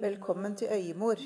Velkommen 0.00 0.56
til 0.56 0.68
Øyemor. 0.72 1.16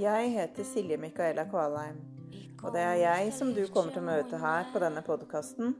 Jeg 0.00 0.32
heter 0.32 0.64
Silje 0.64 0.96
Micaela 0.96 1.44
Kvalheim, 1.44 2.19
og 2.60 2.72
det 2.74 2.82
er 2.84 2.98
jeg 3.00 3.30
som 3.36 3.52
du 3.56 3.62
kommer 3.72 3.94
til 3.94 4.02
å 4.02 4.08
møte 4.10 4.40
her 4.40 4.66
på 4.72 4.82
denne 4.82 5.02
podkasten, 5.06 5.74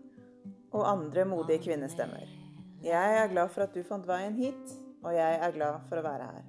og 0.70 0.86
andre 0.86 1.26
modige 1.28 1.64
kvinnestemmer. 1.66 2.30
Jeg 2.84 3.18
er 3.20 3.28
glad 3.32 3.50
for 3.52 3.66
at 3.66 3.74
du 3.74 3.82
fant 3.84 4.06
veien 4.08 4.38
hit, 4.38 4.78
og 5.04 5.12
jeg 5.12 5.40
er 5.42 5.52
glad 5.56 5.82
for 5.88 6.00
å 6.00 6.06
være 6.06 6.30
her. 6.30 6.46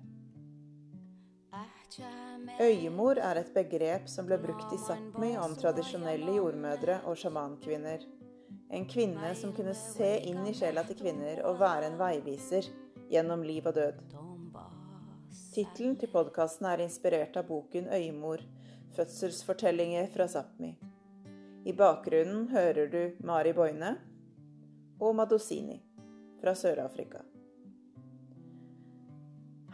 Øyemor 2.61 3.19
er 3.19 3.41
et 3.41 3.51
begrep 3.53 4.07
som 4.07 4.27
ble 4.29 4.37
brukt 4.39 4.71
i 4.71 4.79
Sápmi 4.79 5.33
om 5.41 5.57
tradisjonelle 5.59 6.37
jordmødre 6.37 7.01
og 7.09 7.19
sjamankvinner. 7.19 8.05
En 8.71 8.87
kvinne 8.87 9.33
som 9.35 9.51
kunne 9.55 9.75
se 9.75 10.13
inn 10.29 10.45
i 10.47 10.55
sjela 10.55 10.85
til 10.87 11.01
kvinner 11.01 11.43
og 11.49 11.59
være 11.59 11.89
en 11.89 11.99
veiviser 11.99 12.69
gjennom 13.11 13.43
liv 13.43 13.67
og 13.67 13.75
død. 13.75 13.99
Tittelen 15.51 15.97
til 15.99 16.11
podkasten 16.13 16.69
er 16.71 16.85
inspirert 16.85 17.35
av 17.35 17.49
boken 17.51 17.91
'Øymor 17.91 18.39
fødselsfortellinger 18.95 20.07
fra 20.13 20.27
Sápmi'. 20.27 20.75
I 21.65 21.73
bakgrunnen 21.77 22.47
hører 22.49 22.87
du 22.89 23.25
Mari 23.25 23.53
Boine 23.53 23.95
og 24.99 25.15
Madosini 25.15 25.81
fra 26.41 26.55
Sør-Afrika. 26.57 27.21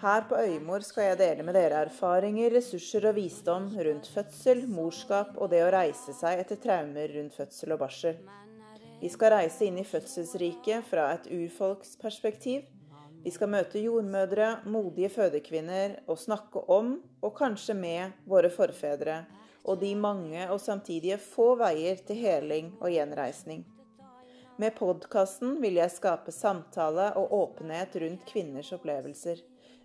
Her 0.01 0.27
på 0.29 0.35
Øymor 0.37 0.83
skal 0.85 1.03
jeg 1.03 1.17
dele 1.17 1.43
med 1.43 1.55
dere 1.57 1.79
erfaringer, 1.87 2.51
ressurser 2.53 3.07
og 3.09 3.15
visdom 3.15 3.71
rundt 3.73 4.07
fødsel, 4.13 4.67
morskap 4.69 5.37
og 5.37 5.49
det 5.49 5.63
å 5.65 5.71
reise 5.73 6.13
seg 6.13 6.43
etter 6.43 6.59
traumer 6.61 7.09
rundt 7.15 7.33
fødsel 7.33 7.73
og 7.73 7.79
barsel. 7.81 8.19
Vi 9.01 9.09
skal 9.09 9.33
reise 9.33 9.65
inn 9.65 9.79
i 9.81 9.85
fødselsriket 9.87 10.85
fra 10.85 11.07
et 11.15 11.25
urfolksperspektiv 11.33 12.67
vi 13.27 13.31
skal 13.35 13.49
møte 13.51 13.81
jordmødre, 13.83 14.61
modige 14.71 15.09
fødekvinner 15.11 15.97
og 16.07 16.15
snakke 16.15 16.61
om, 16.71 16.93
og 17.19 17.33
kanskje 17.35 17.73
med, 17.75 18.13
våre 18.23 18.47
forfedre 18.47 19.17
og 19.67 19.81
de 19.81 19.89
mange 19.99 20.45
og 20.47 20.61
samtidige 20.63 21.17
få 21.19 21.49
veier 21.59 21.99
til 22.07 22.21
heling 22.21 22.69
og 22.77 22.93
gjenreisning. 22.93 23.65
Med 24.55 24.71
podkasten 24.77 25.57
vil 25.59 25.75
jeg 25.75 25.91
skape 25.91 26.31
samtale 26.31 27.09
og 27.19 27.33
åpenhet 27.35 27.97
rundt 27.99 28.23
kvinners 28.29 28.69
opplevelser. 28.77 29.41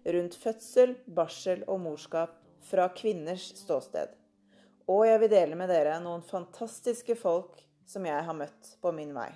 Rundt 0.07 0.37
fødsel, 0.39 0.93
barsel 1.07 1.65
og 1.67 1.81
morskap 1.83 2.37
fra 2.69 2.87
kvinners 2.95 3.49
ståsted. 3.59 4.13
Og 4.87 5.03
jeg 5.09 5.23
vil 5.25 5.33
dele 5.33 5.59
med 5.59 5.73
dere 5.73 5.97
noen 6.05 6.23
fantastiske 6.23 7.19
folk 7.19 7.59
som 7.91 8.07
jeg 8.07 8.23
har 8.23 8.39
møtt 8.39 8.77
på 8.79 8.95
min 8.95 9.11
vei. 9.19 9.33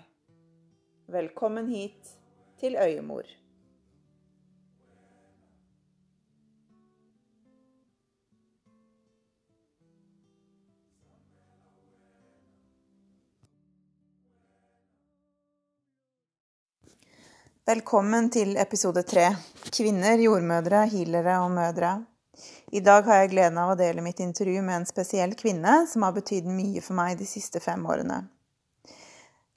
Velkommen 1.11 1.67
hit 1.75 2.15
til 2.63 2.79
Øyemor. 2.79 3.27
Velkommen 17.67 18.28
til 18.31 18.53
episode 18.62 19.03
tre 19.03 19.25
kvinner, 19.75 20.20
jordmødre, 20.22 20.84
healere 20.86 21.41
og 21.42 21.48
mødre. 21.51 21.89
I 22.70 22.79
dag 22.79 23.02
har 23.08 23.24
jeg 23.24 23.33
gleden 23.33 23.57
av 23.58 23.73
å 23.73 23.79
dele 23.80 24.05
mitt 24.07 24.20
intervju 24.23 24.61
med 24.63 24.77
en 24.77 24.86
spesiell 24.86 25.35
kvinne 25.35 25.73
som 25.91 26.05
har 26.07 26.14
betydd 26.14 26.46
mye 26.46 26.79
for 26.79 26.95
meg 26.95 27.17
de 27.18 27.27
siste 27.27 27.58
fem 27.64 27.83
årene. 27.91 28.20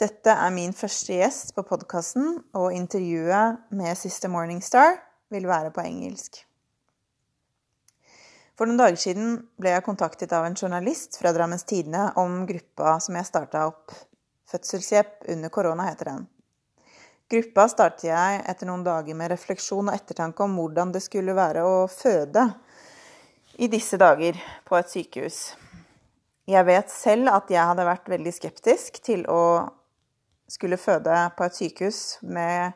Dette 0.02 0.34
er 0.34 0.56
min 0.56 0.74
første 0.74 1.20
gjest 1.20 1.54
på 1.54 1.62
podkasten, 1.70 2.40
og 2.58 2.74
intervjuet 2.74 3.62
med 3.78 4.02
Sister 4.02 4.34
Morningstar 4.34 4.98
vil 5.30 5.46
være 5.46 5.70
på 5.78 5.86
engelsk. 5.86 6.42
For 8.58 8.66
noen 8.66 8.82
dager 8.82 8.98
siden 9.06 9.38
ble 9.62 9.76
jeg 9.76 9.86
kontaktet 9.86 10.34
av 10.34 10.50
en 10.50 10.58
journalist 10.58 11.22
fra 11.22 11.30
Drammens 11.38 11.70
Tidende 11.70 12.10
om 12.18 12.42
gruppa 12.50 12.98
som 13.06 13.22
jeg 13.22 13.30
starta 13.30 13.68
opp. 13.70 13.94
Fødselshjelp 14.50 15.30
under 15.30 15.54
korona, 15.54 15.92
heter 15.94 16.16
den. 16.16 16.28
Gruppa 17.30 17.68
startet 17.70 18.08
jeg 18.08 18.38
etter 18.50 18.66
noen 18.66 18.82
dager 18.82 19.14
med 19.14 19.30
refleksjon 19.30 19.92
og 19.92 19.94
ettertanke 19.94 20.42
om 20.42 20.56
hvordan 20.58 20.90
det 20.96 21.04
skulle 21.06 21.36
være 21.38 21.62
å 21.62 21.84
føde 21.86 22.48
i 23.62 23.68
disse 23.70 24.00
dager 24.02 24.40
på 24.66 24.78
et 24.80 24.90
sykehus. 24.90 25.38
Jeg 26.50 26.66
vet 26.66 26.90
selv 26.90 27.30
at 27.30 27.52
jeg 27.54 27.62
hadde 27.70 27.86
vært 27.86 28.10
veldig 28.10 28.34
skeptisk 28.34 28.98
til 29.06 29.28
å 29.30 29.44
skulle 30.50 30.80
føde 30.82 31.20
på 31.38 31.46
et 31.46 31.60
sykehus 31.60 32.00
med 32.26 32.74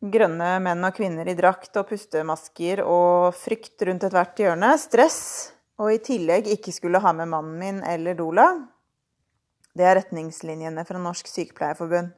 grønne 0.00 0.54
menn 0.64 0.88
og 0.88 0.96
kvinner 0.96 1.28
i 1.28 1.36
drakt 1.36 1.76
og 1.76 1.90
pustemasker 1.92 2.80
og 2.86 3.36
frykt 3.36 3.84
rundt 3.84 4.08
ethvert 4.08 4.40
hjørne, 4.40 4.72
stress, 4.80 5.20
og 5.76 5.92
i 5.92 6.00
tillegg 6.00 6.48
ikke 6.56 6.72
skulle 6.72 7.04
ha 7.04 7.12
med 7.12 7.28
mannen 7.28 7.60
min 7.60 7.84
eller 7.84 8.16
Dola. 8.16 8.48
Det 9.76 9.84
er 9.84 9.98
retningslinjene 10.00 10.88
fra 10.88 11.04
Norsk 11.04 11.28
Sykepleierforbund. 11.28 12.16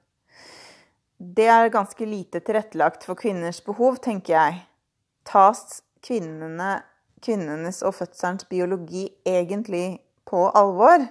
Det 1.19 1.47
er 1.47 1.71
ganske 1.73 2.07
lite 2.07 2.41
tilrettelagt 2.43 3.05
for 3.07 3.19
kvinners 3.19 3.61
behov, 3.65 4.01
tenker 4.03 4.35
jeg. 4.35 4.63
Tas 5.25 5.83
kvinnene, 6.05 6.83
kvinnenes 7.23 7.83
og 7.87 7.95
fødselens 7.95 8.45
biologi 8.51 9.07
egentlig 9.27 10.01
på 10.29 10.49
alvor? 10.51 11.07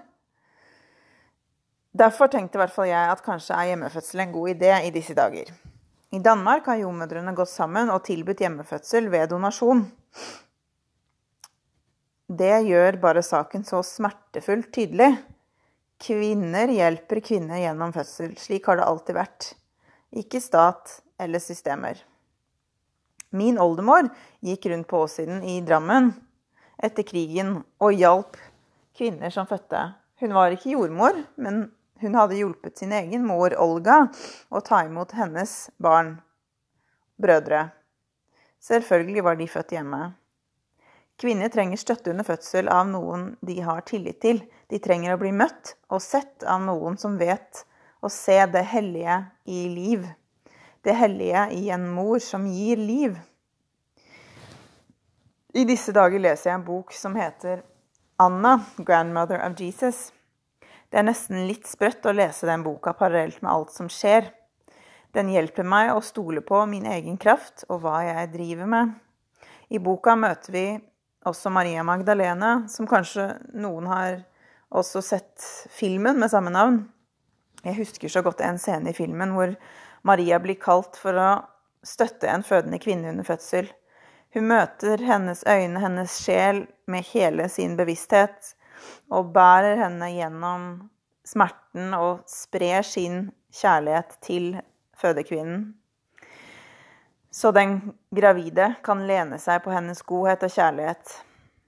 Derfor 1.93 2.27
tenkte 2.27 2.57
i 2.57 2.61
hvert 2.63 2.73
fall 2.73 2.89
jeg 2.89 3.09
at 3.13 3.23
kanskje 3.25 3.55
er 3.55 3.71
hjemmefødsel 3.71 4.23
en 4.23 4.35
god 4.35 4.53
idé 4.55 4.73
i 4.87 4.93
disse 4.93 5.15
dager. 5.17 5.49
I 6.13 6.19
Danmark 6.21 6.67
har 6.69 6.81
jordmødrene 6.81 7.33
gått 7.37 7.49
sammen 7.49 7.89
og 7.89 8.03
tilbudt 8.05 8.43
hjemmefødsel 8.43 9.09
ved 9.13 9.31
donasjon. 9.31 9.85
Det 12.33 12.53
gjør 12.67 12.99
bare 13.01 13.23
saken 13.25 13.65
så 13.65 13.81
smertefullt 13.85 14.71
tydelig. 14.73 15.11
Kvinner 16.01 16.69
hjelper 16.69 17.21
kvinner 17.23 17.61
gjennom 17.61 17.93
fødsel. 17.95 18.33
Slik 18.41 18.67
har 18.69 18.77
det 18.77 18.87
alltid 18.89 19.17
vært 19.17 19.53
ikke 20.13 20.41
stat 20.41 20.99
eller 21.21 21.41
systemer. 21.41 21.97
Min 23.33 23.57
oldemor 23.57 24.09
gikk 24.45 24.67
rundt 24.69 24.87
på 24.87 25.03
åssiden 25.07 25.41
i 25.43 25.59
Drammen 25.65 26.11
etter 26.83 27.05
krigen 27.07 27.55
og 27.81 27.95
hjalp 27.97 28.37
kvinner 28.97 29.33
som 29.33 29.47
fødte. 29.49 29.93
Hun 30.21 30.35
var 30.37 30.53
ikke 30.53 30.75
jordmor, 30.75 31.17
men 31.35 31.65
hun 32.03 32.17
hadde 32.19 32.37
hjulpet 32.37 32.77
sin 32.77 32.93
egen 32.93 33.25
mor 33.25 33.55
Olga 33.57 34.03
å 34.53 34.61
ta 34.61 34.83
imot 34.85 35.15
hennes 35.17 35.71
barn, 35.81 36.17
brødre. 37.17 37.69
Selvfølgelig 38.63 39.23
var 39.25 39.39
de 39.39 39.47
født 39.49 39.73
hjemme. 39.75 40.13
Kvinner 41.19 41.49
trenger 41.53 41.79
støtte 41.79 42.11
under 42.11 42.25
fødsel 42.27 42.69
av 42.71 42.87
noen 42.89 43.33
de 43.45 43.59
har 43.65 43.83
tillit 43.87 44.21
til. 44.23 44.41
De 44.69 44.79
trenger 44.81 45.13
å 45.13 45.21
bli 45.21 45.33
møtt 45.35 45.75
og 45.89 46.01
sett 46.03 46.45
av 46.45 46.61
noen 46.65 46.97
som 47.01 47.17
vet 47.19 47.65
og 48.03 48.11
se 48.11 48.37
det 48.51 48.65
hellige 48.73 49.19
i 49.45 49.67
liv. 49.69 50.07
Det 50.83 50.93
hellige 50.93 51.47
i 51.51 51.69
en 51.69 51.87
mor 51.89 52.19
som 52.19 52.47
gir 52.47 52.77
liv. 52.77 53.19
I 55.53 55.63
disse 55.69 55.93
dager 55.93 56.19
leser 56.19 56.49
jeg 56.49 56.59
en 56.59 56.65
bok 56.65 56.93
som 56.97 57.15
heter 57.15 57.61
Anna, 58.19 58.59
'Grandmother 58.77 59.39
of 59.45 59.59
Jesus'. 59.59 60.11
Det 60.89 60.99
er 60.99 61.05
nesten 61.07 61.47
litt 61.47 61.67
sprøtt 61.67 62.05
å 62.05 62.13
lese 62.13 62.45
den 62.45 62.63
boka 62.65 62.93
parallelt 62.93 63.41
med 63.41 63.51
alt 63.51 63.71
som 63.73 63.89
skjer. 63.89 64.31
Den 65.13 65.29
hjelper 65.29 65.65
meg 65.65 65.91
å 65.93 66.01
stole 66.01 66.41
på 66.41 66.65
min 66.69 66.85
egen 66.89 67.17
kraft 67.21 67.65
og 67.69 67.83
hva 67.83 68.01
jeg 68.05 68.31
driver 68.33 68.69
med. 68.69 68.93
I 69.69 69.81
boka 69.81 70.15
møter 70.17 70.53
vi 70.53 70.65
også 71.25 71.49
Maria 71.53 71.83
Magdalene, 71.85 72.67
som 72.69 72.89
kanskje 72.89 73.29
noen 73.53 73.87
har 73.89 74.23
også 74.73 75.01
sett 75.05 75.45
filmen 75.73 76.19
med 76.19 76.33
samme 76.33 76.53
navn. 76.53 76.83
Jeg 77.63 77.77
husker 77.77 78.11
så 78.11 78.21
godt 78.21 78.41
en 78.43 78.59
scene 78.59 78.91
i 78.91 78.97
filmen 78.97 79.31
hvor 79.35 79.53
Maria 80.03 80.39
blir 80.43 80.59
kalt 80.59 80.97
for 80.99 81.15
å 81.15 81.29
støtte 81.83 82.27
en 82.27 82.43
fødende 82.43 82.79
kvinne 82.83 83.11
under 83.13 83.27
fødsel. 83.27 83.69
Hun 84.33 84.49
møter 84.49 84.99
hennes 85.05 85.43
øyne, 85.47 85.79
hennes 85.79 86.17
sjel, 86.25 86.65
med 86.87 87.05
hele 87.13 87.47
sin 87.49 87.77
bevissthet 87.79 88.55
og 89.13 89.31
bærer 89.35 89.77
henne 89.79 90.09
gjennom 90.11 90.65
smerten 91.27 91.93
og 91.95 92.25
sprer 92.27 92.83
sin 92.83 93.29
kjærlighet 93.53 94.17
til 94.25 94.49
fødekvinnen. 94.99 95.69
Så 97.33 97.53
den 97.55 97.93
gravide 98.13 98.73
kan 98.85 99.05
lene 99.07 99.39
seg 99.41 99.63
på 99.63 99.71
hennes 99.73 100.03
godhet 100.05 100.43
og 100.45 100.51
kjærlighet. 100.53 101.13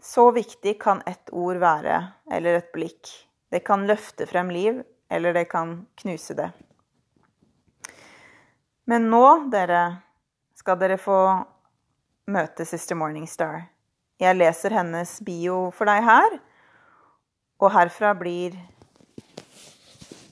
Så 0.01 0.27
viktig 0.35 0.75
kan 0.81 0.99
ett 1.09 1.31
ord 1.33 1.57
være, 1.63 2.01
eller 2.29 2.59
et 2.59 2.67
blikk. 2.75 3.09
Det 3.49 3.63
kan 3.65 3.87
løfte 3.89 4.27
frem 4.29 4.51
liv, 4.53 4.83
eller 5.09 5.33
det 5.33 5.45
kan 5.51 5.85
knuse 5.95 6.33
det. 6.37 6.49
Men 8.85 9.09
nå, 9.09 9.25
dere, 9.53 9.97
skal 10.57 10.77
dere 10.81 10.97
få 11.01 11.19
møte 12.29 12.65
Sister 12.65 12.97
Morningstar. 12.97 13.65
Jeg 14.21 14.37
leser 14.37 14.75
hennes 14.77 15.17
bio 15.25 15.69
for 15.75 15.89
deg 15.89 16.05
her, 16.05 16.37
og 17.59 17.73
herfra 17.73 18.13
blir 18.17 18.55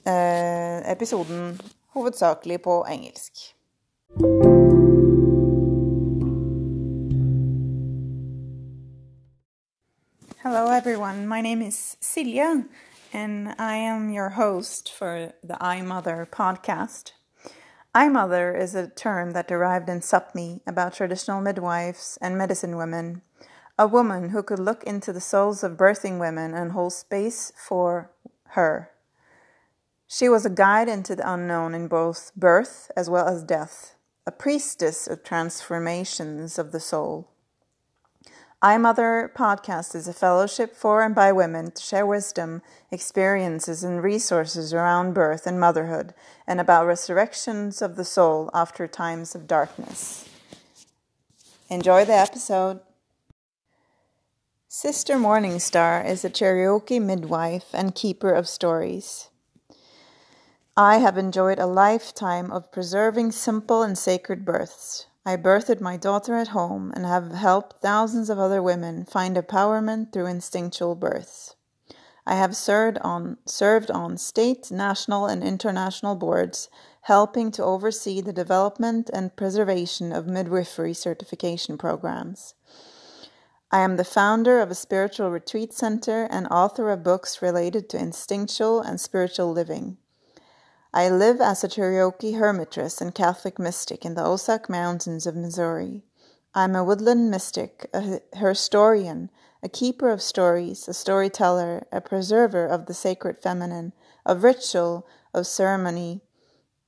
eh, 0.06 0.78
episoden 0.92 1.58
hovedsakelig 1.94 2.62
på 2.62 2.78
engelsk. 2.88 3.50
Hello, 10.44 10.70
everyone. 10.70 11.26
My 11.26 11.40
name 11.40 11.62
is 11.62 11.96
Silja, 12.00 12.64
and 13.14 13.54
I 13.60 13.76
am 13.76 14.10
your 14.10 14.30
host 14.30 14.92
for 14.92 15.32
the 15.40 15.56
I 15.62 15.82
Mother 15.82 16.26
podcast. 16.30 17.12
I 17.94 18.08
Mother 18.08 18.56
is 18.56 18.74
a 18.74 18.88
term 18.88 19.30
that 19.30 19.46
derived 19.46 19.88
in 19.88 20.00
Sapmi 20.00 20.62
about 20.66 20.94
traditional 20.94 21.40
midwives 21.40 22.18
and 22.20 22.36
medicine 22.36 22.76
women, 22.76 23.22
a 23.78 23.86
woman 23.86 24.30
who 24.30 24.42
could 24.42 24.58
look 24.58 24.82
into 24.82 25.12
the 25.12 25.20
souls 25.20 25.62
of 25.62 25.76
birthing 25.76 26.18
women 26.18 26.54
and 26.54 26.72
hold 26.72 26.92
space 26.92 27.52
for 27.56 28.10
her. 28.48 28.90
She 30.08 30.28
was 30.28 30.44
a 30.44 30.50
guide 30.50 30.88
into 30.88 31.14
the 31.14 31.32
unknown 31.32 31.72
in 31.72 31.86
both 31.86 32.32
birth 32.34 32.90
as 32.96 33.08
well 33.08 33.28
as 33.28 33.44
death, 33.44 33.94
a 34.26 34.32
priestess 34.32 35.06
of 35.06 35.22
transformations 35.22 36.58
of 36.58 36.72
the 36.72 36.80
soul. 36.80 37.30
I 38.64 38.78
Mother 38.78 39.30
podcast 39.36 39.94
is 39.94 40.08
a 40.08 40.14
fellowship 40.14 40.74
for 40.74 41.02
and 41.02 41.14
by 41.14 41.32
women 41.32 41.72
to 41.72 41.82
share 41.82 42.06
wisdom, 42.06 42.62
experiences, 42.90 43.84
and 43.84 44.02
resources 44.02 44.72
around 44.72 45.12
birth 45.12 45.46
and 45.46 45.60
motherhood, 45.60 46.14
and 46.46 46.58
about 46.58 46.86
resurrections 46.86 47.82
of 47.82 47.96
the 47.96 48.06
soul 48.06 48.48
after 48.54 48.88
times 48.88 49.34
of 49.34 49.46
darkness. 49.46 50.26
Enjoy 51.68 52.06
the 52.06 52.14
episode. 52.14 52.80
Sister 54.66 55.16
Morningstar 55.16 56.02
is 56.08 56.24
a 56.24 56.30
Cherokee 56.30 57.00
midwife 57.00 57.66
and 57.74 57.94
keeper 57.94 58.32
of 58.32 58.48
stories. 58.48 59.28
I 60.74 61.00
have 61.00 61.18
enjoyed 61.18 61.58
a 61.58 61.66
lifetime 61.66 62.50
of 62.50 62.72
preserving 62.72 63.32
simple 63.32 63.82
and 63.82 63.98
sacred 63.98 64.46
births. 64.46 65.06
I 65.26 65.36
birthed 65.36 65.80
my 65.80 65.96
daughter 65.96 66.34
at 66.34 66.48
home 66.48 66.92
and 66.94 67.06
have 67.06 67.32
helped 67.32 67.80
thousands 67.80 68.28
of 68.28 68.38
other 68.38 68.62
women 68.62 69.06
find 69.06 69.36
empowerment 69.36 70.12
through 70.12 70.26
instinctual 70.26 70.96
births. 70.96 71.56
I 72.26 72.34
have 72.34 72.54
served 72.56 72.98
on, 72.98 73.38
served 73.46 73.90
on 73.90 74.18
state, 74.18 74.70
national, 74.70 75.26
and 75.26 75.42
international 75.42 76.14
boards, 76.14 76.68
helping 77.02 77.50
to 77.52 77.64
oversee 77.64 78.20
the 78.20 78.32
development 78.32 79.10
and 79.12 79.34
preservation 79.34 80.12
of 80.12 80.26
midwifery 80.26 80.94
certification 80.94 81.78
programs. 81.78 82.54
I 83.70 83.80
am 83.80 83.96
the 83.96 84.04
founder 84.04 84.60
of 84.60 84.70
a 84.70 84.74
spiritual 84.74 85.30
retreat 85.30 85.72
center 85.72 86.28
and 86.30 86.46
author 86.48 86.90
of 86.90 87.02
books 87.02 87.42
related 87.42 87.88
to 87.90 87.98
instinctual 87.98 88.80
and 88.80 89.00
spiritual 89.00 89.52
living. 89.52 89.96
I 90.96 91.08
live 91.08 91.40
as 91.40 91.64
a 91.64 91.68
Cherokee 91.68 92.34
hermitress 92.34 93.00
and 93.00 93.12
Catholic 93.12 93.58
mystic 93.58 94.04
in 94.04 94.14
the 94.14 94.24
Ozark 94.24 94.70
Mountains 94.70 95.26
of 95.26 95.34
Missouri. 95.34 96.04
I'm 96.54 96.76
a 96.76 96.84
woodland 96.84 97.32
mystic, 97.32 97.90
a 97.92 98.20
historian, 98.32 99.28
a 99.60 99.68
keeper 99.68 100.10
of 100.10 100.22
stories, 100.22 100.86
a 100.86 100.94
storyteller, 100.94 101.88
a 101.90 102.00
preserver 102.00 102.64
of 102.64 102.86
the 102.86 102.94
sacred 102.94 103.42
feminine, 103.42 103.92
of 104.24 104.44
ritual, 104.44 105.04
of 105.34 105.48
ceremony, 105.48 106.20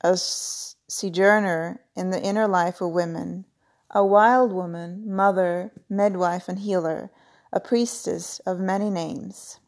a 0.02 0.16
sojourner 0.16 1.80
in 1.96 2.10
the 2.10 2.22
inner 2.22 2.46
life 2.46 2.80
of 2.80 2.92
women, 2.92 3.44
a 3.90 4.06
wild 4.06 4.52
woman, 4.52 5.02
mother, 5.04 5.72
midwife, 5.90 6.48
and 6.48 6.60
healer, 6.60 7.10
a 7.52 7.58
priestess 7.58 8.38
of 8.46 8.60
many 8.60 8.88
names. 8.88 9.58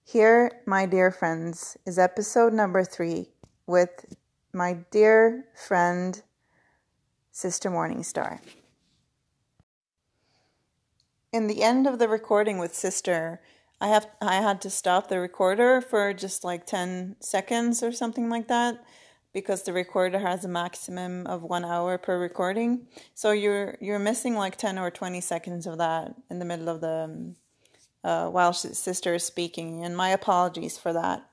Here, 0.04 0.62
my 0.68 0.86
dear 0.86 1.10
friends, 1.10 1.78
is 1.86 1.98
episode 1.98 2.54
number 2.54 2.84
three 2.84 3.32
with 3.66 4.06
my 4.54 4.78
dear 4.92 5.46
friend, 5.56 6.22
Sister 7.32 7.72
Morningstar 7.72 8.40
in 11.38 11.48
the 11.48 11.64
end 11.64 11.88
of 11.88 12.00
the 12.00 12.10
recording 12.10 12.58
with 12.58 12.76
sister 12.76 13.40
i 13.80 13.88
have 13.88 14.08
i 14.22 14.36
had 14.36 14.60
to 14.60 14.70
stop 14.70 15.08
the 15.08 15.20
recorder 15.20 15.80
for 15.80 16.14
just 16.14 16.44
like 16.44 16.66
10 16.66 17.16
seconds 17.20 17.82
or 17.82 17.92
something 17.92 18.30
like 18.30 18.48
that 18.48 18.84
because 19.38 19.62
the 19.62 19.72
recorder 19.72 20.18
has 20.18 20.44
a 20.44 20.48
maximum 20.48 21.28
of 21.28 21.44
one 21.44 21.64
hour 21.64 22.00
per 22.00 22.18
recording. 22.20 22.88
So 23.14 23.30
you're 23.30 23.78
you're 23.80 24.00
missing 24.00 24.34
like 24.34 24.56
10 24.58 24.80
or 24.80 24.90
20 24.90 25.22
seconds 25.22 25.68
of 25.68 25.78
that 25.78 26.16
in 26.32 26.40
the 26.40 26.46
middle 26.46 26.70
of 26.70 26.82
the 26.82 27.04
um, 27.04 27.36
uh, 28.04 28.30
while 28.30 28.52
sister 28.52 29.14
is 29.14 29.24
speaking 29.24 29.84
and 29.84 29.96
my 29.96 30.10
apologies 30.10 30.80
for 30.80 30.92
that. 30.92 31.30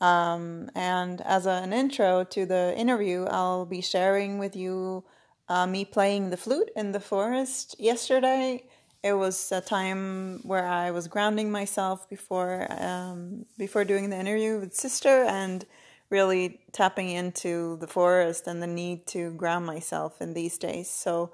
Um, 0.00 0.68
and 0.74 1.20
as 1.20 1.46
a, 1.46 1.50
an 1.50 1.72
intro 1.72 2.24
to 2.24 2.44
the 2.44 2.76
interview 2.76 3.24
i'll 3.26 3.64
be 3.64 3.80
sharing 3.80 4.38
with 4.38 4.56
you 4.56 5.04
uh, 5.48 5.66
me 5.66 5.84
playing 5.84 6.30
the 6.30 6.36
flute 6.36 6.70
in 6.74 6.90
the 6.90 7.00
forest 7.00 7.76
yesterday 7.78 8.64
it 9.04 9.12
was 9.12 9.52
a 9.52 9.60
time 9.60 10.40
where 10.44 10.66
I 10.66 10.90
was 10.90 11.08
grounding 11.08 11.52
myself 11.52 12.08
before 12.08 12.66
um, 12.70 13.44
before 13.58 13.84
doing 13.84 14.08
the 14.08 14.18
interview 14.18 14.58
with 14.58 14.74
sister 14.74 15.24
and 15.24 15.66
really 16.08 16.60
tapping 16.72 17.10
into 17.10 17.76
the 17.80 17.86
forest 17.86 18.46
and 18.46 18.62
the 18.62 18.66
need 18.66 19.06
to 19.08 19.32
ground 19.32 19.66
myself 19.66 20.22
in 20.22 20.32
these 20.32 20.56
days. 20.56 20.88
So 20.88 21.32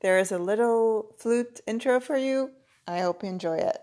there 0.00 0.18
is 0.18 0.32
a 0.32 0.38
little 0.38 1.14
flute 1.16 1.60
intro 1.64 2.00
for 2.00 2.16
you. 2.16 2.50
I 2.88 2.98
hope 3.00 3.22
you 3.22 3.28
enjoy 3.28 3.58
it. 3.58 3.78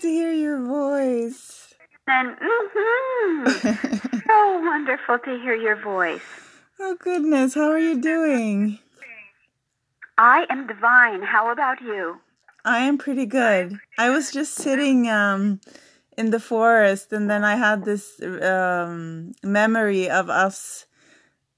To 0.00 0.08
hear 0.08 0.32
your 0.32 0.64
voice. 0.64 1.74
And 2.06 2.36
mm-hmm. 2.36 4.18
so 4.28 4.58
wonderful 4.60 5.18
to 5.18 5.40
hear 5.40 5.54
your 5.54 5.76
voice. 5.76 6.20
Oh, 6.78 6.96
goodness, 6.98 7.54
how 7.54 7.70
are 7.70 7.78
you 7.78 8.00
doing? 8.00 8.78
I 10.18 10.46
am 10.50 10.66
divine. 10.66 11.22
How 11.22 11.50
about 11.50 11.80
you? 11.80 12.20
I 12.64 12.80
am 12.80 12.98
pretty 12.98 13.26
good. 13.26 13.78
I 13.98 14.10
was 14.10 14.30
just 14.30 14.54
sitting 14.54 15.08
um, 15.08 15.60
in 16.16 16.30
the 16.30 16.40
forest, 16.40 17.12
and 17.12 17.30
then 17.30 17.44
I 17.44 17.56
had 17.56 17.84
this 17.84 18.20
um, 18.22 19.32
memory 19.42 20.08
of 20.10 20.30
us. 20.30 20.86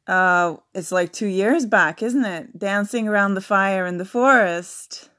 Uh, 0.07 0.57
it's 0.75 0.93
like 0.93 1.13
two 1.13 1.27
years 1.27 1.67
back, 1.67 2.03
isn't 2.03 2.25
it? 2.25 2.59
Dancing 2.59 3.09
around 3.09 3.35
the 3.35 3.41
fire 3.41 3.87
in 3.87 3.99
the 3.99 4.05
forest. 4.05 5.11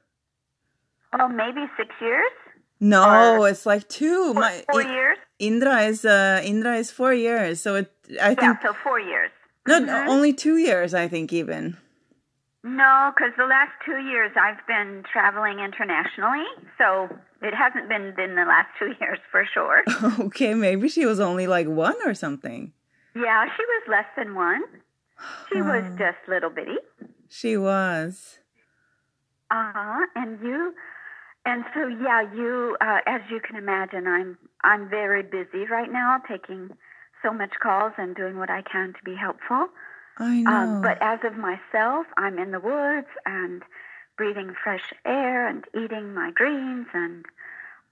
Oh, 1.18 1.28
maybe 1.28 1.64
six 1.76 1.90
years. 2.00 2.30
No, 2.80 3.44
it's 3.44 3.66
like 3.66 3.88
two. 3.88 4.32
Four, 4.32 4.42
My, 4.42 4.64
four 4.70 4.82
years. 4.82 5.18
Indra 5.38 5.82
is 5.82 6.04
uh, 6.04 6.40
Indra 6.42 6.76
is 6.76 6.90
four 6.90 7.12
years, 7.12 7.60
so 7.60 7.76
it. 7.76 7.92
I 8.20 8.34
think. 8.34 8.40
Yeah, 8.40 8.62
so 8.62 8.74
four 8.82 8.98
years. 8.98 9.30
No, 9.66 9.80
mm-hmm. 9.80 10.08
only 10.08 10.32
two 10.32 10.56
years. 10.56 10.94
I 10.94 11.06
think 11.06 11.32
even. 11.32 11.76
No, 12.62 13.12
because 13.14 13.32
the 13.38 13.46
last 13.46 13.72
two 13.86 13.98
years 13.98 14.32
I've 14.36 14.66
been 14.66 15.02
traveling 15.10 15.60
internationally, 15.60 16.44
so 16.76 17.08
it 17.40 17.54
hasn't 17.54 17.88
been 17.88 18.14
in 18.18 18.34
the 18.36 18.44
last 18.44 18.68
two 18.78 18.92
years 19.00 19.18
for 19.30 19.46
sure. 19.52 19.82
Okay, 20.26 20.54
maybe 20.54 20.88
she 20.88 21.06
was 21.06 21.20
only 21.20 21.46
like 21.46 21.66
one 21.66 21.96
or 22.04 22.14
something. 22.14 22.72
Yeah, 23.14 23.46
she 23.56 23.64
was 23.64 23.82
less 23.88 24.06
than 24.16 24.34
one. 24.34 24.62
She 25.52 25.60
was 25.60 25.84
just 25.98 26.16
little 26.28 26.50
bitty. 26.50 26.76
She 27.28 27.56
was. 27.56 28.38
Uh 29.50 29.72
huh. 29.74 30.06
And 30.14 30.40
you, 30.42 30.74
and 31.44 31.64
so 31.74 31.86
yeah, 31.86 32.22
you. 32.34 32.76
Uh, 32.80 32.98
as 33.06 33.22
you 33.30 33.40
can 33.40 33.56
imagine, 33.56 34.06
I'm 34.06 34.38
I'm 34.62 34.88
very 34.88 35.22
busy 35.22 35.66
right 35.70 35.90
now, 35.90 36.18
taking 36.28 36.70
so 37.22 37.32
much 37.32 37.52
calls 37.62 37.92
and 37.98 38.14
doing 38.14 38.38
what 38.38 38.50
I 38.50 38.62
can 38.62 38.92
to 38.92 39.04
be 39.04 39.14
helpful. 39.14 39.68
I 40.18 40.24
um, 40.24 40.44
know. 40.44 40.50
Um, 40.50 40.82
but 40.82 40.98
as 41.00 41.20
of 41.24 41.36
myself, 41.36 42.06
I'm 42.16 42.38
in 42.38 42.50
the 42.50 42.60
woods 42.60 43.08
and 43.26 43.62
breathing 44.16 44.54
fresh 44.62 44.92
air 45.06 45.48
and 45.48 45.64
eating 45.74 46.14
my 46.14 46.30
greens 46.34 46.86
and, 46.92 47.24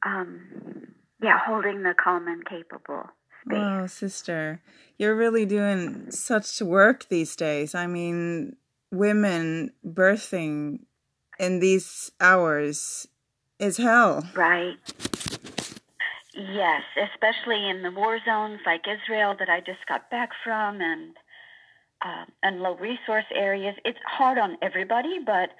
um, 0.04 0.88
yeah, 1.22 1.38
holding 1.38 1.82
the 1.82 1.94
calm 1.94 2.28
and 2.28 2.44
capable. 2.44 3.04
Space. 3.44 3.56
Wow, 3.56 3.86
sister, 3.86 4.60
you're 4.98 5.16
really 5.16 5.46
doing 5.46 6.10
such 6.10 6.60
work 6.60 7.08
these 7.08 7.34
days. 7.36 7.74
I 7.74 7.86
mean, 7.86 8.56
women 8.90 9.70
birthing 9.86 10.80
in 11.38 11.60
these 11.60 12.10
hours 12.20 13.06
is 13.58 13.76
hell. 13.76 14.28
Right. 14.34 14.76
Yes, 16.34 16.82
especially 17.12 17.68
in 17.68 17.82
the 17.82 17.90
war 17.90 18.18
zones 18.24 18.60
like 18.64 18.82
Israel 18.86 19.34
that 19.38 19.48
I 19.48 19.60
just 19.60 19.84
got 19.88 20.10
back 20.10 20.30
from 20.44 20.80
and 20.80 21.16
uh, 22.00 22.24
and 22.42 22.60
low 22.60 22.76
resource 22.76 23.24
areas. 23.34 23.74
It's 23.84 23.98
hard 24.06 24.38
on 24.38 24.56
everybody, 24.62 25.18
but 25.24 25.50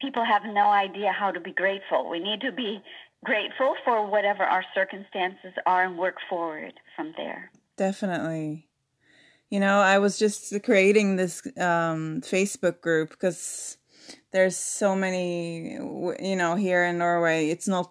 people 0.00 0.24
have 0.24 0.42
no 0.44 0.68
idea 0.68 1.12
how 1.12 1.30
to 1.30 1.40
be 1.40 1.52
grateful. 1.52 2.08
We 2.08 2.18
need 2.18 2.40
to 2.40 2.52
be 2.52 2.82
grateful 3.24 3.74
for 3.84 4.06
whatever 4.06 4.42
our 4.42 4.64
circumstances 4.74 5.52
are 5.66 5.84
and 5.84 5.98
work 5.98 6.16
forward 6.28 6.74
from 6.94 7.12
there. 7.16 7.50
Definitely. 7.76 8.68
You 9.50 9.60
know, 9.60 9.78
I 9.80 9.98
was 9.98 10.18
just 10.18 10.54
creating 10.64 11.16
this 11.16 11.46
um, 11.58 12.20
Facebook 12.22 12.80
group 12.80 13.10
because 13.10 13.76
there's 14.36 14.56
so 14.56 14.94
many, 14.94 15.72
you 16.20 16.36
know, 16.36 16.56
here 16.56 16.84
in 16.84 16.98
Norway. 16.98 17.48
It's 17.48 17.66
not 17.66 17.90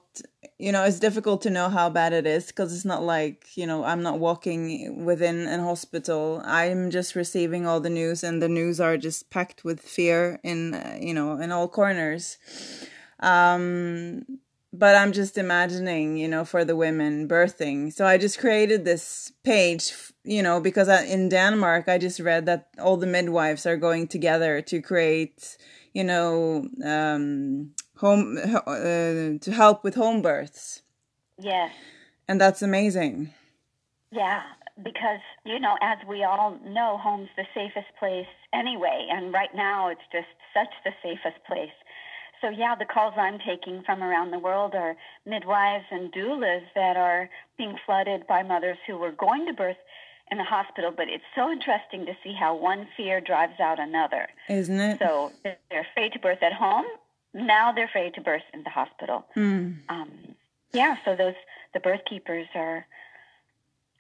you 0.58 0.72
know 0.72 0.84
it's 0.84 1.00
difficult 1.00 1.42
to 1.42 1.50
know 1.50 1.70
how 1.70 1.90
bad 1.90 2.14
it 2.14 2.26
is 2.26 2.48
because 2.48 2.74
it's 2.74 2.86
not 2.86 3.04
like 3.04 3.58
you 3.58 3.68
know 3.68 3.84
i'm 3.84 4.02
not 4.02 4.20
walking 4.20 5.04
within 5.04 5.48
a 5.48 5.62
hospital 5.62 6.42
i'm 6.46 6.90
just 6.90 7.14
receiving 7.14 7.68
all 7.68 7.82
the 7.82 7.90
news 7.90 8.24
and 8.24 8.42
the 8.42 8.48
news 8.48 8.80
are 8.80 8.96
just 8.96 9.30
packed 9.30 9.66
with 9.66 9.82
fear 9.82 10.40
in 10.44 10.74
uh, 10.74 10.98
you 11.02 11.14
know 11.14 11.34
in 11.42 11.52
all 11.52 11.68
corners 11.68 12.38
um 13.20 14.24
but 14.72 14.96
i'm 14.96 15.12
just 15.12 15.38
imagining 15.38 16.16
you 16.16 16.28
know 16.28 16.46
for 16.46 16.64
the 16.64 16.76
women 16.76 17.28
birthing 17.28 17.92
so 17.92 18.06
i 18.06 18.18
just 18.18 18.40
created 18.40 18.86
this 18.86 19.34
page 19.44 19.94
you 20.24 20.42
know 20.42 20.62
because 20.62 20.88
in 20.88 21.28
denmark 21.28 21.90
i 21.90 21.98
just 21.98 22.22
read 22.22 22.46
that 22.46 22.70
all 22.80 22.96
the 22.96 23.08
midwives 23.08 23.66
are 23.66 23.76
going 23.76 24.08
together 24.08 24.62
to 24.62 24.82
create 24.82 25.58
you 25.96 26.04
know 26.04 26.68
um 26.84 27.72
home 27.98 28.38
uh, 28.38 29.40
to 29.40 29.52
help 29.52 29.84
with 29.84 29.96
home 29.96 30.22
births. 30.22 30.84
Yes. 31.40 31.72
And 32.28 32.40
that's 32.40 32.62
amazing. 32.62 33.34
Yeah, 34.12 34.42
because 34.84 35.24
you 35.46 35.60
know, 35.60 35.76
as 35.82 35.98
we 36.08 36.24
all 36.24 36.60
know, 36.66 37.00
home's 37.02 37.30
the 37.38 37.46
safest 37.54 37.88
place 37.98 38.28
anyway, 38.54 39.08
and 39.10 39.34
right 39.34 39.54
now 39.56 39.90
it's 39.90 40.08
just 40.12 40.28
such 40.54 40.74
the 40.84 40.92
safest 41.02 41.44
place. 41.48 41.76
So 42.42 42.50
yeah, 42.50 42.76
the 42.78 42.86
calls 42.86 43.14
I'm 43.18 43.40
taking 43.40 43.82
from 43.86 44.04
around 44.04 44.32
the 44.32 44.40
world 44.40 44.76
are 44.76 44.96
midwives 45.26 45.86
and 45.90 46.12
doulas 46.12 46.64
that 46.76 46.98
are 46.98 47.30
being 47.58 47.78
flooded 47.86 48.28
by 48.28 48.44
mothers 48.44 48.78
who 48.86 48.98
were 48.98 49.14
going 49.14 49.46
to 49.48 49.54
birth 49.54 49.78
in 50.32 50.38
the 50.38 50.44
hospital, 50.44 50.92
but 50.96 51.08
it's 51.08 51.24
so 51.36 51.52
interesting 51.52 52.06
to 52.06 52.14
see 52.24 52.34
how 52.34 52.56
one 52.56 52.88
fear 52.98 53.22
drives 53.22 53.60
out 53.60 53.80
another. 53.80 54.28
Isn't 54.50 54.80
it? 54.80 55.00
So 55.00 55.32
they're 55.44 55.86
afraid 55.92 56.14
to 56.14 56.20
birth 56.20 56.42
at 56.42 56.54
home 56.54 56.86
now 57.36 57.74
they're 57.74 57.86
afraid 57.86 58.14
to 58.16 58.22
birth 58.22 58.44
in 58.54 58.64
the 58.64 58.70
hospital. 58.70 59.26
Mm. 59.36 59.78
Um, 59.90 60.12
yeah, 60.72 60.96
so 61.04 61.16
those 61.16 61.36
the 61.74 61.80
birth 61.82 62.02
keepers 62.10 62.48
are, 62.56 62.88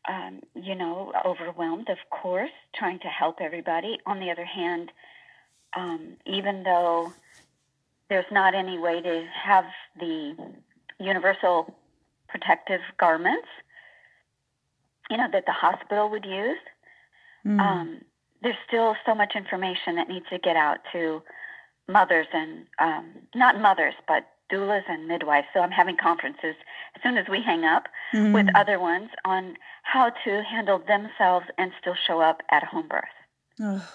um, 0.07 0.39
you 0.55 0.75
know, 0.75 1.11
overwhelmed, 1.25 1.89
of 1.89 1.97
course, 2.09 2.51
trying 2.73 2.99
to 2.99 3.07
help 3.07 3.41
everybody. 3.41 3.99
On 4.05 4.19
the 4.21 4.31
other 4.31 4.45
hand, 4.45 4.91
um, 5.75 6.13
even 6.25 6.63
though 6.63 7.11
there's 8.09 8.25
not 8.31 8.55
any 8.55 8.79
way 8.79 9.01
to 9.01 9.27
have 9.43 9.65
the 9.99 10.35
universal 10.99 11.75
protective 12.29 12.81
garments, 12.97 13.47
you 15.09 15.17
know, 15.17 15.27
that 15.31 15.45
the 15.45 15.51
hospital 15.51 16.09
would 16.09 16.25
use, 16.25 16.57
mm. 17.45 17.59
um, 17.59 18.01
there's 18.41 18.55
still 18.67 18.95
so 19.05 19.15
much 19.15 19.33
information 19.35 19.95
that 19.95 20.07
needs 20.07 20.25
to 20.29 20.39
get 20.39 20.55
out 20.55 20.79
to 20.91 21.21
mothers 21.87 22.27
and 22.33 22.65
um, 22.79 23.11
not 23.33 23.59
mothers, 23.59 23.93
but 24.07 24.25
doulas 24.51 24.83
and 24.87 25.07
midwives. 25.07 25.47
So 25.53 25.59
I'm 25.59 25.71
having 25.71 25.97
conferences 25.97 26.55
as 26.95 27.01
soon 27.03 27.17
as 27.17 27.25
we 27.29 27.41
hang 27.41 27.63
up 27.63 27.85
mm-hmm. 28.13 28.33
with 28.33 28.47
other 28.55 28.79
ones 28.79 29.09
on 29.23 29.55
how 29.83 30.11
to 30.23 30.43
handle 30.43 30.79
themselves 30.79 31.45
and 31.57 31.71
still 31.79 31.95
show 32.07 32.21
up 32.21 32.41
at 32.51 32.63
home 32.63 32.87
birth. 32.87 33.03
Oh, 33.59 33.87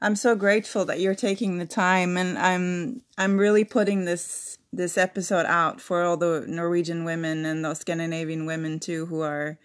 I'm 0.00 0.16
so 0.16 0.34
grateful 0.34 0.84
that 0.86 1.00
you're 1.00 1.14
taking 1.14 1.58
the 1.58 1.66
time, 1.66 2.16
and 2.16 2.38
I'm 2.38 3.02
I'm 3.18 3.36
really 3.36 3.64
putting 3.64 4.06
this 4.06 4.58
this 4.72 4.96
episode 4.96 5.46
out 5.46 5.80
for 5.80 6.02
all 6.02 6.16
the 6.16 6.44
Norwegian 6.46 7.04
women 7.04 7.44
and 7.44 7.64
the 7.64 7.74
Scandinavian 7.74 8.46
women 8.46 8.80
too 8.80 9.06
who 9.06 9.20
are 9.20 9.58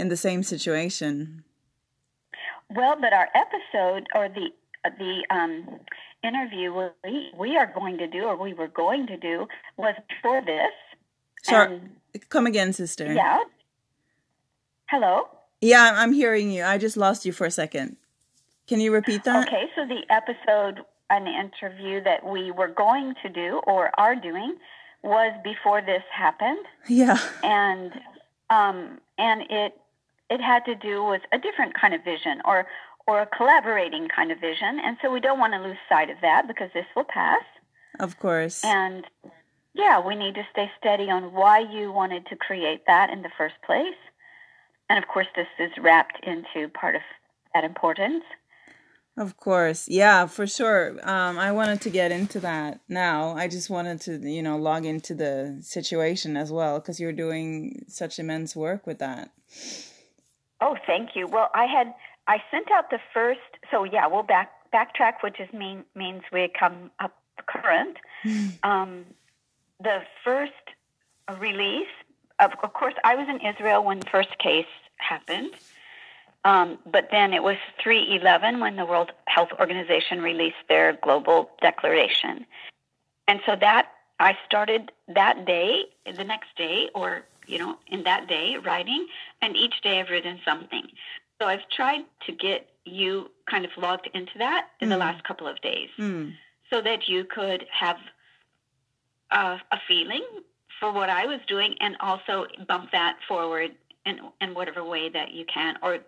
in 0.00 0.08
the 0.08 0.16
same 0.16 0.42
situation. 0.42 1.44
Well, 2.68 2.96
but 3.00 3.12
our 3.12 3.28
episode 3.34 4.06
or 4.14 4.28
the 4.28 4.48
the 4.98 5.24
um, 5.30 5.80
interview 6.24 6.72
we, 7.04 7.30
we 7.36 7.56
are 7.56 7.70
going 7.72 7.98
to 7.98 8.06
do, 8.06 8.24
or 8.24 8.36
we 8.36 8.54
were 8.54 8.68
going 8.68 9.06
to 9.08 9.16
do, 9.16 9.46
was 9.76 9.94
before 10.08 10.40
this. 10.40 10.72
Sorry, 11.42 11.80
come 12.28 12.46
again, 12.46 12.72
sister. 12.72 13.12
Yeah. 13.12 13.40
Hello? 14.88 15.28
Yeah, 15.60 15.94
I'm 15.96 16.12
hearing 16.12 16.50
you. 16.50 16.64
I 16.64 16.78
just 16.78 16.96
lost 16.96 17.24
you 17.24 17.32
for 17.32 17.46
a 17.46 17.50
second. 17.50 17.96
Can 18.66 18.80
you 18.80 18.92
repeat 18.92 19.24
that? 19.24 19.46
Okay, 19.46 19.64
so 19.74 19.86
the 19.86 20.02
episode, 20.10 20.84
an 21.10 21.26
interview 21.26 22.02
that 22.04 22.24
we 22.24 22.50
were 22.50 22.68
going 22.68 23.14
to 23.22 23.28
do 23.28 23.60
or 23.66 23.90
are 23.98 24.14
doing 24.14 24.56
was 25.02 25.32
before 25.42 25.80
this 25.80 26.02
happened. 26.12 26.64
Yeah. 26.88 27.18
And 27.42 27.92
um 28.48 29.00
and 29.18 29.42
it 29.50 29.78
it 30.30 30.40
had 30.40 30.64
to 30.64 30.74
do 30.74 31.04
with 31.04 31.22
a 31.32 31.38
different 31.38 31.74
kind 31.78 31.92
of 31.92 32.04
vision 32.04 32.40
or 32.44 32.66
or 33.06 33.22
a 33.22 33.26
collaborating 33.26 34.08
kind 34.14 34.30
of 34.30 34.38
vision. 34.40 34.78
And 34.84 34.96
so 35.02 35.10
we 35.10 35.20
don't 35.20 35.40
want 35.40 35.52
to 35.54 35.60
lose 35.60 35.78
sight 35.88 36.10
of 36.10 36.18
that 36.22 36.46
because 36.46 36.70
this 36.72 36.86
will 36.94 37.04
pass. 37.04 37.42
Of 37.98 38.18
course. 38.18 38.62
And 38.64 39.04
yeah, 39.74 40.04
we 40.04 40.14
need 40.14 40.34
to 40.36 40.46
stay 40.52 40.70
steady 40.78 41.10
on 41.10 41.32
why 41.32 41.58
you 41.58 41.90
wanted 41.92 42.26
to 42.26 42.36
create 42.36 42.82
that 42.86 43.10
in 43.10 43.22
the 43.22 43.30
first 43.36 43.56
place. 43.66 43.98
And 44.88 45.02
of 45.02 45.08
course, 45.08 45.26
this 45.34 45.48
is 45.58 45.70
wrapped 45.80 46.18
into 46.24 46.68
part 46.68 46.94
of 46.94 47.02
that 47.54 47.64
importance. 47.64 48.22
Of 49.16 49.36
course. 49.36 49.88
Yeah, 49.88 50.26
for 50.26 50.46
sure. 50.46 50.92
Um, 51.02 51.38
I 51.38 51.52
wanted 51.52 51.80
to 51.82 51.90
get 51.90 52.12
into 52.12 52.40
that 52.40 52.80
now. 52.88 53.36
I 53.36 53.48
just 53.48 53.68
wanted 53.68 54.00
to, 54.02 54.18
you 54.18 54.42
know, 54.42 54.56
log 54.56 54.86
into 54.86 55.14
the 55.14 55.58
situation 55.62 56.36
as 56.36 56.52
well 56.52 56.78
because 56.78 57.00
you're 57.00 57.12
doing 57.12 57.84
such 57.88 58.18
immense 58.18 58.54
work 58.54 58.86
with 58.86 58.98
that. 58.98 59.30
Oh, 60.60 60.76
thank 60.86 61.16
you. 61.16 61.26
Well, 61.26 61.50
I 61.54 61.64
had 61.64 61.94
I 62.26 62.42
sent 62.50 62.70
out 62.70 62.90
the 62.90 63.00
first. 63.12 63.40
So 63.70 63.84
yeah, 63.84 64.06
we'll 64.06 64.22
back 64.22 64.50
backtrack, 64.72 65.22
which 65.22 65.40
is 65.40 65.52
mean 65.52 65.84
means 65.94 66.22
we 66.32 66.48
come 66.48 66.90
up 67.00 67.16
current. 67.46 67.96
um, 68.62 69.04
the 69.82 70.02
first 70.24 70.52
release, 71.38 71.88
of, 72.38 72.52
of 72.62 72.72
course, 72.72 72.94
I 73.04 73.14
was 73.14 73.28
in 73.28 73.40
Israel 73.40 73.84
when 73.84 74.00
the 74.00 74.06
first 74.10 74.36
case 74.38 74.66
happened. 74.96 75.52
Um, 76.44 76.78
but 76.86 77.08
then 77.10 77.34
it 77.34 77.42
was 77.42 77.56
311 77.82 78.60
when 78.60 78.76
the 78.76 78.86
World 78.86 79.12
Health 79.26 79.50
Organization 79.58 80.22
released 80.22 80.56
their 80.68 80.94
global 81.02 81.50
declaration. 81.60 82.46
And 83.28 83.40
so 83.44 83.56
that 83.60 83.92
I 84.18 84.36
started 84.46 84.90
that 85.08 85.44
day, 85.44 85.84
the 86.06 86.24
next 86.24 86.48
day, 86.56 86.88
or, 86.94 87.22
you 87.50 87.58
know, 87.58 87.76
in 87.88 88.04
that 88.04 88.28
day 88.28 88.56
writing, 88.64 89.06
and 89.42 89.56
each 89.56 89.80
day 89.82 90.00
I've 90.00 90.10
written 90.10 90.38
something. 90.44 90.86
So 91.40 91.48
I've 91.48 91.68
tried 91.74 92.02
to 92.26 92.32
get 92.32 92.68
you 92.84 93.30
kind 93.50 93.64
of 93.64 93.70
logged 93.76 94.08
into 94.14 94.32
that 94.38 94.68
in 94.80 94.88
mm. 94.88 94.92
the 94.92 94.98
last 94.98 95.24
couple 95.24 95.46
of 95.46 95.60
days 95.60 95.88
mm. 95.98 96.32
so 96.70 96.80
that 96.82 97.08
you 97.08 97.24
could 97.24 97.64
have 97.72 97.96
a, 99.30 99.58
a 99.72 99.78
feeling 99.88 100.24
for 100.78 100.92
what 100.92 101.10
I 101.10 101.26
was 101.26 101.40
doing 101.46 101.74
and 101.80 101.96
also 102.00 102.46
bump 102.68 102.90
that 102.92 103.18
forward 103.28 103.72
in, 104.06 104.18
in 104.40 104.54
whatever 104.54 104.84
way 104.84 105.08
that 105.10 105.32
you 105.32 105.44
can. 105.52 105.76
Or 105.82 105.98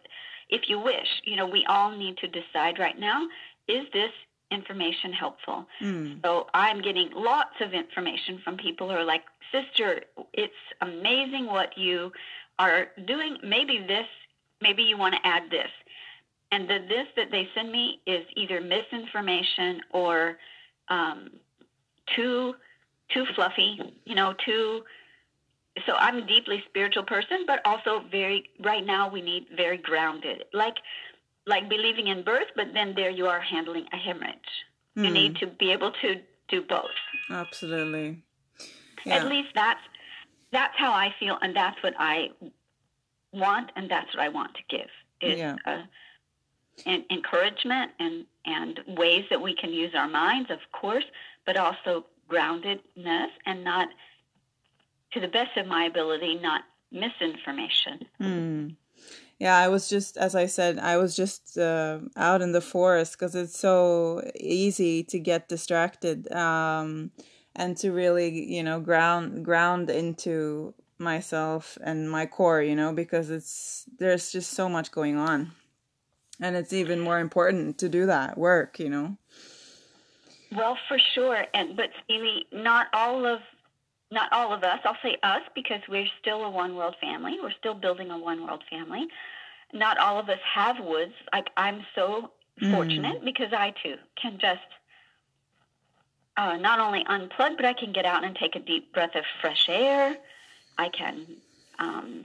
if 0.48 0.62
you 0.68 0.78
wish, 0.78 1.08
you 1.24 1.36
know, 1.36 1.46
we 1.46 1.64
all 1.68 1.96
need 1.96 2.16
to 2.18 2.28
decide 2.28 2.78
right 2.78 2.98
now 2.98 3.26
is 3.68 3.86
this 3.92 4.10
information 4.52 5.12
helpful? 5.12 5.66
Mm. 5.80 6.22
So 6.22 6.46
I'm 6.54 6.82
getting 6.82 7.10
lots 7.14 7.54
of 7.60 7.72
information 7.72 8.40
from 8.44 8.56
people 8.56 8.88
who 8.88 8.94
are 8.94 9.04
like, 9.04 9.22
Sister, 9.50 10.02
it's 10.32 10.52
amazing 10.80 11.46
what 11.46 11.76
you 11.76 12.12
are 12.58 12.88
doing. 13.06 13.38
Maybe 13.42 13.84
this, 13.86 14.06
maybe 14.60 14.82
you 14.82 14.96
want 14.96 15.14
to 15.14 15.26
add 15.26 15.50
this. 15.50 15.70
And 16.50 16.68
the 16.68 16.78
this 16.88 17.06
that 17.16 17.30
they 17.30 17.48
send 17.54 17.72
me 17.72 18.00
is 18.06 18.24
either 18.36 18.60
misinformation 18.60 19.80
or 19.90 20.36
um, 20.88 21.30
too 22.14 22.54
too 23.12 23.24
fluffy, 23.34 23.78
you 24.04 24.14
know, 24.14 24.34
too 24.44 24.82
so 25.86 25.94
I'm 25.96 26.18
a 26.18 26.26
deeply 26.26 26.62
spiritual 26.68 27.04
person, 27.04 27.44
but 27.46 27.60
also 27.64 28.04
very 28.10 28.50
right 28.60 28.84
now 28.84 29.08
we 29.08 29.22
need 29.22 29.46
very 29.56 29.78
grounded. 29.78 30.44
Like 30.52 30.76
like 31.46 31.68
believing 31.68 32.06
in 32.08 32.22
birth, 32.22 32.48
but 32.54 32.68
then 32.72 32.94
there 32.94 33.10
you 33.10 33.26
are 33.26 33.40
handling 33.40 33.86
a 33.92 33.96
hemorrhage. 33.96 34.36
Mm. 34.96 35.02
You 35.02 35.08
hmm. 35.08 35.14
need 35.14 35.36
to 35.36 35.46
be 35.46 35.72
able 35.72 35.92
to 36.02 36.20
do 36.48 36.62
both. 36.62 36.90
Absolutely. 37.30 38.22
Yeah. 39.04 39.16
At 39.16 39.26
least 39.26 39.48
that's 39.54 39.80
that's 40.52 40.74
how 40.76 40.92
I 40.92 41.14
feel, 41.18 41.38
and 41.40 41.56
that's 41.56 41.82
what 41.82 41.94
I 41.98 42.30
want, 43.32 43.72
and 43.74 43.90
that's 43.90 44.14
what 44.14 44.22
I 44.22 44.28
want 44.28 44.54
to 44.54 44.62
give 44.68 44.88
is 45.20 45.38
yeah. 45.38 45.56
uh, 45.66 45.82
and 46.84 47.04
encouragement 47.10 47.92
and 47.98 48.26
and 48.44 48.80
ways 48.98 49.24
that 49.30 49.40
we 49.40 49.54
can 49.54 49.72
use 49.72 49.94
our 49.94 50.08
minds, 50.08 50.50
of 50.50 50.58
course, 50.72 51.04
but 51.46 51.56
also 51.56 52.04
groundedness 52.28 53.28
and 53.46 53.62
not, 53.62 53.88
to 55.12 55.20
the 55.20 55.28
best 55.28 55.56
of 55.56 55.66
my 55.66 55.84
ability, 55.84 56.36
not 56.36 56.62
misinformation. 56.90 58.06
Mm. 58.20 58.76
Yeah, 59.42 59.56
I 59.56 59.66
was 59.66 59.88
just, 59.88 60.16
as 60.16 60.36
I 60.36 60.46
said, 60.46 60.78
I 60.78 60.98
was 60.98 61.16
just 61.16 61.58
uh, 61.58 61.98
out 62.16 62.42
in 62.42 62.52
the 62.52 62.60
forest 62.60 63.18
because 63.18 63.34
it's 63.34 63.58
so 63.58 64.22
easy 64.36 65.02
to 65.02 65.18
get 65.18 65.48
distracted 65.48 66.30
um, 66.30 67.10
and 67.56 67.76
to 67.78 67.90
really, 67.90 68.30
you 68.30 68.62
know, 68.62 68.78
ground 68.78 69.44
ground 69.44 69.90
into 69.90 70.74
myself 70.98 71.76
and 71.82 72.08
my 72.08 72.24
core, 72.24 72.62
you 72.62 72.76
know, 72.76 72.92
because 72.92 73.30
it's 73.30 73.84
there's 73.98 74.30
just 74.30 74.52
so 74.52 74.68
much 74.68 74.92
going 74.92 75.16
on, 75.16 75.50
and 76.40 76.54
it's 76.54 76.72
even 76.72 77.00
more 77.00 77.18
important 77.18 77.78
to 77.78 77.88
do 77.88 78.06
that 78.06 78.38
work, 78.38 78.78
you 78.78 78.90
know. 78.90 79.16
Well, 80.52 80.78
for 80.86 80.98
sure, 81.14 81.46
and 81.52 81.76
but 81.76 81.90
Steely, 82.04 82.46
not 82.52 82.86
all 82.92 83.26
of 83.26 83.40
not 84.12 84.32
all 84.32 84.52
of 84.52 84.62
us. 84.62 84.78
I'll 84.84 84.96
say 85.02 85.16
us 85.22 85.42
because 85.54 85.80
we're 85.88 86.06
still 86.20 86.44
a 86.44 86.50
one 86.50 86.76
world 86.76 86.94
family. 87.00 87.38
We're 87.42 87.58
still 87.58 87.74
building 87.74 88.10
a 88.10 88.18
one 88.18 88.46
world 88.46 88.62
family. 88.70 89.08
Not 89.72 89.98
all 89.98 90.18
of 90.18 90.28
us 90.28 90.38
have 90.54 90.76
woods. 90.78 91.14
Like 91.32 91.48
I'm 91.56 91.84
so 91.94 92.30
mm. 92.62 92.70
fortunate 92.72 93.24
because 93.24 93.52
I 93.52 93.72
too 93.82 93.96
can 94.20 94.38
just 94.38 94.60
uh, 96.36 96.56
not 96.56 96.78
only 96.78 97.04
unplug, 97.04 97.56
but 97.56 97.64
I 97.64 97.72
can 97.72 97.92
get 97.92 98.04
out 98.04 98.24
and 98.24 98.36
take 98.36 98.54
a 98.54 98.60
deep 98.60 98.92
breath 98.92 99.14
of 99.14 99.24
fresh 99.40 99.66
air. 99.68 100.16
I 100.78 100.88
can 100.88 101.26
um, 101.78 102.24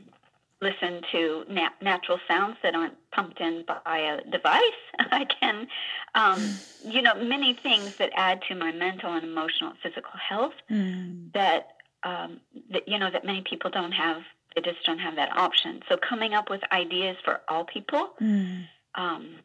listen 0.61 1.01
to 1.11 1.45
nat- 1.49 1.81
natural 1.81 2.19
sounds 2.27 2.57
that 2.63 2.73
aren't 2.73 2.95
pumped 3.11 3.39
in 3.39 3.63
by 3.65 3.97
a 3.97 4.29
device. 4.29 4.61
I 4.99 5.25
can, 5.25 5.67
um, 6.15 6.57
you 6.85 7.01
know, 7.01 7.15
many 7.15 7.53
things 7.53 7.97
that 7.97 8.11
add 8.15 8.41
to 8.47 8.55
my 8.55 8.71
mental 8.71 9.13
and 9.13 9.23
emotional 9.23 9.71
and 9.71 9.79
physical 9.79 10.17
health 10.17 10.53
mm. 10.69 11.31
that, 11.33 11.76
um, 12.07 12.39
that, 12.71 12.87
you 12.87 12.97
know, 12.99 13.09
that 13.11 13.25
many 13.25 13.43
people 13.49 13.69
don't 13.69 13.91
have. 13.91 14.21
They 14.55 14.61
just 14.61 14.83
don't 14.85 14.99
have 14.99 15.15
that 15.17 15.37
option. 15.37 15.81
So 15.87 15.97
coming 15.97 16.33
up 16.33 16.49
with 16.49 16.61
ideas 16.71 17.17
for 17.23 17.41
all 17.47 17.63
people, 17.65 18.13
mm. 18.19 18.65
um, 18.95 19.35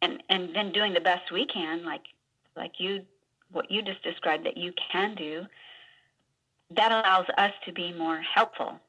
and 0.00 0.22
and 0.28 0.54
then 0.54 0.72
doing 0.72 0.94
the 0.94 1.00
best 1.00 1.30
we 1.30 1.46
can, 1.46 1.84
like 1.84 2.04
like 2.56 2.72
you, 2.78 3.02
what 3.50 3.70
you 3.70 3.82
just 3.82 4.02
described 4.02 4.46
that 4.46 4.56
you 4.56 4.72
can 4.90 5.14
do, 5.14 5.46
that 6.76 6.90
allows 6.90 7.26
us 7.36 7.52
to 7.66 7.72
be 7.72 7.92
more 7.92 8.20
helpful 8.34 8.80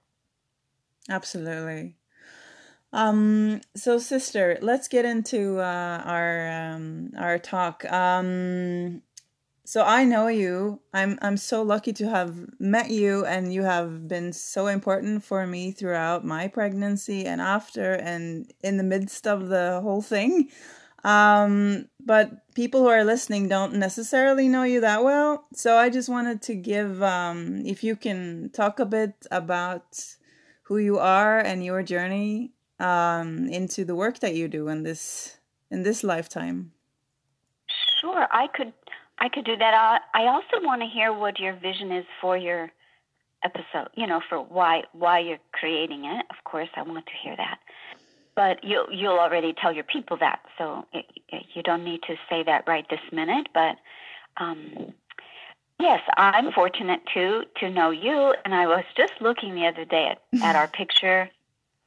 Absolutely. 1.10 1.96
Um, 2.92 3.62
so 3.76 3.98
sister, 3.98 4.58
let's 4.62 4.88
get 4.88 5.04
into 5.04 5.60
uh, 5.60 6.02
our 6.06 6.50
um, 6.50 7.12
our 7.18 7.40
talk. 7.40 7.84
Um, 7.92 9.02
so 9.66 9.84
I 9.84 10.04
know 10.04 10.28
you. 10.28 10.82
I'm 10.94 11.18
I'm 11.22 11.38
so 11.38 11.62
lucky 11.62 11.94
to 11.94 12.10
have 12.10 12.36
met 12.60 12.90
you, 12.90 13.26
and 13.26 13.54
you 13.54 13.64
have 13.64 14.08
been 14.08 14.34
so 14.34 14.68
important 14.68 15.24
for 15.24 15.48
me 15.48 15.72
throughout 15.72 16.26
my 16.26 16.48
pregnancy 16.48 17.26
and 17.26 17.40
after, 17.40 17.94
and 17.94 18.52
in 18.62 18.78
the 18.78 18.84
midst 18.84 19.26
of 19.28 19.48
the 19.48 19.80
whole 19.82 20.02
thing. 20.02 20.50
Um, 21.04 21.90
but 22.00 22.54
people 22.56 22.82
who 22.82 22.88
are 22.88 23.04
listening 23.04 23.48
don't 23.48 23.76
necessarily 23.76 24.48
know 24.48 24.64
you 24.64 24.82
that 24.82 25.04
well. 25.04 25.46
So 25.54 25.76
I 25.78 25.90
just 25.90 26.08
wanted 26.08 26.42
to 26.44 26.56
give, 26.56 27.04
um, 27.04 27.66
if 27.66 27.84
you 27.84 27.98
can 27.98 28.52
talk 28.54 28.80
a 28.80 28.86
bit 28.86 29.14
about 29.30 30.00
who 30.64 30.78
you 30.78 30.98
are 31.00 31.40
and 31.40 31.64
your 31.64 31.84
journey 31.84 32.54
um, 32.80 33.48
into 33.50 33.84
the 33.84 33.96
work 33.96 34.20
that 34.20 34.36
you 34.36 34.48
do 34.48 34.68
in 34.68 34.84
this 34.84 35.38
in 35.70 35.84
this 35.84 36.04
lifetime. 36.04 36.72
Sure, 38.00 38.28
I 38.32 38.48
could 38.48 38.74
I 39.20 39.30
could 39.30 39.46
do 39.46 39.56
that. 39.56 40.02
I 40.14 40.24
also 40.26 40.66
want 40.66 40.82
to 40.82 40.88
hear 40.88 41.14
what 41.14 41.40
your 41.40 41.54
vision 41.54 41.92
is 41.92 42.06
for 42.22 42.38
your 42.38 42.72
episode. 43.44 43.90
You 43.96 44.08
know, 44.08 44.22
for 44.28 44.40
why 44.40 44.84
why 44.94 45.20
you're 45.20 45.40
creating 45.52 46.06
it. 46.06 46.26
Of 46.30 46.44
course, 46.44 46.70
I 46.76 46.84
want 46.84 47.06
to 47.06 47.12
hear 47.24 47.36
that. 47.36 47.60
But 48.36 48.64
you 48.64 48.86
you'll 48.92 49.20
already 49.20 49.54
tell 49.54 49.72
your 49.72 49.84
people 49.84 50.18
that, 50.18 50.40
so 50.58 50.86
it, 50.92 51.06
it, 51.30 51.44
you 51.54 51.64
don't 51.64 51.84
need 51.84 52.02
to 52.04 52.16
say 52.30 52.44
that 52.44 52.68
right 52.68 52.86
this 52.90 53.00
minute. 53.12 53.48
But 53.54 53.78
um, 54.38 54.94
Yes, 55.80 56.02
I'm 56.18 56.52
fortunate 56.52 57.02
too 57.14 57.44
to 57.60 57.70
know 57.70 57.90
you. 57.90 58.34
And 58.46 58.54
I 58.54 58.68
was 58.68 58.84
just 58.96 59.14
looking 59.20 59.56
the 59.56 59.66
other 59.66 59.86
day 59.86 60.12
at, 60.12 60.42
at 60.42 60.56
our 60.56 60.68
picture 60.80 61.30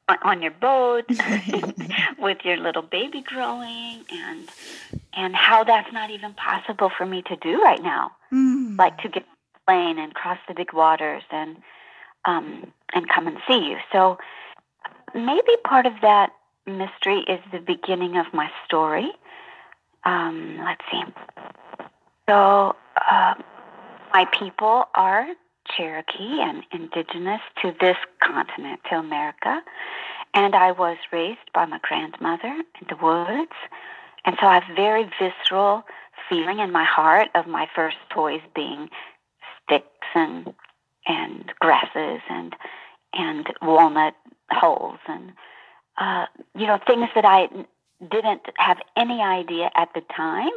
on, 0.08 0.42
your 0.42 0.52
boat 0.52 1.04
with 2.18 2.38
your 2.44 2.56
little 2.56 2.82
baby 2.82 3.22
growing, 3.22 4.04
and 4.10 4.48
and 5.12 5.34
how 5.34 5.64
that's 5.64 5.92
not 5.92 6.10
even 6.10 6.34
possible 6.34 6.90
for 6.96 7.06
me 7.06 7.22
to 7.22 7.36
do 7.36 7.62
right 7.62 7.82
now. 7.82 8.12
Mm. 8.32 8.78
Like 8.78 8.98
to 8.98 9.08
get 9.08 9.22
on 9.22 9.28
a 9.54 9.58
plane 9.66 9.98
and 9.98 10.14
cross 10.14 10.38
the 10.48 10.54
big 10.54 10.72
waters 10.72 11.22
and 11.30 11.56
um, 12.24 12.72
and 12.94 13.08
come 13.08 13.26
and 13.26 13.38
see 13.48 13.68
you. 13.68 13.76
So 13.92 14.18
maybe 15.14 15.56
part 15.64 15.86
of 15.86 15.94
that 16.02 16.32
mystery 16.66 17.24
is 17.28 17.40
the 17.52 17.60
beginning 17.60 18.16
of 18.16 18.26
my 18.32 18.50
story. 18.64 19.10
Um, 20.04 20.58
let's 20.64 20.82
see. 20.90 21.02
So. 22.28 22.76
Uh, 23.10 23.34
my 24.16 24.24
people 24.24 24.88
are 24.94 25.26
Cherokee 25.74 26.40
and 26.40 26.62
indigenous 26.72 27.40
to 27.62 27.74
this 27.80 27.96
continent, 28.22 28.80
to 28.90 28.96
America. 28.96 29.62
And 30.34 30.54
I 30.54 30.72
was 30.72 30.96
raised 31.12 31.52
by 31.54 31.64
my 31.66 31.78
grandmother 31.82 32.62
in 32.80 32.86
the 32.88 32.96
woods. 32.96 33.52
And 34.24 34.36
so 34.40 34.46
I 34.46 34.60
have 34.60 34.76
very 34.76 35.08
visceral 35.18 35.84
feeling 36.28 36.58
in 36.58 36.72
my 36.72 36.84
heart 36.84 37.28
of 37.34 37.46
my 37.46 37.68
first 37.74 37.96
toys 38.10 38.40
being 38.54 38.88
sticks 39.62 40.06
and 40.14 40.52
and 41.06 41.52
grasses 41.60 42.20
and 42.28 42.54
and 43.12 43.46
walnut 43.62 44.14
holes 44.50 44.98
and 45.06 45.32
uh, 45.98 46.26
you 46.56 46.66
know 46.66 46.78
things 46.86 47.08
that 47.14 47.24
I 47.24 47.48
didn't 48.10 48.42
have 48.56 48.78
any 48.96 49.22
idea 49.22 49.70
at 49.74 49.88
the 49.94 50.02
time 50.14 50.50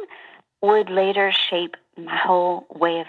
would 0.60 0.90
later 0.90 1.32
shape 1.32 1.76
my 1.96 2.16
whole 2.16 2.66
way 2.74 3.00
of 3.00 3.06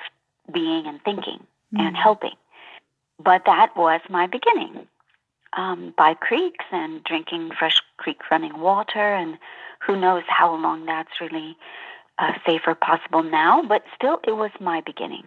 being 0.54 0.88
and 0.88 1.02
thinking 1.04 1.46
mm. 1.74 1.82
and 1.82 1.96
helping. 1.98 2.36
But 3.20 3.44
that 3.46 3.76
was 3.76 4.02
my 4.10 4.28
beginning. 4.28 4.88
um, 5.54 5.94
by 5.98 6.14
creeks 6.14 6.66
and 6.72 7.04
drinking 7.04 7.52
fresh 7.58 7.82
creek 7.98 8.30
running 8.30 8.60
water, 8.60 9.14
and 9.14 9.38
who 9.86 10.00
knows 10.00 10.24
how 10.28 10.56
long 10.56 10.86
that's 10.86 11.20
really 11.20 11.58
uh, 12.20 12.34
safe 12.46 12.62
or 12.68 12.76
possible 12.76 13.24
now, 13.24 13.62
but 13.64 13.84
still, 13.96 14.20
it 14.26 14.34
was 14.34 14.52
my 14.60 14.82
beginning. 14.82 15.24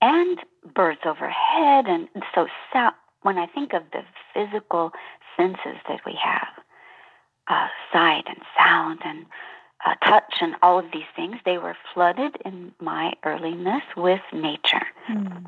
And 0.00 0.38
birds 0.74 1.00
overhead, 1.04 1.86
and 1.86 2.08
so 2.34 2.48
sound, 2.72 2.94
when 3.22 3.38
I 3.38 3.46
think 3.46 3.72
of 3.72 3.82
the 3.92 4.02
physical 4.34 4.92
senses 5.36 5.78
that 5.88 6.00
we 6.04 6.18
have, 6.22 6.48
uh, 7.48 7.68
sight 7.92 8.24
and 8.28 8.40
sound 8.58 9.00
and 9.04 9.26
uh, 9.86 9.94
touch 10.04 10.34
and 10.40 10.56
all 10.62 10.78
of 10.78 10.86
these 10.92 11.08
things, 11.14 11.36
they 11.44 11.58
were 11.58 11.76
flooded 11.94 12.36
in 12.44 12.72
my 12.80 13.12
earliness 13.24 13.82
with 13.96 14.20
nature. 14.32 14.86
Mm. 15.08 15.46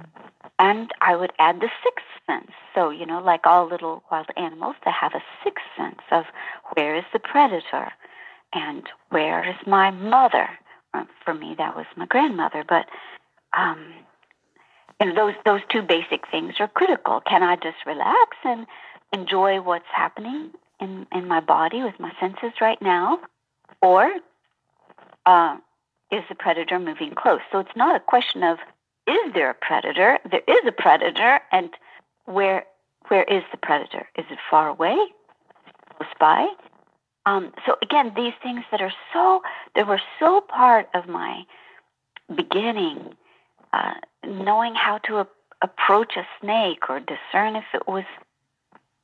And 0.60 0.90
I 1.00 1.16
would 1.16 1.32
add 1.38 1.56
the 1.60 1.70
sixth 1.82 2.06
sense. 2.26 2.52
So, 2.74 2.90
you 2.90 3.04
know, 3.04 3.20
like 3.20 3.46
all 3.46 3.68
little 3.68 4.02
wild 4.10 4.28
animals, 4.36 4.76
they 4.84 4.92
have 4.92 5.14
a 5.14 5.22
sixth 5.42 5.64
sense 5.76 6.00
of 6.12 6.24
where 6.74 6.96
is 6.96 7.04
the 7.12 7.18
predator 7.18 7.92
and 8.52 8.84
where 9.10 9.48
is 9.48 9.56
my 9.66 9.90
mother. 9.90 10.48
Uh, 10.94 11.04
for 11.24 11.34
me, 11.34 11.54
that 11.58 11.76
was 11.76 11.86
my 11.96 12.06
grandmother. 12.06 12.64
But, 12.66 12.86
um, 13.56 13.92
and 15.00 15.16
those 15.16 15.34
those 15.44 15.60
two 15.70 15.82
basic 15.82 16.28
things 16.30 16.54
are 16.60 16.68
critical. 16.68 17.20
Can 17.20 17.42
I 17.42 17.56
just 17.56 17.86
relax 17.86 18.36
and 18.44 18.66
enjoy 19.12 19.60
what's 19.60 19.84
happening 19.92 20.50
in 20.80 21.06
in 21.12 21.28
my 21.28 21.40
body 21.40 21.82
with 21.82 21.94
my 22.00 22.12
senses 22.20 22.52
right 22.60 22.80
now, 22.82 23.20
or 23.80 24.10
uh, 25.28 25.58
is 26.10 26.22
the 26.30 26.34
predator 26.34 26.78
moving 26.78 27.14
close? 27.14 27.40
So 27.52 27.58
it's 27.58 27.76
not 27.76 27.94
a 27.94 28.00
question 28.00 28.42
of 28.42 28.58
is 29.06 29.32
there 29.34 29.50
a 29.50 29.54
predator? 29.54 30.18
There 30.30 30.42
is 30.48 30.60
a 30.66 30.72
predator, 30.72 31.40
and 31.52 31.70
where 32.24 32.64
where 33.08 33.24
is 33.24 33.42
the 33.52 33.58
predator? 33.58 34.08
Is 34.16 34.24
it 34.30 34.38
far 34.50 34.68
away? 34.68 34.96
Close 35.96 36.10
by? 36.18 36.48
Um, 37.26 37.52
so 37.66 37.76
again, 37.82 38.12
these 38.16 38.32
things 38.42 38.64
that 38.70 38.80
are 38.80 38.92
so 39.12 39.42
they 39.74 39.82
were 39.82 40.00
so 40.18 40.40
part 40.40 40.88
of 40.94 41.08
my 41.08 41.42
beginning, 42.34 43.14
uh, 43.74 43.94
knowing 44.26 44.74
how 44.74 44.96
to 45.08 45.18
a- 45.18 45.28
approach 45.60 46.16
a 46.16 46.26
snake 46.40 46.88
or 46.88 47.00
discern 47.00 47.54
if 47.56 47.64
it 47.74 47.86
was 47.86 48.04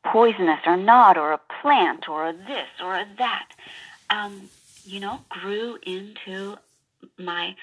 poisonous 0.06 0.60
or 0.66 0.76
not, 0.78 1.18
or 1.18 1.32
a 1.32 1.40
plant, 1.60 2.08
or 2.08 2.28
a 2.28 2.32
this 2.32 2.68
or 2.82 2.94
a 2.94 3.06
that. 3.18 3.48
Um, 4.08 4.48
you 4.84 5.00
know, 5.00 5.20
grew 5.28 5.78
into 5.82 6.56
my 7.18 7.54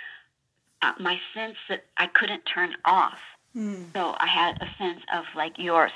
uh, 0.81 0.93
my 0.99 1.19
sense 1.34 1.57
that 1.69 1.86
I 1.97 2.07
couldn't 2.07 2.43
turn 2.45 2.75
off. 2.86 3.19
Mm. 3.55 3.93
So 3.93 4.15
I 4.17 4.27
had 4.27 4.62
a 4.62 4.69
sense 4.77 5.01
of 5.13 5.25
like 5.36 5.53
you're 5.57 5.89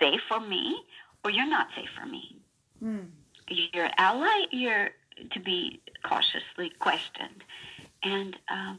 safe 0.00 0.20
for 0.28 0.40
me, 0.40 0.82
or 1.24 1.30
you're 1.30 1.48
not 1.48 1.68
safe 1.76 1.90
for 1.98 2.06
me. 2.06 2.36
Mm. 2.82 3.06
You're 3.48 3.86
an 3.86 3.92
ally. 3.98 4.46
You're 4.50 4.90
to 5.32 5.40
be 5.40 5.80
cautiously 6.04 6.70
questioned, 6.78 7.44
and 8.02 8.36
um, 8.48 8.78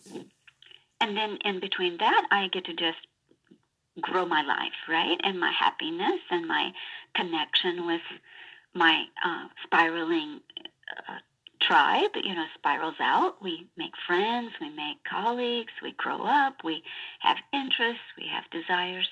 and 0.99 1.15
then 1.15 1.37
in 1.45 1.59
between 1.59 1.97
that, 1.97 2.27
I 2.31 2.47
get 2.49 2.65
to 2.65 2.73
just 2.73 2.97
grow 4.01 4.25
my 4.25 4.41
life, 4.41 4.73
right, 4.89 5.19
and 5.23 5.39
my 5.39 5.51
happiness 5.51 6.19
and 6.29 6.47
my 6.47 6.71
connection 7.15 7.87
with 7.87 8.01
my 8.73 9.05
uh, 9.25 9.47
spiraling 9.63 10.41
uh, 11.07 11.19
tribe, 11.67 12.11
you 12.23 12.35
know, 12.35 12.45
spirals 12.55 12.95
out. 12.99 13.41
We 13.41 13.67
make 13.77 13.93
friends, 14.07 14.51
we 14.59 14.69
make 14.69 15.03
colleagues, 15.09 15.71
we 15.81 15.93
grow 15.97 16.23
up, 16.23 16.57
we 16.63 16.83
have 17.21 17.37
interests, 17.53 18.03
we 18.17 18.27
have 18.27 18.43
desires. 18.51 19.07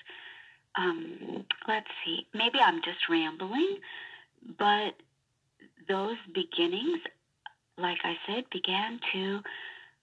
Um, 0.75 1.45
let's 1.67 1.87
see, 2.03 2.27
maybe 2.33 2.59
I'm 2.59 2.81
just 2.83 3.09
rambling, 3.09 3.77
but 4.57 4.93
those 5.87 6.17
beginnings, 6.33 6.99
like 7.77 7.99
I 8.03 8.15
said, 8.27 8.45
began 8.51 8.99
to 9.13 9.41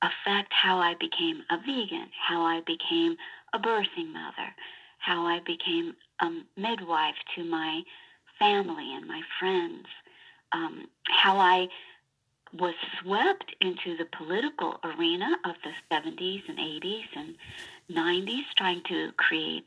affect 0.02 0.52
how 0.52 0.78
I 0.78 0.94
became 0.98 1.42
a 1.50 1.58
vegan, 1.58 2.08
how 2.28 2.42
I 2.42 2.60
became 2.66 3.16
a 3.52 3.58
birthing 3.58 4.12
mother, 4.12 4.54
how 4.98 5.26
I 5.26 5.40
became 5.44 5.94
a 6.20 6.30
midwife 6.56 7.16
to 7.36 7.44
my 7.44 7.82
family 8.38 8.94
and 8.94 9.06
my 9.06 9.20
friends, 9.38 9.86
um, 10.52 10.86
how 11.08 11.36
I 11.38 11.68
was 12.52 12.74
swept 13.00 13.54
into 13.60 13.96
the 13.96 14.06
political 14.16 14.80
arena 14.84 15.36
of 15.44 15.54
the 15.62 15.94
70s 15.94 16.42
and 16.48 16.58
80s 16.58 17.04
and 17.16 17.34
90s, 17.90 18.42
trying 18.56 18.82
to 18.88 19.12
create 19.16 19.66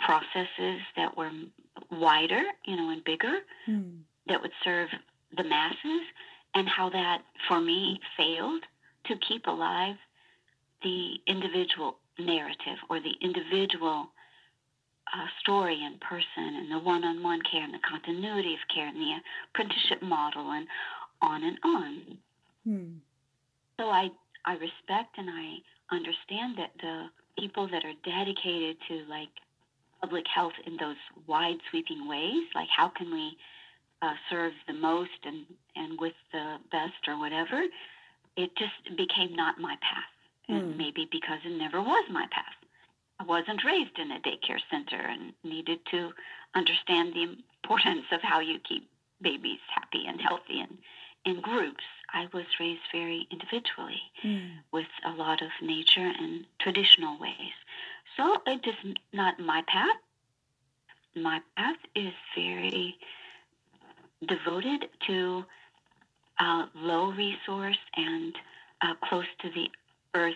processes 0.00 0.80
that 0.96 1.16
were 1.16 1.30
wider, 1.90 2.42
you 2.64 2.76
know, 2.76 2.90
and 2.90 3.04
bigger, 3.04 3.38
mm. 3.68 3.98
that 4.26 4.40
would 4.42 4.52
serve 4.64 4.88
the 5.36 5.44
masses, 5.44 6.02
and 6.54 6.68
how 6.68 6.88
that, 6.90 7.22
for 7.48 7.60
me, 7.60 8.00
failed 8.16 8.62
to 9.06 9.14
keep 9.28 9.46
alive 9.46 9.96
the 10.82 11.14
individual 11.26 11.98
narrative 12.18 12.78
or 12.88 13.00
the 13.00 13.14
individual 13.20 14.08
uh, 15.14 15.26
story 15.40 15.78
and 15.82 16.00
person 16.00 16.56
and 16.56 16.70
the 16.70 16.78
one-on-one 16.78 17.40
care 17.50 17.62
and 17.62 17.72
the 17.72 17.78
continuity 17.88 18.54
of 18.54 18.60
care 18.74 18.88
and 18.88 18.96
the 18.96 19.12
apprenticeship 19.50 20.02
model 20.02 20.50
and 20.50 20.66
on 21.22 21.44
and 21.44 21.58
on. 21.64 22.18
Hmm. 22.64 22.92
So 23.80 23.88
I 23.88 24.08
I 24.44 24.52
respect 24.52 25.18
and 25.18 25.28
I 25.30 25.94
understand 25.94 26.58
that 26.58 26.70
the 26.80 27.06
people 27.38 27.68
that 27.68 27.84
are 27.84 27.94
dedicated 28.04 28.76
to 28.88 29.04
like 29.08 29.28
public 30.00 30.24
health 30.32 30.52
in 30.66 30.76
those 30.76 30.96
wide 31.26 31.58
sweeping 31.70 32.08
ways, 32.08 32.44
like 32.54 32.68
how 32.74 32.88
can 32.88 33.12
we 33.12 33.36
uh, 34.02 34.14
serve 34.30 34.52
the 34.66 34.74
most 34.74 35.18
and 35.24 35.44
and 35.74 36.00
with 36.00 36.14
the 36.32 36.56
best 36.70 37.08
or 37.08 37.18
whatever, 37.18 37.62
it 38.36 38.50
just 38.56 38.96
became 38.96 39.34
not 39.34 39.58
my 39.58 39.76
path, 39.80 40.14
and 40.48 40.72
hmm. 40.72 40.78
maybe 40.78 41.08
because 41.10 41.38
it 41.44 41.56
never 41.56 41.80
was 41.80 42.04
my 42.10 42.26
path. 42.30 42.56
I 43.18 43.24
wasn't 43.24 43.64
raised 43.64 43.98
in 43.98 44.10
a 44.12 44.20
daycare 44.20 44.60
center 44.70 45.00
and 45.00 45.32
needed 45.42 45.78
to 45.90 46.10
understand 46.54 47.14
the 47.14 47.22
importance 47.22 48.04
of 48.12 48.20
how 48.22 48.40
you 48.40 48.58
keep 48.68 48.88
babies 49.22 49.60
happy 49.74 50.04
and 50.06 50.20
healthy 50.20 50.60
and 50.60 50.76
in 51.26 51.40
groups. 51.40 51.84
I 52.14 52.28
was 52.32 52.46
raised 52.58 52.80
very 52.92 53.26
individually 53.30 54.00
mm. 54.24 54.50
with 54.72 54.86
a 55.04 55.10
lot 55.10 55.42
of 55.42 55.50
nature 55.60 56.12
and 56.18 56.46
traditional 56.60 57.18
ways. 57.20 57.56
So 58.16 58.38
it 58.46 58.66
is 58.66 58.94
not 59.12 59.38
my 59.38 59.62
path. 59.66 59.96
My 61.14 61.40
path 61.56 61.76
is 61.94 62.12
very 62.34 62.96
devoted 64.26 64.88
to 65.08 65.44
uh, 66.38 66.66
low 66.74 67.12
resource 67.12 67.78
and 67.96 68.34
uh, 68.82 68.94
close 69.08 69.26
to 69.40 69.50
the 69.50 69.68
earth 70.14 70.34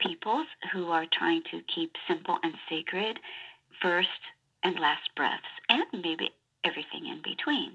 peoples 0.00 0.46
who 0.72 0.88
are 0.88 1.06
trying 1.12 1.42
to 1.50 1.60
keep 1.74 1.92
simple 2.06 2.38
and 2.42 2.54
sacred 2.68 3.18
first 3.80 4.08
and 4.62 4.78
last 4.78 5.08
breaths, 5.16 5.46
and 5.68 5.84
maybe 5.92 6.30
everything 6.64 7.06
in 7.06 7.20
between. 7.22 7.72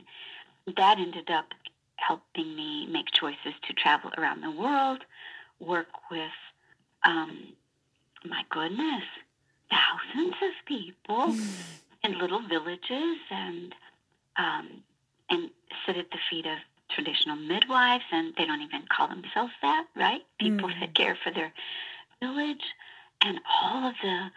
That 0.77 0.99
ended 0.99 1.29
up 1.29 1.45
helping 1.97 2.56
me 2.56 2.88
make 2.88 3.12
choices 3.12 3.53
to 3.67 3.73
travel 3.73 4.12
around 4.17 4.41
the 4.41 4.51
world, 4.51 4.99
work 5.60 5.88
with, 6.12 6.32
um, 7.03 7.53
my 8.25 8.43
goodness, 8.49 9.03
thousands 9.69 10.36
of 10.41 10.65
people 10.65 11.27
mm. 11.34 11.47
in 12.03 12.19
little 12.19 12.41
villages 12.47 13.17
and 13.32 13.73
um, 14.36 14.84
and 15.29 15.49
sit 15.86 15.95
at 15.97 16.10
the 16.12 16.17
feet 16.29 16.45
of 16.45 16.58
traditional 16.89 17.36
midwives, 17.36 18.03
and 18.12 18.34
they 18.38 18.45
don't 18.45 18.62
even 18.62 18.84
call 18.95 19.08
themselves 19.08 19.53
that, 19.62 19.86
right? 19.95 20.21
People 20.39 20.69
mm. 20.69 20.79
that 20.79 20.95
care 20.95 21.17
for 21.23 21.32
their 21.32 21.53
village, 22.19 22.63
and 23.21 23.39
all 23.62 23.88
of 23.88 23.95
the 24.01 24.27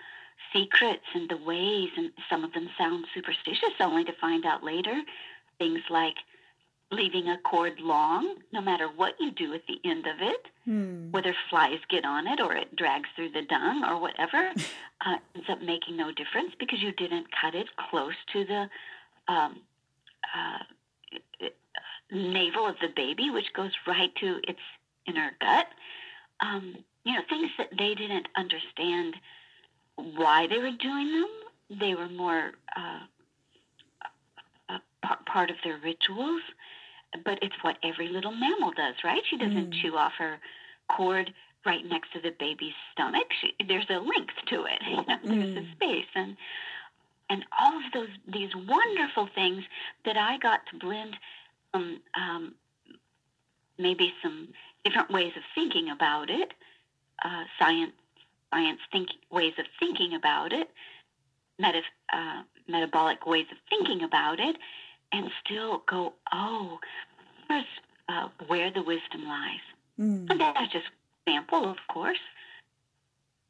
secrets 0.52 1.04
and 1.14 1.28
the 1.28 1.36
ways, 1.36 1.90
and 1.96 2.12
some 2.30 2.44
of 2.44 2.52
them 2.52 2.68
sound 2.78 3.06
superstitious, 3.14 3.72
only 3.80 4.04
to 4.04 4.12
find 4.20 4.44
out 4.46 4.62
later 4.62 5.02
things 5.58 5.80
like 5.90 6.16
leaving 6.92 7.28
a 7.28 7.38
cord 7.38 7.80
long, 7.80 8.36
no 8.52 8.60
matter 8.60 8.88
what 8.88 9.14
you 9.18 9.30
do 9.30 9.52
at 9.54 9.62
the 9.66 9.80
end 9.88 10.06
of 10.06 10.20
it, 10.20 10.46
hmm. 10.64 11.10
whether 11.10 11.34
flies 11.50 11.80
get 11.88 12.04
on 12.04 12.26
it 12.26 12.40
or 12.40 12.54
it 12.54 12.74
drags 12.76 13.08
through 13.16 13.30
the 13.30 13.42
dung 13.42 13.84
or 13.84 14.00
whatever, 14.00 14.52
uh, 15.06 15.16
ends 15.34 15.48
up 15.48 15.60
making 15.62 15.96
no 15.96 16.12
difference 16.12 16.52
because 16.58 16.80
you 16.80 16.92
didn't 16.92 17.26
cut 17.40 17.54
it 17.54 17.66
close 17.90 18.14
to 18.32 18.44
the 18.44 18.68
um, 19.28 19.60
uh, 20.34 21.48
navel 22.12 22.66
of 22.66 22.76
the 22.80 22.88
baby, 22.94 23.30
which 23.30 23.52
goes 23.52 23.72
right 23.86 24.14
to 24.16 24.40
its 24.46 24.60
inner 25.06 25.32
gut. 25.40 25.66
Um, 26.40 26.76
you 27.04 27.14
know, 27.14 27.22
things 27.28 27.50
that 27.58 27.70
they 27.76 27.94
didn't 27.94 28.28
understand 28.36 29.14
why 29.96 30.46
they 30.46 30.58
were 30.58 30.76
doing 30.78 31.12
them. 31.12 31.78
They 31.80 31.94
were 31.94 32.08
more 32.08 32.52
uh, 32.76 33.00
part 35.26 35.50
of 35.50 35.56
their 35.64 35.78
rituals 35.82 36.42
but 37.24 37.38
it's 37.42 37.54
what 37.62 37.76
every 37.82 38.08
little 38.08 38.32
mammal 38.32 38.72
does, 38.72 38.94
right? 39.04 39.22
She 39.28 39.36
doesn't 39.36 39.70
mm. 39.70 39.82
chew 39.82 39.96
off 39.96 40.12
her 40.18 40.38
cord 40.88 41.32
right 41.64 41.84
next 41.84 42.12
to 42.12 42.20
the 42.20 42.30
baby's 42.38 42.74
stomach. 42.92 43.26
She, 43.40 43.54
there's 43.66 43.86
a 43.90 43.98
length 43.98 44.34
to 44.48 44.64
it. 44.64 44.80
You 44.88 44.96
know, 44.96 45.18
there's 45.24 45.58
mm. 45.58 45.68
a 45.68 45.72
space, 45.74 46.10
and 46.14 46.36
and 47.28 47.44
all 47.60 47.76
of 47.76 47.92
those 47.92 48.08
these 48.32 48.50
wonderful 48.54 49.28
things 49.34 49.64
that 50.04 50.16
I 50.16 50.38
got 50.38 50.60
to 50.70 50.78
blend 50.78 51.16
um, 51.74 52.00
um, 52.14 52.54
maybe 53.78 54.12
some 54.22 54.48
different 54.84 55.10
ways 55.10 55.32
of 55.36 55.42
thinking 55.54 55.90
about 55.90 56.30
it, 56.30 56.52
uh, 57.24 57.44
science 57.58 57.92
science 58.52 58.80
think 58.92 59.08
ways 59.30 59.52
of 59.58 59.66
thinking 59.78 60.14
about 60.14 60.52
it, 60.52 60.68
meta, 61.58 61.82
uh, 62.12 62.42
metabolic 62.68 63.26
ways 63.26 63.46
of 63.50 63.58
thinking 63.68 64.02
about 64.02 64.38
it, 64.40 64.56
and 65.12 65.30
still 65.44 65.82
go, 65.88 66.14
oh, 66.32 66.78
here's 67.48 67.64
uh, 68.08 68.28
where 68.46 68.70
the 68.70 68.82
wisdom 68.82 69.24
lies. 69.24 69.60
Mm. 69.98 70.30
And 70.30 70.40
that's 70.40 70.72
just 70.72 70.86
sample, 71.28 71.68
of 71.68 71.78
course. 71.88 72.18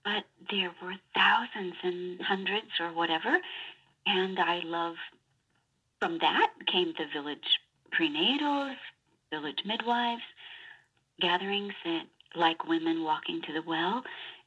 But 0.04 0.24
there 0.50 0.72
were 0.82 0.94
thousands 1.14 1.74
and 1.82 2.20
hundreds 2.22 2.70
or 2.78 2.92
whatever. 2.92 3.38
And 4.06 4.38
I 4.38 4.60
love, 4.64 4.94
from 6.00 6.18
that 6.18 6.52
came 6.70 6.94
the 6.96 7.06
village 7.12 7.38
prenatals, 7.92 8.76
village 9.30 9.58
midwives, 9.64 10.22
gatherings 11.20 11.72
that 11.84 12.04
like 12.36 12.68
women 12.68 13.02
walking 13.02 13.40
to 13.42 13.52
the 13.52 13.62
well, 13.66 14.02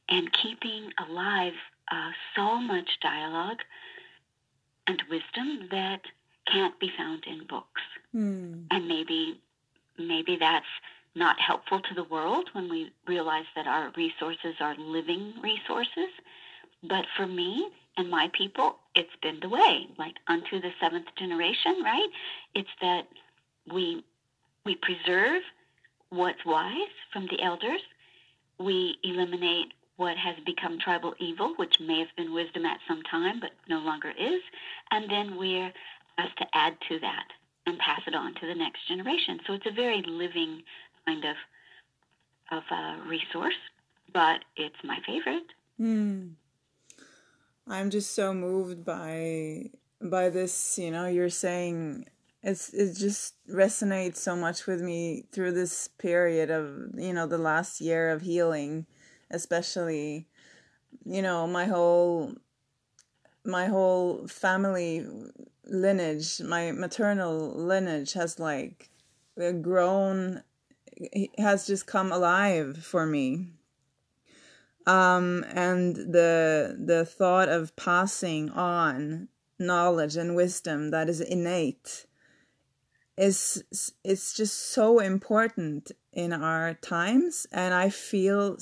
and 0.08 0.30
keeping 0.32 0.90
alive 1.06 1.52
uh, 1.90 2.10
so 2.36 2.58
much 2.60 2.88
dialogue 3.02 3.58
and 4.86 5.02
wisdom 5.10 5.68
that 5.70 6.00
can't 6.46 6.78
be 6.80 6.90
found 6.96 7.24
in 7.26 7.46
books. 7.46 7.82
Mm. 8.14 8.64
And 8.70 8.88
maybe 8.88 9.40
maybe 9.98 10.36
that's 10.38 10.66
not 11.14 11.38
helpful 11.40 11.80
to 11.80 11.94
the 11.94 12.04
world 12.04 12.48
when 12.52 12.70
we 12.70 12.92
realize 13.06 13.44
that 13.56 13.66
our 13.66 13.92
resources 13.96 14.54
are 14.60 14.76
living 14.78 15.34
resources. 15.42 16.08
But 16.82 17.04
for 17.16 17.26
me 17.26 17.68
and 17.96 18.08
my 18.08 18.30
people, 18.32 18.76
it's 18.94 19.14
been 19.20 19.40
the 19.40 19.48
way, 19.48 19.86
like 19.98 20.14
unto 20.28 20.60
the 20.60 20.70
seventh 20.80 21.08
generation, 21.18 21.82
right? 21.82 22.08
It's 22.54 22.70
that 22.80 23.08
we 23.72 24.04
we 24.64 24.76
preserve 24.76 25.42
what's 26.10 26.44
wise 26.44 26.94
from 27.12 27.26
the 27.26 27.42
elders. 27.42 27.80
We 28.58 28.96
eliminate 29.02 29.72
what 29.96 30.16
has 30.16 30.36
become 30.46 30.78
tribal 30.78 31.14
evil, 31.18 31.54
which 31.56 31.74
may 31.78 31.98
have 31.98 32.08
been 32.16 32.32
wisdom 32.32 32.64
at 32.64 32.78
some 32.88 33.02
time, 33.02 33.40
but 33.40 33.50
no 33.68 33.78
longer 33.78 34.10
is. 34.10 34.40
And 34.90 35.10
then 35.10 35.36
we're 35.36 35.72
asked 36.18 36.38
to 36.38 36.46
add 36.54 36.76
to 36.88 36.98
that 37.00 37.26
and 37.66 37.78
pass 37.78 38.00
it 38.06 38.14
on 38.14 38.34
to 38.34 38.46
the 38.46 38.54
next 38.54 38.86
generation. 38.88 39.40
So 39.46 39.54
it's 39.54 39.66
a 39.66 39.72
very 39.72 40.02
living 40.06 40.62
kind 41.06 41.24
of 41.24 41.36
of 42.52 42.62
a 42.72 43.08
resource, 43.08 43.54
but 44.12 44.40
it's 44.56 44.82
my 44.82 44.98
favorite. 45.06 45.44
Mm. 45.80 46.32
I'm 47.68 47.90
just 47.90 48.14
so 48.14 48.34
moved 48.34 48.84
by 48.84 49.70
by 50.02 50.30
this, 50.30 50.78
you 50.78 50.90
know, 50.90 51.06
you're 51.06 51.28
saying 51.28 52.06
it's 52.42 52.72
it 52.72 52.96
just 52.96 53.34
resonates 53.48 54.16
so 54.16 54.34
much 54.34 54.66
with 54.66 54.80
me 54.80 55.26
through 55.30 55.52
this 55.52 55.88
period 55.88 56.50
of, 56.50 56.94
you 56.96 57.12
know, 57.12 57.26
the 57.26 57.38
last 57.38 57.80
year 57.80 58.10
of 58.10 58.22
healing, 58.22 58.86
especially 59.30 60.26
you 61.04 61.22
know, 61.22 61.46
my 61.46 61.66
whole 61.66 62.34
my 63.44 63.66
whole 63.66 64.26
family 64.26 65.06
lineage, 65.64 66.40
my 66.40 66.72
maternal 66.72 67.50
lineage 67.50 68.12
has 68.14 68.38
like 68.38 68.90
grown, 69.62 70.42
has 71.38 71.66
just 71.66 71.86
come 71.86 72.12
alive 72.12 72.78
for 72.78 73.06
me. 73.06 73.48
Um, 74.86 75.44
and 75.54 75.94
the 75.94 76.76
the 76.78 77.04
thought 77.04 77.48
of 77.48 77.76
passing 77.76 78.50
on 78.50 79.28
knowledge 79.58 80.16
and 80.16 80.34
wisdom 80.34 80.90
that 80.90 81.08
is 81.08 81.20
innate 81.20 82.06
is 83.16 83.62
it's 84.02 84.32
just 84.32 84.72
so 84.72 84.98
important 84.98 85.92
in 86.14 86.32
our 86.32 86.72
times 86.74 87.46
and 87.52 87.74
i 87.74 87.90
feel 87.90 88.56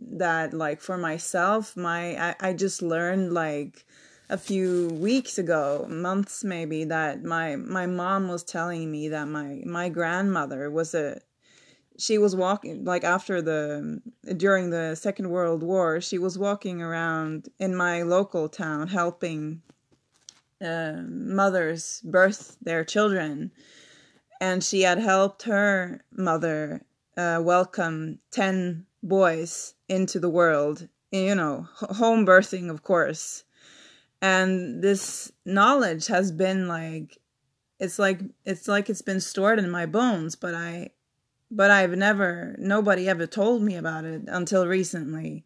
that 0.00 0.52
like 0.52 0.80
for 0.80 0.98
myself 0.98 1.76
my 1.76 2.20
I, 2.20 2.34
I 2.40 2.52
just 2.52 2.82
learned 2.82 3.32
like 3.32 3.86
a 4.30 4.38
few 4.38 4.86
weeks 4.90 5.38
ago, 5.38 5.86
months 5.90 6.44
maybe, 6.44 6.84
that 6.84 7.24
my 7.24 7.56
my 7.56 7.86
mom 7.86 8.28
was 8.28 8.44
telling 8.44 8.90
me 8.90 9.08
that 9.08 9.26
my 9.26 9.60
my 9.66 9.88
grandmother 9.88 10.70
was 10.70 10.94
a 10.94 11.20
she 11.98 12.16
was 12.16 12.34
walking 12.36 12.84
like 12.84 13.02
after 13.02 13.42
the 13.42 14.00
during 14.36 14.70
the 14.70 14.94
Second 14.94 15.30
World 15.30 15.64
War, 15.64 16.00
she 16.00 16.16
was 16.16 16.38
walking 16.38 16.80
around 16.80 17.48
in 17.58 17.74
my 17.74 18.02
local 18.02 18.48
town 18.48 18.86
helping 18.86 19.62
uh, 20.64 21.02
mothers 21.08 22.00
birth 22.04 22.56
their 22.62 22.84
children, 22.84 23.50
and 24.40 24.62
she 24.62 24.82
had 24.82 24.98
helped 24.98 25.42
her 25.42 26.04
mother 26.12 26.82
uh, 27.16 27.40
welcome 27.42 28.20
ten 28.30 28.86
boys 29.02 29.74
into 29.88 30.20
the 30.20 30.30
world. 30.30 30.86
You 31.10 31.34
know, 31.34 31.66
home 31.80 32.24
birthing, 32.24 32.70
of 32.70 32.84
course 32.84 33.42
and 34.22 34.82
this 34.82 35.32
knowledge 35.44 36.06
has 36.06 36.30
been 36.32 36.68
like 36.68 37.18
it's 37.78 37.98
like 37.98 38.20
it's 38.44 38.68
like 38.68 38.90
it's 38.90 39.02
been 39.02 39.20
stored 39.20 39.58
in 39.58 39.70
my 39.70 39.86
bones 39.86 40.36
but 40.36 40.54
i 40.54 40.90
but 41.50 41.70
i've 41.70 41.96
never 41.96 42.54
nobody 42.58 43.08
ever 43.08 43.26
told 43.26 43.62
me 43.62 43.76
about 43.76 44.04
it 44.04 44.22
until 44.28 44.66
recently. 44.66 45.44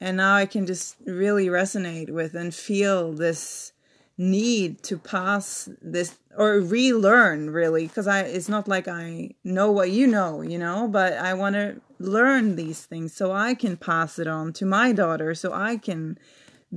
And 0.00 0.16
now 0.16 0.34
i 0.36 0.46
can 0.46 0.66
just 0.66 0.96
really 1.06 1.46
resonate 1.46 2.10
with 2.10 2.34
and 2.34 2.54
feel 2.54 3.12
this 3.12 3.72
need 4.16 4.82
to 4.84 4.96
pass 4.96 5.68
this 5.82 6.16
or 6.36 6.60
relearn 6.60 7.50
really 7.50 7.86
because 7.88 8.06
i 8.06 8.20
it's 8.20 8.48
not 8.48 8.68
like 8.68 8.86
i 8.86 9.30
know 9.42 9.72
what 9.72 9.90
you 9.90 10.06
know 10.06 10.40
you 10.40 10.56
know 10.56 10.86
but 10.86 11.14
i 11.14 11.34
want 11.34 11.54
to 11.54 11.80
learn 11.98 12.54
these 12.54 12.84
things 12.86 13.12
so 13.12 13.32
i 13.32 13.54
can 13.54 13.76
pass 13.76 14.18
it 14.20 14.28
on 14.28 14.52
to 14.52 14.64
my 14.64 14.92
daughter 14.92 15.34
so 15.34 15.52
i 15.52 15.76
can 15.76 16.16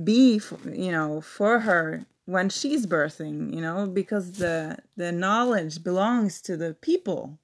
be 0.02 0.40
you 0.72 0.92
know 0.92 1.20
for 1.20 1.60
her 1.60 2.06
when 2.26 2.48
she's 2.48 2.86
birthing 2.86 3.54
you 3.54 3.60
know 3.60 3.86
because 3.86 4.32
the 4.32 4.78
the 4.96 5.12
knowledge 5.12 5.82
belongs 5.82 6.40
to 6.42 6.56
the 6.56 6.74
people. 6.74 7.38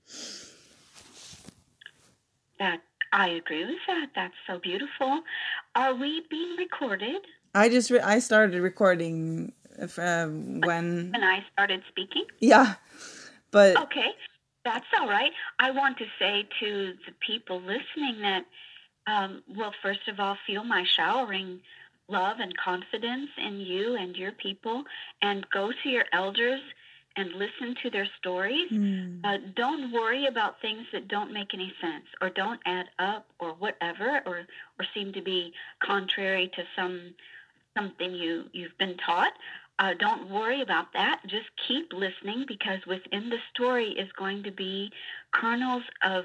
That 2.59 2.81
i 3.13 3.29
agree 3.29 3.65
with 3.65 3.77
that. 3.89 4.11
That's 4.15 4.35
so 4.47 4.59
beautiful. 4.59 5.23
Are 5.75 5.95
we 5.95 6.23
being 6.31 6.57
recorded? 6.57 7.23
I 7.55 7.69
just 7.69 7.91
re- 7.91 8.01
i 8.01 8.19
started 8.19 8.61
recording 8.61 9.53
uh, 9.81 10.27
when 10.27 11.11
when 11.13 11.25
i 11.25 11.45
started 11.53 11.83
speaking? 11.89 12.25
Yeah 12.41 12.75
but 13.51 13.77
okay 13.77 14.13
that's 14.65 14.87
all 14.99 15.09
right. 15.09 15.31
I 15.59 15.71
want 15.71 15.99
to 15.99 16.07
say 16.19 16.49
to 16.61 16.95
the 17.07 17.13
people 17.21 17.61
listening 17.61 18.23
that 18.23 18.45
um, 19.07 19.43
well 19.57 19.75
first 19.83 20.09
of 20.09 20.19
all 20.19 20.37
feel 20.47 20.65
my 20.65 20.85
showering 20.97 21.61
love 22.09 22.39
and 22.41 22.57
confidence 22.57 23.31
in 23.39 23.61
you 23.61 23.97
and 23.97 24.17
your 24.17 24.33
people 24.33 24.85
and 25.23 25.47
go 25.51 25.73
to 25.83 25.89
your 25.89 26.05
elders 26.13 26.61
and 27.17 27.33
listen 27.33 27.75
to 27.83 27.91
their 27.91 28.09
stories. 28.19 28.71
Mm. 28.73 29.21
Uh, 29.25 29.39
don't 29.55 29.93
worry 29.93 30.27
about 30.27 30.61
things 30.61 30.87
that 30.93 31.09
don't 31.09 31.33
make 31.33 31.55
any 31.55 31.73
sense 31.81 32.05
or 32.21 32.29
don't 32.31 32.61
add 32.67 32.87
up 32.99 33.27
or 33.39 33.51
whatever 33.53 34.21
or 34.27 34.47
or 34.79 34.87
seem 34.93 35.13
to 35.13 35.23
be 35.23 35.53
contrary 35.83 36.51
to 36.57 36.63
some 36.77 37.15
something 37.77 38.15
you 38.15 38.45
you've 38.53 38.77
been 38.79 38.97
taught. 38.97 39.33
Uh, 39.79 39.93
don't 39.99 40.31
worry 40.31 40.61
about 40.61 40.93
that. 40.93 41.21
Just 41.27 41.47
keep 41.67 41.93
listening 41.93 42.45
because 42.47 42.79
within 42.87 43.29
the 43.29 43.39
story 43.53 43.91
is 43.91 44.09
going 44.13 44.43
to 44.45 44.53
be 44.53 44.91
kernels 45.33 45.83
of 46.05 46.25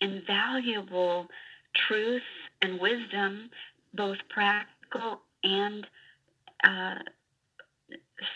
invaluable 0.00 1.26
truth 1.74 2.22
and 2.62 2.78
wisdom, 2.80 3.50
both 3.94 4.18
practical 4.28 4.77
practical 4.90 5.20
and 5.44 5.86
uh, 6.64 6.94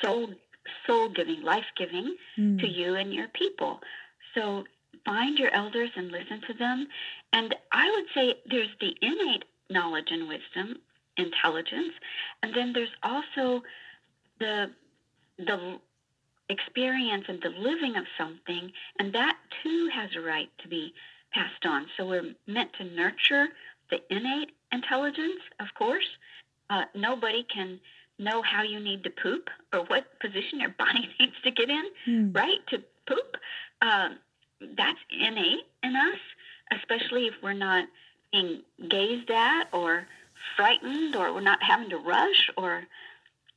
soul 0.03 0.29
soul 0.87 1.09
giving, 1.09 1.43
life 1.43 1.65
giving 1.77 2.17
mm. 2.39 2.61
to 2.61 2.69
you 2.69 2.95
and 2.95 3.13
your 3.13 3.29
people. 3.29 3.81
So 4.35 4.65
find 5.05 5.39
your 5.39 5.53
elders 5.53 5.91
and 5.97 6.11
listen 6.11 6.41
to 6.47 6.55
them. 6.55 6.87
And 7.33 7.55
I 7.73 7.91
would 7.91 8.05
say 8.15 8.37
there's 8.49 8.69
the 8.81 8.95
innate 9.03 9.45
knowledge 9.71 10.09
and 10.11 10.29
wisdom, 10.29 10.79
intelligence, 11.17 11.95
and 12.43 12.55
then 12.55 12.73
there's 12.73 12.95
also 13.03 13.63
the 14.39 14.71
the 15.39 15.79
experience 16.49 17.25
and 17.29 17.43
the 17.43 17.49
living 17.49 17.97
of 17.97 18.05
something, 18.19 18.71
and 18.99 19.13
that 19.15 19.37
too 19.63 19.89
has 19.93 20.11
a 20.17 20.21
right 20.21 20.51
to 20.63 20.69
be 20.69 20.93
passed 21.33 21.65
on. 21.65 21.87
So 21.97 22.07
we're 22.07 22.35
meant 22.47 22.73
to 22.75 22.85
nurture 22.85 23.49
the 23.91 24.01
innate 24.11 24.51
intelligence, 24.71 25.41
of 25.61 25.69
course, 25.75 26.07
uh, 26.73 26.85
nobody 26.95 27.45
can 27.55 27.79
know 28.19 28.43
how 28.43 28.63
you 28.63 28.81
need 28.81 29.05
to 29.05 29.11
poop 29.11 29.51
or 29.73 29.81
what 29.81 30.05
position 30.21 30.61
your 30.61 30.71
body 30.79 31.09
needs 31.21 31.35
to 31.45 31.51
get 31.51 31.69
in, 31.69 31.85
mm. 32.09 32.35
right, 32.35 32.59
to 32.69 32.79
poop. 33.07 33.37
Uh, 33.83 34.11
that's 34.77 34.99
innate 35.11 35.67
in 35.83 35.95
us, 35.97 36.19
especially 36.79 37.27
if 37.27 37.35
we're 37.43 37.53
not 37.53 37.85
being 38.33 38.63
gazed 38.89 39.31
at 39.31 39.65
or 39.73 40.07
frightened 40.57 41.15
or 41.15 41.35
we're 41.35 41.41
not 41.41 41.63
having 41.63 41.91
to 41.91 41.99
rush 41.99 42.49
or 42.57 42.85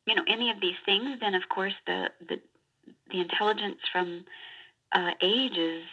you 0.06 0.16
know 0.16 0.24
any 0.28 0.50
of 0.50 0.60
these 0.60 0.76
things, 0.86 1.20
then 1.22 1.36
of 1.36 1.44
course 1.48 1.74
the 1.88 2.10
the, 2.28 2.40
the 3.12 3.22
intelligence 3.22 3.78
from 3.92 4.26
uh, 4.92 5.12
ages 5.22 5.84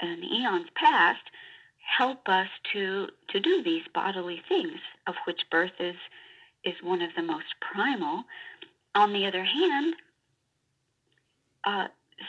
and 0.00 0.24
eons 0.24 0.68
past 0.74 1.22
help 1.98 2.28
us 2.28 2.48
to 2.72 3.08
to 3.28 3.38
do 3.38 3.62
these 3.62 3.82
bodily 3.94 4.42
things, 4.48 4.80
of 5.06 5.14
which 5.26 5.42
birth 5.50 5.78
is 5.78 5.96
is 6.64 6.74
one 6.82 7.02
of 7.02 7.10
the 7.16 7.22
most 7.22 7.46
primal. 7.60 8.24
On 8.94 9.12
the 9.12 9.26
other 9.26 9.44
hand, 9.44 9.94
uh, 11.64 11.88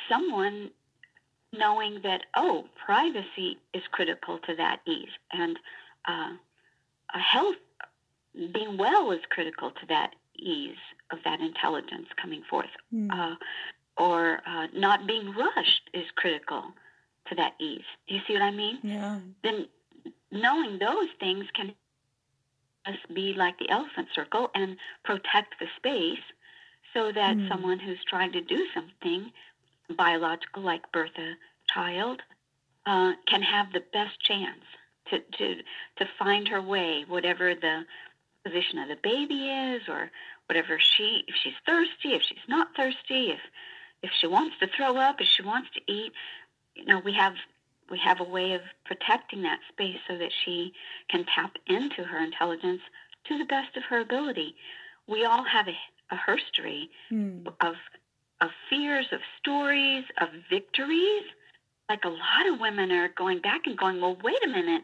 someone 0.10 0.72
knowing 1.52 2.02
that 2.04 2.22
oh, 2.36 2.66
privacy 2.86 3.58
is 3.74 3.82
critical 3.92 4.40
to 4.40 4.56
that 4.56 4.80
ease, 4.86 5.10
and 5.32 5.58
uh, 6.08 6.34
a 7.14 7.20
health 7.20 7.56
being 8.54 8.78
well 8.78 9.12
is 9.12 9.20
critical 9.30 9.72
to 9.72 9.86
that 9.88 10.12
ease 10.38 10.78
of 11.12 11.20
that 11.26 11.40
intelligence 11.40 12.08
coming 12.22 12.44
forth. 12.50 12.70
Mm. 12.94 13.10
Uh, 13.12 13.36
or 13.98 14.42
uh, 14.48 14.68
not 14.74 15.08
being 15.08 15.34
rushed 15.34 15.90
is 15.94 16.06
critical 16.16 16.64
to 17.28 17.36
that 17.36 17.54
ease. 17.60 17.84
Do 18.08 18.16
you 18.16 18.22
see 18.28 18.34
what 18.34 18.42
I 18.42 18.52
mean? 18.52 18.80
Yeah. 18.82 19.20
Then 19.44 19.68
knowing 20.32 20.80
those 20.80 21.10
things 21.20 21.46
can 21.54 21.74
be 23.14 23.34
like 23.34 23.58
the 23.60 23.70
elephant 23.70 24.08
circle 24.14 24.50
and 24.56 24.78
protect 25.04 25.56
the 25.60 25.68
space 25.78 26.24
so 26.94 27.12
that 27.12 27.38
mm. 27.38 27.48
someone 27.48 27.80
who's 27.80 28.04
trying 28.08 28.32
to 28.32 28.42
do 28.42 28.66
something 28.74 29.32
biological, 29.96 30.64
like 30.64 30.92
birth 30.92 31.18
a 31.18 31.34
child, 31.72 32.22
uh, 32.86 33.14
can 33.28 33.42
have 33.42 33.72
the 33.74 33.84
best 33.94 34.20
chance 34.22 34.64
to, 35.10 35.20
to, 35.38 35.56
to 35.98 36.06
find 36.18 36.48
her 36.48 36.62
way, 36.62 37.06
whatever 37.08 37.54
the 37.56 37.84
position 38.46 38.80
of 38.80 38.88
the 38.88 38.98
baby 39.04 39.50
is, 39.50 39.82
or 39.88 40.10
whatever 40.48 40.80
she, 40.80 41.24
if 41.28 41.36
she's 41.36 41.54
thirsty, 41.66 42.14
if 42.14 42.22
she's 42.22 42.38
not 42.48 42.70
thirsty, 42.76 43.32
if 43.32 43.40
if 44.02 44.12
she 44.20 44.28
wants 44.28 44.56
to 44.60 44.68
throw 44.68 44.98
up, 44.98 45.20
if 45.20 45.28
she 45.28 45.42
wants 45.42 45.70
to 45.74 45.82
eat, 45.92 46.14
you 46.76 46.86
know, 46.86 47.00
we 47.00 47.14
have 47.14 47.34
we 47.92 48.00
have 48.00 48.20
a 48.20 48.24
way 48.24 48.54
of 48.54 48.62
protecting 48.86 49.44
that 49.44 49.60
space 49.72 49.98
so 50.08 50.18
that 50.18 50.32
she 50.46 50.74
can 51.10 51.26
tap 51.36 51.56
into 51.68 52.04
her 52.04 52.24
intelligence 52.24 52.82
to 53.28 53.38
the 53.38 53.46
best 53.46 53.76
of 53.78 53.84
her 53.90 54.00
ability. 54.00 54.56
We 55.08 55.26
all 55.26 55.44
have 55.44 55.68
a, 55.68 56.16
a 56.16 56.20
history 56.32 56.90
mm. 57.12 57.48
of 57.62 57.76
of 58.42 58.52
fears, 58.70 59.08
of 59.12 59.20
stories, 59.40 60.06
of 60.22 60.30
victories. 60.50 61.24
Like 61.90 62.06
a 62.06 62.10
lot 62.10 62.48
of 62.48 62.60
women 62.60 62.90
are 62.92 63.10
going 63.10 63.42
back 63.42 63.62
and 63.66 63.78
going, 63.78 64.00
well, 64.00 64.18
wait 64.24 64.42
a 64.46 64.48
minute. 64.48 64.84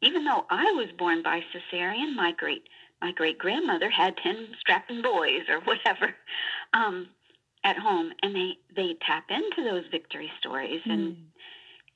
Even 0.00 0.24
though 0.24 0.46
I 0.48 0.72
was 0.72 0.86
born 0.96 1.22
by 1.22 1.42
cesarean, 1.52 2.14
my 2.16 2.32
great 2.32 2.62
my 3.02 3.12
great 3.12 3.38
grandmother 3.38 3.90
had 3.90 4.16
ten 4.16 4.48
strapping 4.58 5.02
boys 5.02 5.42
or 5.48 5.60
whatever. 5.60 6.14
Um, 6.72 7.08
at 7.64 7.76
home 7.76 8.12
and 8.22 8.34
they 8.34 8.52
they 8.74 8.96
tap 9.06 9.24
into 9.28 9.68
those 9.68 9.84
victory 9.90 10.30
stories 10.38 10.80
and 10.86 11.12
mm. 11.12 11.16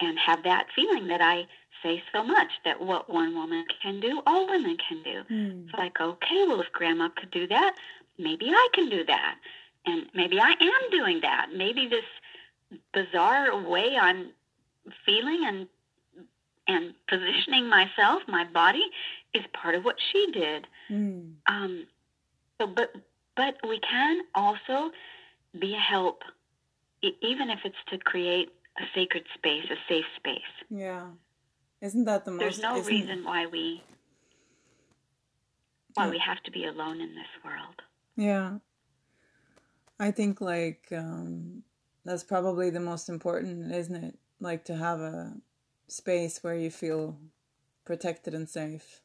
And 0.01 0.19
have 0.19 0.43
that 0.45 0.67
feeling 0.75 1.09
that 1.09 1.21
I 1.21 1.47
say 1.83 2.03
so 2.13 2.25
much 2.25 2.49
that 2.65 2.81
what 2.81 3.11
one 3.11 3.35
woman 3.35 3.65
can 3.83 4.01
do, 4.01 4.23
all 4.27 4.47
women 4.49 4.77
can 4.89 5.03
do. 5.03 5.35
Mm. 5.35 5.65
It's 5.65 5.75
like, 5.77 6.01
okay, 6.01 6.45
well 6.47 6.61
if 6.61 6.73
grandma 6.73 7.09
could 7.17 7.31
do 7.31 7.47
that, 7.49 7.75
maybe 8.19 8.47
I 8.51 8.69
can 8.73 8.89
do 8.89 9.05
that. 9.05 9.37
And 9.87 10.07
maybe 10.15 10.41
I 10.41 10.51
am 10.51 10.91
doing 10.91 11.21
that. 11.21 11.49
Maybe 11.55 11.89
this 11.89 12.05
bizarre 12.93 13.61
way 13.63 13.97
I'm 14.01 14.31
feeling 15.05 15.45
and 15.47 15.67
and 16.67 16.95
positioning 17.09 17.69
myself, 17.69 18.23
my 18.27 18.45
body, 18.45 18.85
is 19.35 19.43
part 19.53 19.75
of 19.75 19.85
what 19.85 19.97
she 20.11 20.27
did. 20.33 20.67
Mm. 20.91 21.33
Um, 21.47 21.87
so, 22.59 22.67
but 22.67 22.93
but 23.37 23.57
we 23.69 23.81
can 23.81 24.23
also 24.35 24.91
be 25.59 25.75
a 25.75 25.79
help, 25.79 26.23
even 27.03 27.51
if 27.51 27.61
it's 27.65 27.77
to 27.91 27.99
create 27.99 28.51
a 28.79 28.83
sacred 28.95 29.25
space, 29.35 29.65
a 29.71 29.77
safe 29.89 30.05
space. 30.17 30.41
Yeah, 30.71 31.09
isn't 31.81 32.05
that 32.05 32.25
the 32.25 32.33
most? 32.33 32.41
There's 32.41 32.61
no 32.61 32.83
reason 32.83 33.25
why 33.25 33.47
we 33.47 33.83
why 35.95 36.07
yeah. 36.07 36.11
we 36.11 36.19
have 36.19 36.43
to 36.45 36.51
be 36.51 36.67
alone 36.67 37.01
in 37.01 37.15
this 37.15 37.45
world. 37.45 37.83
Yeah, 38.17 38.59
I 39.99 40.11
think 40.11 40.41
like 40.41 40.89
um, 40.93 41.63
that's 42.05 42.25
probably 42.25 42.71
the 42.71 42.81
most 42.81 43.09
important, 43.09 43.73
isn't 43.73 43.97
it? 43.97 44.19
Like 44.41 44.65
to 44.67 44.77
have 44.77 45.01
a 45.01 45.35
space 45.89 46.43
where 46.43 46.55
you 46.55 46.71
feel 46.71 47.19
protected 47.85 48.35
and 48.35 48.49
safe. 48.49 49.01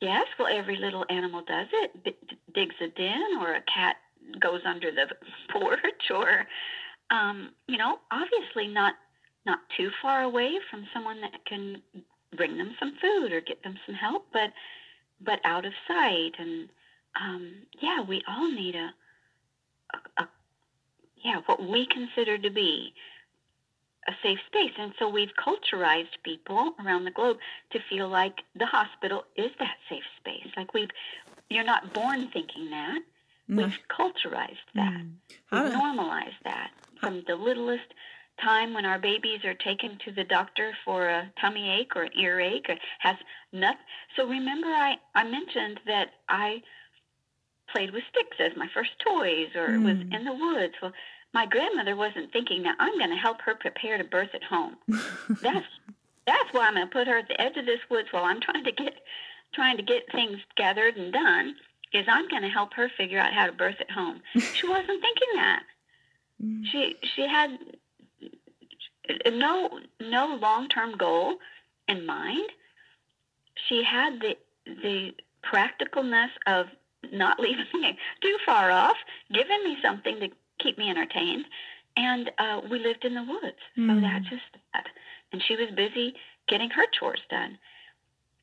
Yes, 0.00 0.26
well, 0.38 0.48
every 0.50 0.76
little 0.76 1.04
animal 1.08 1.42
does 1.46 1.68
it. 1.72 2.04
D- 2.04 2.38
digs 2.54 2.74
a 2.80 2.88
den, 2.88 3.38
or 3.40 3.54
a 3.54 3.62
cat 3.62 3.96
goes 4.40 4.60
under 4.66 4.90
the 4.90 5.06
porch 5.52 6.10
or 6.10 6.46
um, 7.10 7.50
you 7.66 7.76
know 7.76 7.98
obviously 8.10 8.68
not 8.68 8.94
not 9.46 9.58
too 9.76 9.90
far 10.00 10.22
away 10.22 10.58
from 10.70 10.86
someone 10.92 11.20
that 11.20 11.44
can 11.46 11.82
bring 12.36 12.56
them 12.56 12.74
some 12.78 12.96
food 13.00 13.32
or 13.32 13.40
get 13.40 13.62
them 13.62 13.78
some 13.86 13.94
help 13.94 14.26
but 14.32 14.50
but 15.20 15.40
out 15.44 15.64
of 15.64 15.72
sight 15.86 16.32
and 16.38 16.68
um, 17.20 17.52
yeah 17.80 18.00
we 18.02 18.22
all 18.28 18.50
need 18.50 18.74
a, 18.74 18.90
a, 19.94 20.22
a 20.22 20.28
yeah 21.24 21.40
what 21.46 21.62
we 21.62 21.86
consider 21.86 22.38
to 22.38 22.50
be 22.50 22.94
a 24.06 24.12
safe 24.22 24.38
space. 24.46 24.72
And 24.78 24.92
so 24.98 25.08
we've 25.08 25.32
culturized 25.36 26.22
people 26.22 26.74
around 26.84 27.04
the 27.04 27.10
globe 27.10 27.38
to 27.72 27.78
feel 27.88 28.08
like 28.08 28.42
the 28.54 28.66
hospital 28.66 29.24
is 29.36 29.50
that 29.58 29.76
safe 29.88 30.04
space. 30.20 30.52
Like 30.56 30.74
we've, 30.74 30.90
you're 31.48 31.64
not 31.64 31.92
born 31.92 32.28
thinking 32.32 32.70
that. 32.70 33.00
We've 33.48 33.78
culturized 33.88 34.56
that. 34.74 35.02
Mm. 35.02 35.12
We've 35.52 35.72
normalized 35.72 36.36
that 36.44 36.70
from 37.04 37.22
the 37.26 37.36
littlest 37.36 37.92
time 38.42 38.74
when 38.74 38.84
our 38.84 38.98
babies 38.98 39.44
are 39.44 39.54
taken 39.54 39.98
to 40.04 40.12
the 40.12 40.24
doctor 40.24 40.72
for 40.84 41.08
a 41.08 41.30
tummy 41.40 41.70
ache 41.70 41.94
or 41.94 42.02
an 42.02 42.18
earache 42.18 42.66
or 42.68 42.76
has 42.98 43.16
nut. 43.52 43.76
So 44.16 44.26
remember, 44.26 44.68
I 44.68 44.96
I 45.14 45.24
mentioned 45.24 45.80
that 45.86 46.08
I 46.28 46.62
played 47.70 47.92
with 47.92 48.04
sticks 48.10 48.36
as 48.40 48.56
my 48.56 48.68
first 48.74 48.90
toys 49.04 49.48
or 49.54 49.68
mm. 49.68 49.84
was 49.84 49.98
in 50.12 50.24
the 50.24 50.32
woods. 50.32 50.74
Well, 50.82 50.92
my 51.32 51.46
grandmother 51.46 51.96
wasn't 51.96 52.32
thinking 52.32 52.62
that 52.62 52.76
I'm 52.78 52.96
going 52.98 53.10
to 53.10 53.16
help 53.16 53.40
her 53.42 53.54
prepare 53.54 53.98
to 53.98 54.04
birth 54.04 54.30
at 54.34 54.44
home. 54.44 54.76
that's 55.42 55.66
that's 56.26 56.52
why 56.52 56.66
I'm 56.66 56.74
going 56.74 56.86
to 56.86 56.92
put 56.92 57.08
her 57.08 57.18
at 57.18 57.28
the 57.28 57.40
edge 57.40 57.56
of 57.56 57.66
this 57.66 57.80
woods 57.90 58.08
while 58.10 58.24
I'm 58.24 58.40
trying 58.40 58.64
to 58.64 58.72
get 58.72 58.94
trying 59.52 59.76
to 59.76 59.82
get 59.82 60.10
things 60.12 60.38
gathered 60.56 60.96
and 60.96 61.12
done 61.12 61.54
is 61.92 62.06
I'm 62.08 62.28
going 62.28 62.42
to 62.42 62.48
help 62.48 62.74
her 62.74 62.90
figure 62.96 63.20
out 63.20 63.32
how 63.32 63.46
to 63.46 63.52
birth 63.52 63.76
at 63.80 63.90
home. 63.90 64.20
She 64.36 64.66
wasn't 64.66 65.00
thinking 65.00 65.28
that. 65.36 65.62
Mm. 66.42 66.62
She 66.70 66.96
she 67.14 67.26
had 67.28 67.58
no 69.32 69.80
no 70.00 70.38
long 70.40 70.68
term 70.68 70.96
goal 70.96 71.36
in 71.88 72.06
mind. 72.06 72.50
She 73.68 73.82
had 73.82 74.20
the 74.20 74.36
the 74.66 75.12
practicalness 75.44 76.30
of 76.46 76.66
not 77.12 77.38
leaving 77.40 77.66
me 77.74 77.98
too 78.22 78.36
far 78.44 78.70
off, 78.70 78.96
giving 79.32 79.62
me 79.64 79.76
something 79.82 80.20
to 80.20 80.28
keep 80.58 80.78
me 80.78 80.88
entertained, 80.88 81.44
and 81.96 82.30
uh, 82.38 82.60
we 82.70 82.78
lived 82.78 83.04
in 83.04 83.14
the 83.14 83.24
woods. 83.24 83.58
Mm. 83.78 83.94
So 83.94 84.00
that's 84.00 84.28
just 84.28 84.42
that. 84.72 84.86
And 85.32 85.42
she 85.46 85.56
was 85.56 85.68
busy 85.74 86.14
getting 86.48 86.70
her 86.70 86.84
chores 86.98 87.20
done. 87.30 87.58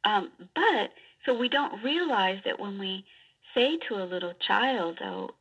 Um, 0.03 0.31
but 0.55 0.91
so 1.25 1.37
we 1.37 1.49
don't 1.49 1.83
realize 1.83 2.39
that 2.45 2.59
when 2.59 2.79
we 2.79 3.05
say 3.53 3.77
to 3.87 3.95
a 3.95 4.05
little 4.05 4.33
child, 4.47 4.99
"Oh, 5.03 5.31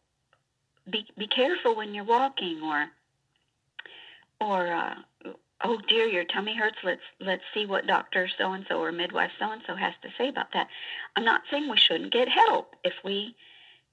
be 0.90 1.06
be 1.16 1.26
careful 1.26 1.74
when 1.74 1.94
you're 1.94 2.04
walking," 2.04 2.62
or 2.62 2.88
or 4.40 4.72
uh, 4.72 4.94
"Oh 5.62 5.78
dear, 5.88 6.06
your 6.06 6.24
tummy 6.24 6.56
hurts. 6.56 6.78
Let's 6.82 7.02
let's 7.20 7.42
see 7.54 7.66
what 7.66 7.86
doctor 7.86 8.28
so 8.38 8.52
and 8.52 8.64
so 8.68 8.80
or 8.82 8.92
midwife 8.92 9.32
so 9.38 9.50
and 9.50 9.62
so 9.66 9.74
has 9.74 9.94
to 10.02 10.08
say 10.18 10.28
about 10.28 10.52
that." 10.54 10.68
I'm 11.16 11.24
not 11.24 11.42
saying 11.50 11.68
we 11.68 11.76
shouldn't 11.76 12.12
get 12.12 12.28
help 12.28 12.74
if 12.84 12.94
we 13.04 13.34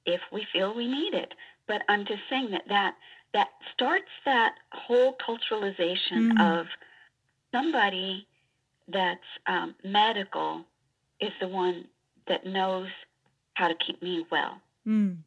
if 0.05 0.21
we 0.31 0.47
feel 0.51 0.73
we 0.73 0.87
need 0.87 1.13
it, 1.13 1.33
but 1.67 1.83
I'm 1.89 2.05
just 2.05 2.21
saying 2.29 2.51
that 2.51 2.67
that 2.69 2.95
that 3.33 3.49
starts 3.73 4.11
that 4.25 4.55
whole 4.71 5.15
culturalization 5.15 6.31
mm. 6.31 6.59
of 6.59 6.67
somebody 7.51 8.27
that's 8.87 9.19
um, 9.47 9.75
medical 9.83 10.65
is 11.19 11.31
the 11.41 11.47
one 11.47 11.85
that 12.27 12.45
knows 12.45 12.87
how 13.55 13.67
to 13.67 13.75
keep 13.75 14.01
me 14.01 14.25
well. 14.31 14.61
Mm. 14.87 15.17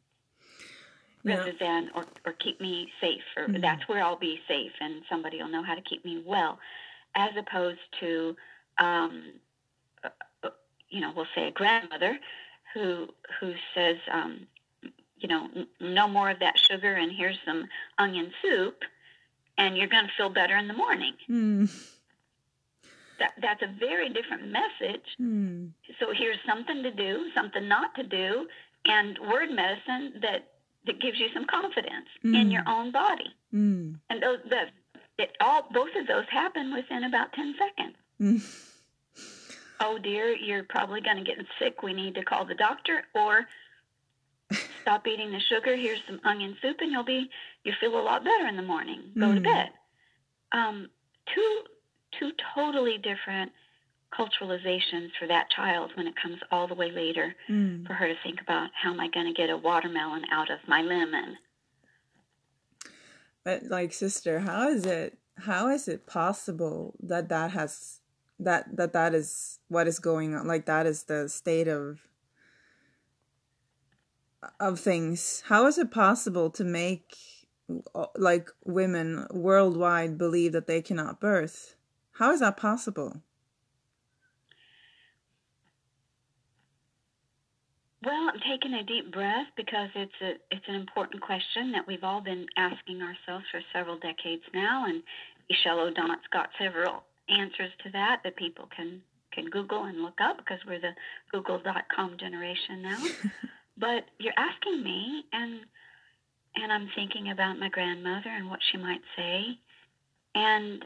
Yeah. 1.23 1.37
Rather 1.37 1.53
than, 1.59 1.91
or, 1.93 2.05
or 2.25 2.33
keep 2.33 2.59
me 2.59 2.89
safe, 2.99 3.21
or 3.37 3.47
mm. 3.47 3.61
that's 3.61 3.87
where 3.87 4.03
I'll 4.03 4.17
be 4.17 4.39
safe, 4.47 4.71
and 4.79 5.03
somebody 5.09 5.37
will 5.37 5.49
know 5.49 5.63
how 5.63 5.75
to 5.75 5.81
keep 5.81 6.03
me 6.03 6.23
well, 6.25 6.57
as 7.15 7.31
opposed 7.37 7.79
to, 7.99 8.35
um, 8.79 9.33
uh, 10.03 10.49
you 10.89 10.99
know, 10.99 11.11
we'll 11.15 11.27
say 11.35 11.47
a 11.47 11.51
grandmother 11.51 12.17
who 12.73 13.07
who 13.39 13.53
says, 13.75 13.97
um, 14.11 14.47
you 15.17 15.27
know, 15.27 15.47
no 15.79 16.07
more 16.07 16.31
of 16.31 16.39
that 16.39 16.55
sugar, 16.57 16.93
and 16.93 17.11
here's 17.11 17.37
some 17.45 17.67
onion 17.99 18.31
soup, 18.41 18.79
and 19.57 19.77
you're 19.77 19.87
going 19.87 20.05
to 20.05 20.11
feel 20.17 20.29
better 20.29 20.57
in 20.57 20.67
the 20.67 20.73
morning. 20.73 21.13
Mm 21.29 21.69
that, 23.21 23.33
that's 23.39 23.61
a 23.61 23.79
very 23.79 24.09
different 24.09 24.49
message. 24.49 25.05
Mm. 25.21 25.69
So 25.99 26.07
here's 26.13 26.39
something 26.45 26.83
to 26.83 26.91
do, 26.91 27.27
something 27.35 27.67
not 27.67 27.93
to 27.95 28.03
do, 28.03 28.47
and 28.85 29.17
word 29.29 29.51
medicine 29.51 30.19
that 30.21 30.50
that 30.85 30.99
gives 30.99 31.19
you 31.19 31.27
some 31.33 31.45
confidence 31.45 32.07
mm. 32.23 32.39
in 32.39 32.51
your 32.51 32.63
own 32.67 32.91
body. 32.91 33.33
Mm. 33.53 33.99
And 34.09 34.23
those 34.23 34.39
the 34.49 34.63
it 35.17 35.35
all 35.39 35.67
both 35.71 35.89
of 35.95 36.07
those 36.07 36.25
happen 36.29 36.73
within 36.73 37.03
about 37.03 37.33
ten 37.33 37.55
seconds. 37.57 37.95
Mm. 38.19 38.67
Oh 39.79 39.97
dear, 39.97 40.35
you're 40.35 40.63
probably 40.63 41.01
going 41.01 41.17
to 41.17 41.23
get 41.23 41.37
sick. 41.59 41.81
We 41.83 41.93
need 41.93 42.15
to 42.15 42.23
call 42.23 42.45
the 42.45 42.55
doctor, 42.55 43.03
or 43.15 43.47
stop 44.81 45.07
eating 45.07 45.31
the 45.31 45.39
sugar. 45.39 45.75
Here's 45.75 46.01
some 46.07 46.19
onion 46.23 46.55
soup, 46.61 46.77
and 46.81 46.91
you'll 46.91 47.03
be 47.03 47.29
you 47.63 47.73
feel 47.79 47.99
a 47.99 48.01
lot 48.01 48.23
better 48.23 48.47
in 48.47 48.55
the 48.55 48.63
morning. 48.63 49.11
Go 49.19 49.33
to 49.33 49.39
mm. 49.39 49.43
bed. 49.43 49.69
Um, 50.51 50.89
two 51.33 51.61
two 52.19 52.31
totally 52.55 52.97
different 52.97 53.51
culturalizations 54.17 55.09
for 55.19 55.27
that 55.27 55.49
child 55.49 55.91
when 55.95 56.07
it 56.07 56.13
comes 56.21 56.37
all 56.51 56.67
the 56.67 56.75
way 56.75 56.91
later 56.91 57.35
mm. 57.49 57.85
for 57.87 57.93
her 57.93 58.07
to 58.07 58.15
think 58.23 58.41
about 58.41 58.69
how 58.81 58.91
am 58.91 58.99
I 58.99 59.07
going 59.09 59.27
to 59.27 59.33
get 59.33 59.49
a 59.49 59.57
watermelon 59.57 60.23
out 60.31 60.51
of 60.51 60.59
my 60.67 60.81
lemon. 60.81 61.37
But 63.43 63.63
like 63.63 63.93
sister, 63.93 64.39
how 64.39 64.69
is 64.69 64.85
it 64.85 65.17
how 65.37 65.69
is 65.69 65.87
it 65.87 66.05
possible 66.05 66.93
that 67.01 67.29
that 67.29 67.51
has 67.51 68.01
that 68.39 68.75
that 68.75 68.93
that 68.93 69.13
is 69.13 69.59
what 69.69 69.87
is 69.87 69.99
going 69.99 70.35
on 70.35 70.47
like 70.47 70.65
that 70.65 70.85
is 70.85 71.03
the 71.03 71.29
state 71.29 71.67
of 71.67 72.01
of 74.59 74.79
things 74.79 75.43
how 75.47 75.67
is 75.67 75.77
it 75.77 75.91
possible 75.91 76.49
to 76.49 76.63
make 76.63 77.15
like 78.15 78.49
women 78.65 79.27
worldwide 79.31 80.17
believe 80.17 80.51
that 80.51 80.67
they 80.67 80.81
cannot 80.81 81.21
birth 81.21 81.75
how 82.13 82.31
is 82.31 82.39
that 82.39 82.57
possible 82.57 83.21
Taking 88.51 88.73
a 88.73 88.83
deep 88.83 89.13
breath 89.13 89.47
because 89.55 89.87
it's 89.95 90.11
a 90.21 90.31
it's 90.53 90.65
an 90.67 90.75
important 90.75 91.21
question 91.21 91.71
that 91.71 91.87
we've 91.87 92.03
all 92.03 92.19
been 92.19 92.45
asking 92.57 93.01
ourselves 93.01 93.45
for 93.49 93.61
several 93.71 93.97
decades 93.97 94.43
now, 94.53 94.83
and 94.87 95.01
Michel 95.49 95.79
Odent's 95.79 96.27
got 96.33 96.49
several 96.59 97.03
answers 97.29 97.71
to 97.81 97.91
that 97.91 98.19
that 98.25 98.35
people 98.35 98.67
can 98.75 99.01
can 99.31 99.45
Google 99.45 99.85
and 99.85 100.01
look 100.01 100.19
up 100.21 100.35
because 100.35 100.59
we're 100.67 100.81
the 100.81 100.91
Google.com 101.31 102.17
generation 102.19 102.81
now. 102.81 102.97
but 103.77 104.03
you're 104.19 104.33
asking 104.35 104.83
me, 104.83 105.23
and 105.31 105.61
and 106.57 106.73
I'm 106.73 106.89
thinking 106.93 107.31
about 107.31 107.57
my 107.57 107.69
grandmother 107.69 108.31
and 108.31 108.49
what 108.49 108.59
she 108.69 108.77
might 108.77 109.01
say, 109.15 109.45
and 110.35 110.83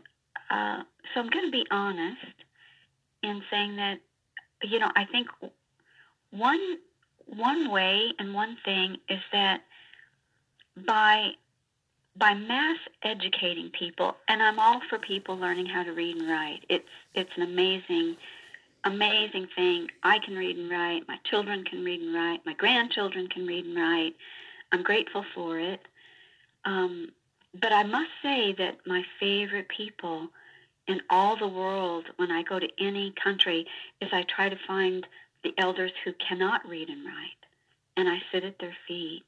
uh, 0.52 0.84
so 1.16 1.20
I'm 1.20 1.32
going 1.32 1.46
to 1.46 1.52
be 1.52 1.66
honest 1.72 2.36
in 3.24 3.42
saying 3.50 3.76
that 3.78 3.96
you 4.62 4.78
know 4.78 4.92
I 4.96 5.06
think 5.06 5.30
one 6.30 6.78
one 7.26 7.72
way 7.72 8.12
and 8.20 8.34
one 8.34 8.58
thing 8.64 8.98
is 9.10 9.20
that 9.32 9.62
by 10.86 11.32
by 12.18 12.34
mass 12.34 12.78
educating 13.04 13.70
people, 13.72 14.16
and 14.30 14.42
I'm 14.42 14.58
all 14.58 14.80
for 14.90 14.98
people 14.98 15.36
learning 15.38 15.66
how 15.66 15.84
to 15.84 15.92
read 15.92 16.16
and 16.18 16.30
write. 16.30 16.66
It's 16.70 16.88
it's 17.14 17.32
an 17.36 17.44
amazing, 17.44 18.16
amazing 18.84 19.48
thing. 19.56 19.90
I 20.04 20.20
can 20.20 20.36
read 20.36 20.58
and 20.58 20.70
write. 20.70 21.08
My 21.08 21.18
children 21.26 21.64
can 21.64 21.84
read 21.84 22.02
and 22.02 22.14
write. 22.14 22.46
My 22.46 22.54
grandchildren 22.54 23.28
can 23.28 23.46
read 23.46 23.66
and 23.66 23.76
write. 23.76 24.16
I'm 24.72 24.84
grateful 24.84 25.26
for 25.34 25.60
it. 25.60 25.82
Um, 26.64 27.10
but 27.60 27.72
I 27.72 27.84
must 27.84 28.12
say 28.22 28.54
that 28.54 28.78
my 28.86 29.04
favorite 29.20 29.70
people 29.70 30.30
in 30.88 31.02
all 31.10 31.36
the 31.36 31.48
world, 31.48 32.06
when 32.18 32.32
I 32.32 32.44
go 32.44 32.60
to 32.60 32.68
any 32.80 33.14
country, 33.22 33.66
is 34.02 34.10
I 34.12 34.24
try 34.24 34.50
to 34.50 34.58
find 34.68 35.06
the 35.46 35.54
elders 35.62 35.92
who 36.04 36.12
cannot 36.14 36.68
read 36.68 36.90
and 36.90 37.06
write. 37.06 37.42
And 37.96 38.10
I 38.10 38.18
sit 38.32 38.44
at 38.44 38.60
their 38.60 38.76
feet 38.88 39.24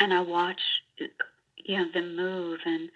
and 0.00 0.12
I 0.12 0.22
watch 0.22 0.60
you 1.56 1.76
know 1.76 1.86
them 1.92 2.16
move 2.16 2.60
and 2.64 2.90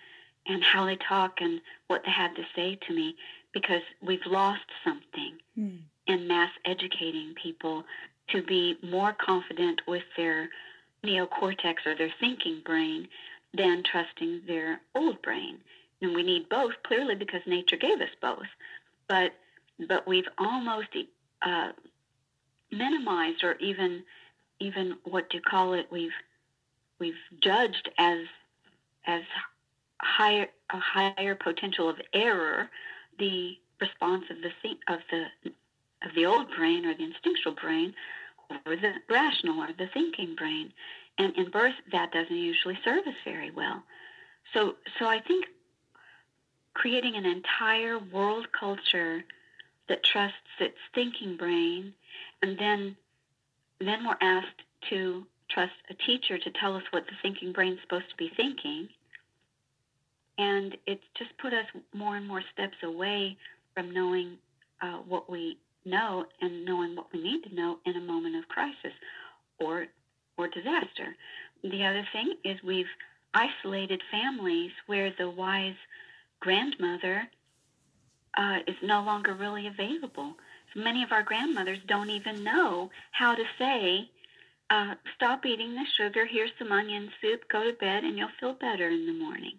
and 0.47 0.65
how 0.65 0.87
they 0.87 0.97
talk 0.97 1.41
and 1.41 1.61
what 1.87 2.03
they 2.05 2.11
have 2.11 2.35
to 2.35 2.43
say 2.57 2.79
to 2.89 2.95
me 2.95 3.15
because 3.53 3.83
we've 4.01 4.27
lost 4.27 4.65
something 4.83 5.39
mm. 5.57 5.79
in 6.07 6.27
mass 6.27 6.51
educating 6.65 7.35
people 7.41 7.85
to 8.31 8.43
be 8.43 8.77
more 8.83 9.15
confident 9.25 9.83
with 9.87 10.03
their 10.17 10.49
neocortex 11.05 11.87
or 11.87 11.95
their 11.95 12.13
thinking 12.19 12.61
brain 12.65 13.07
than 13.55 13.83
trusting 13.85 14.41
their 14.47 14.81
old 14.95 15.21
brain. 15.23 15.59
And 16.01 16.15
we 16.15 16.23
need 16.23 16.49
both 16.49 16.73
clearly 16.85 17.15
because 17.15 17.43
nature 17.47 17.77
gave 17.77 18.01
us 18.01 18.09
both. 18.21 18.49
But 19.07 19.33
but 19.87 20.07
we've 20.07 20.29
almost 20.39 20.89
uh, 21.43 21.73
minimized 22.73 23.45
or 23.45 23.55
even 23.57 24.03
even 24.61 24.95
what 25.05 25.29
do 25.31 25.37
you 25.37 25.43
call 25.43 25.75
it 25.75 25.87
we've 25.91 26.13
we've 26.99 27.15
judged 27.41 27.91
as 27.99 28.21
as 29.07 29.23
higher 30.01 30.47
a 30.71 30.79
higher 30.79 31.35
potential 31.35 31.89
of 31.89 31.97
error 32.13 32.69
the 33.19 33.57
response 33.81 34.25
of 34.31 34.37
the 34.41 34.51
of 34.93 35.01
the 35.11 35.51
of 36.05 36.15
the 36.15 36.27
old 36.27 36.47
brain 36.57 36.87
or 36.87 36.95
the 36.95 37.05
instinctual 37.05 37.55
brain 37.55 37.95
or 38.67 38.77
the 38.77 38.93
rational 39.09 39.61
or 39.61 39.69
the 39.79 39.87
thinking 39.93 40.35
brain. 40.37 40.73
And 41.19 41.37
in 41.37 41.51
birth 41.51 41.75
that 41.93 42.13
doesn't 42.13 42.35
usually 42.35 42.79
serve 42.85 43.07
us 43.07 43.15
very 43.25 43.51
well. 43.51 43.83
So 44.55 44.77
so 44.99 45.07
i 45.07 45.21
think 45.21 45.47
creating 46.75 47.17
an 47.17 47.27
entire 47.27 47.99
world 47.99 48.47
culture 48.59 49.23
that 49.93 50.03
trusts 50.03 50.57
its 50.59 50.79
thinking 50.95 51.37
brain 51.37 51.93
and 52.41 52.59
then 52.59 52.97
then 53.79 54.07
we're 54.07 54.17
asked 54.27 54.63
to 54.89 55.27
trust 55.51 55.73
a 55.91 55.95
teacher 56.07 56.39
to 56.39 56.51
tell 56.59 56.75
us 56.75 56.83
what 56.93 57.05
the 57.05 57.13
thinking 57.21 57.53
brain's 57.53 57.79
supposed 57.83 58.09
to 58.09 58.17
be 58.17 58.31
thinking. 58.37 58.89
And 60.39 60.75
it's 60.87 61.05
just 61.19 61.37
put 61.37 61.53
us 61.53 61.67
more 61.93 62.17
and 62.17 62.27
more 62.27 62.43
steps 62.55 62.77
away 62.83 63.37
from 63.75 63.93
knowing 63.93 64.39
uh, 64.81 64.99
what 65.07 65.29
we 65.29 65.59
know 65.85 66.25
and 66.41 66.65
knowing 66.65 66.97
what 66.97 67.13
we 67.13 67.23
need 67.23 67.43
to 67.43 67.55
know 67.55 67.79
in 67.85 67.97
a 67.97 68.01
moment 68.01 68.37
of 68.37 68.49
crisis 68.49 68.97
or 69.61 69.87
or 70.39 70.49
disaster. 70.49 71.15
The 71.63 71.85
other 71.85 72.07
thing 72.15 72.35
is 72.45 72.57
we've 72.65 72.87
isolated 73.35 74.01
families 74.11 74.71
where 74.87 75.13
the 75.19 75.29
wise 75.29 75.77
grandmother 76.41 77.29
uh, 78.37 78.59
is 78.67 78.77
no 78.83 79.03
longer 79.03 79.35
really 79.35 79.67
available 79.67 80.35
many 80.77 81.03
of 81.03 81.13
our 81.13 81.23
grandmothers 81.23 81.79
don't 81.87 82.11
even 82.11 82.45
know 82.45 82.91
how 83.11 83.35
to 83.35 83.45
say, 83.59 84.11
uh, 84.71 84.95
stop 85.15 85.45
eating 85.45 85.75
the 85.75 85.85
sugar, 85.97 86.25
here's 86.27 86.51
some 86.59 86.73
onion 86.73 87.11
soup, 87.21 87.43
go 87.51 87.65
to 87.65 87.77
bed, 87.77 88.05
and 88.05 88.17
you'll 88.17 88.29
feel 88.41 88.55
better 88.55 88.89
in 88.89 89.07
the 89.07 89.13
morning. 89.13 89.59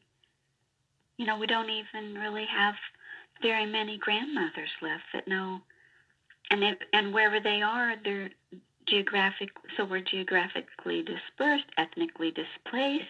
You 1.18 1.26
know, 1.26 1.38
we 1.38 1.48
don't 1.48 1.70
even 1.70 2.16
really 2.16 2.46
have 2.46 2.76
very 3.42 3.66
many 3.66 3.98
grandmothers 3.98 4.70
left 4.82 5.04
that 5.14 5.28
know. 5.28 5.62
And 6.50 6.64
if, 6.64 6.78
and 6.92 7.14
wherever 7.14 7.40
they 7.40 7.62
are, 7.62 7.96
they're 8.04 8.30
geographic. 8.88 9.50
So 9.78 9.86
we're 9.86 10.02
geographically 10.02 11.04
dispersed, 11.04 11.66
ethnically 11.78 12.32
displaced. 12.32 13.06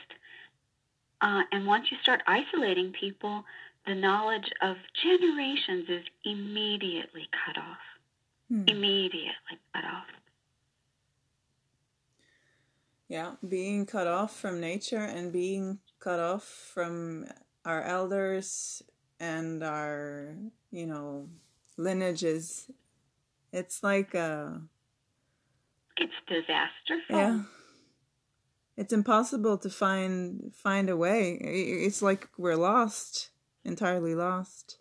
Uh, 1.22 1.44
and 1.54 1.66
once 1.66 1.90
you 1.90 1.98
start 2.02 2.22
isolating 2.28 2.92
people, 2.92 3.46
the 3.86 3.96
knowledge 3.96 4.50
of 4.62 4.78
generations 5.02 5.90
is 5.90 6.04
immediately 6.24 7.28
cut 7.46 7.62
off 7.62 7.78
hmm. 8.54 8.64
immediately 8.68 9.60
cut 9.74 9.84
off. 9.84 10.06
Yeah, 13.08 13.34
being 13.48 13.86
cut 13.86 14.08
off 14.08 14.36
from 14.36 14.60
nature 14.60 15.04
and 15.04 15.32
being 15.32 15.80
cut 16.00 16.20
off 16.20 16.44
from 16.44 17.26
our 17.66 17.84
elders 17.84 18.82
and 19.20 19.64
our, 19.64 20.36
you 20.72 20.88
know, 20.88 21.30
lineages. 21.78 22.72
It's 23.52 23.84
like 23.84 24.14
a. 24.16 24.62
It's 25.98 26.14
disastrous. 26.28 27.04
Yeah. 27.10 27.44
It's 28.76 28.94
impossible 28.94 29.60
to 29.60 29.70
find 29.70 30.52
find 30.56 30.90
a 30.90 30.98
way. 30.98 31.34
It's 31.34 32.02
like 32.02 32.30
we're 32.40 32.56
lost, 32.56 33.30
entirely 33.66 34.16
lost. 34.16 34.78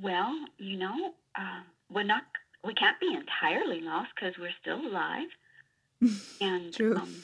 Well, 0.00 0.34
you 0.58 0.78
know, 0.78 1.14
uh, 1.38 1.60
we're 1.90 2.02
not 2.02 2.24
we 2.64 2.74
can't 2.74 2.98
be 3.00 3.14
entirely 3.14 3.80
lost 3.80 4.10
because 4.14 4.36
we're 4.38 4.54
still 4.60 4.86
alive 4.86 5.28
and 6.40 6.74
True. 6.74 6.96
Um, 6.96 7.14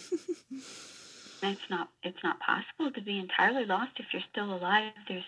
it's 1.42 1.68
not 1.68 1.88
it's 2.02 2.22
not 2.22 2.38
possible 2.40 2.90
to 2.92 3.00
be 3.00 3.18
entirely 3.18 3.64
lost 3.64 3.92
if 3.96 4.06
you're 4.12 4.22
still 4.30 4.54
alive 4.54 4.92
there's 5.08 5.24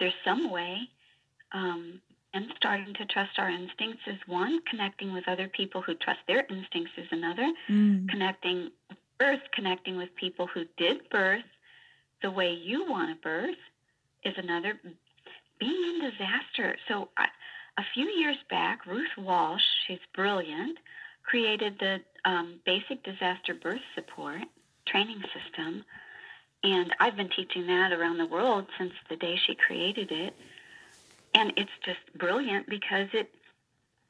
there's 0.00 0.14
some 0.24 0.50
way 0.50 0.88
um, 1.52 2.00
and 2.34 2.46
starting 2.56 2.94
to 2.94 3.04
trust 3.06 3.38
our 3.38 3.50
instincts 3.50 4.02
is 4.06 4.16
one 4.26 4.60
connecting 4.68 5.12
with 5.12 5.28
other 5.28 5.48
people 5.48 5.82
who 5.82 5.94
trust 5.94 6.20
their 6.26 6.46
instincts 6.48 6.92
is 6.96 7.06
another 7.10 7.52
mm. 7.68 8.08
connecting 8.08 8.70
birth 9.18 9.42
connecting 9.54 9.96
with 9.96 10.14
people 10.16 10.46
who 10.46 10.64
did 10.76 11.08
birth 11.10 11.44
the 12.22 12.30
way 12.30 12.52
you 12.52 12.88
want 12.88 13.10
to 13.10 13.22
birth 13.22 13.56
is 14.24 14.34
another 14.36 14.78
being 15.58 15.94
in 15.94 16.10
disaster 16.10 16.76
so 16.88 17.08
I, 17.16 17.28
a 17.78 17.82
few 17.94 18.06
years 18.06 18.36
back, 18.50 18.86
Ruth 18.86 19.16
Walsh, 19.16 19.62
she's 19.86 19.98
brilliant, 20.14 20.78
created 21.22 21.78
the 21.78 22.00
um, 22.24 22.60
basic 22.66 23.02
disaster 23.02 23.54
birth 23.54 23.80
support 23.94 24.42
training 24.86 25.22
system. 25.32 25.84
And 26.62 26.94
I've 27.00 27.16
been 27.16 27.30
teaching 27.30 27.66
that 27.66 27.92
around 27.92 28.18
the 28.18 28.26
world 28.26 28.66
since 28.78 28.92
the 29.08 29.16
day 29.16 29.36
she 29.46 29.54
created 29.54 30.12
it. 30.12 30.34
And 31.34 31.52
it's 31.56 31.70
just 31.84 32.00
brilliant 32.18 32.68
because 32.68 33.08
it 33.12 33.30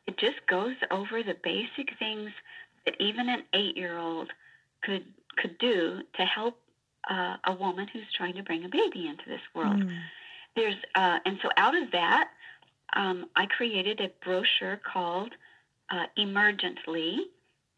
it 0.08 0.18
just 0.18 0.44
goes 0.48 0.74
over 0.90 1.22
the 1.22 1.36
basic 1.44 1.96
things 1.96 2.30
that 2.84 3.00
even 3.00 3.28
an 3.28 3.44
eight 3.54 3.76
year 3.76 3.96
old 3.96 4.32
could 4.82 5.04
could 5.36 5.56
do 5.58 6.00
to 6.16 6.24
help 6.24 6.58
uh, 7.10 7.36
a 7.44 7.54
woman 7.54 7.88
who's 7.92 8.10
trying 8.16 8.34
to 8.34 8.42
bring 8.42 8.64
a 8.64 8.68
baby 8.68 9.06
into 9.08 9.24
this 9.26 9.40
world. 9.54 9.82
Mm. 9.82 9.98
There's 10.56 10.76
uh, 10.94 11.18
and 11.24 11.38
so 11.42 11.48
out 11.56 11.74
of 11.74 11.90
that, 11.92 12.28
um, 12.94 13.26
I 13.36 13.46
created 13.46 14.00
a 14.00 14.10
brochure 14.24 14.80
called 14.92 15.32
uh, 15.90 16.06
Emergently, 16.18 17.18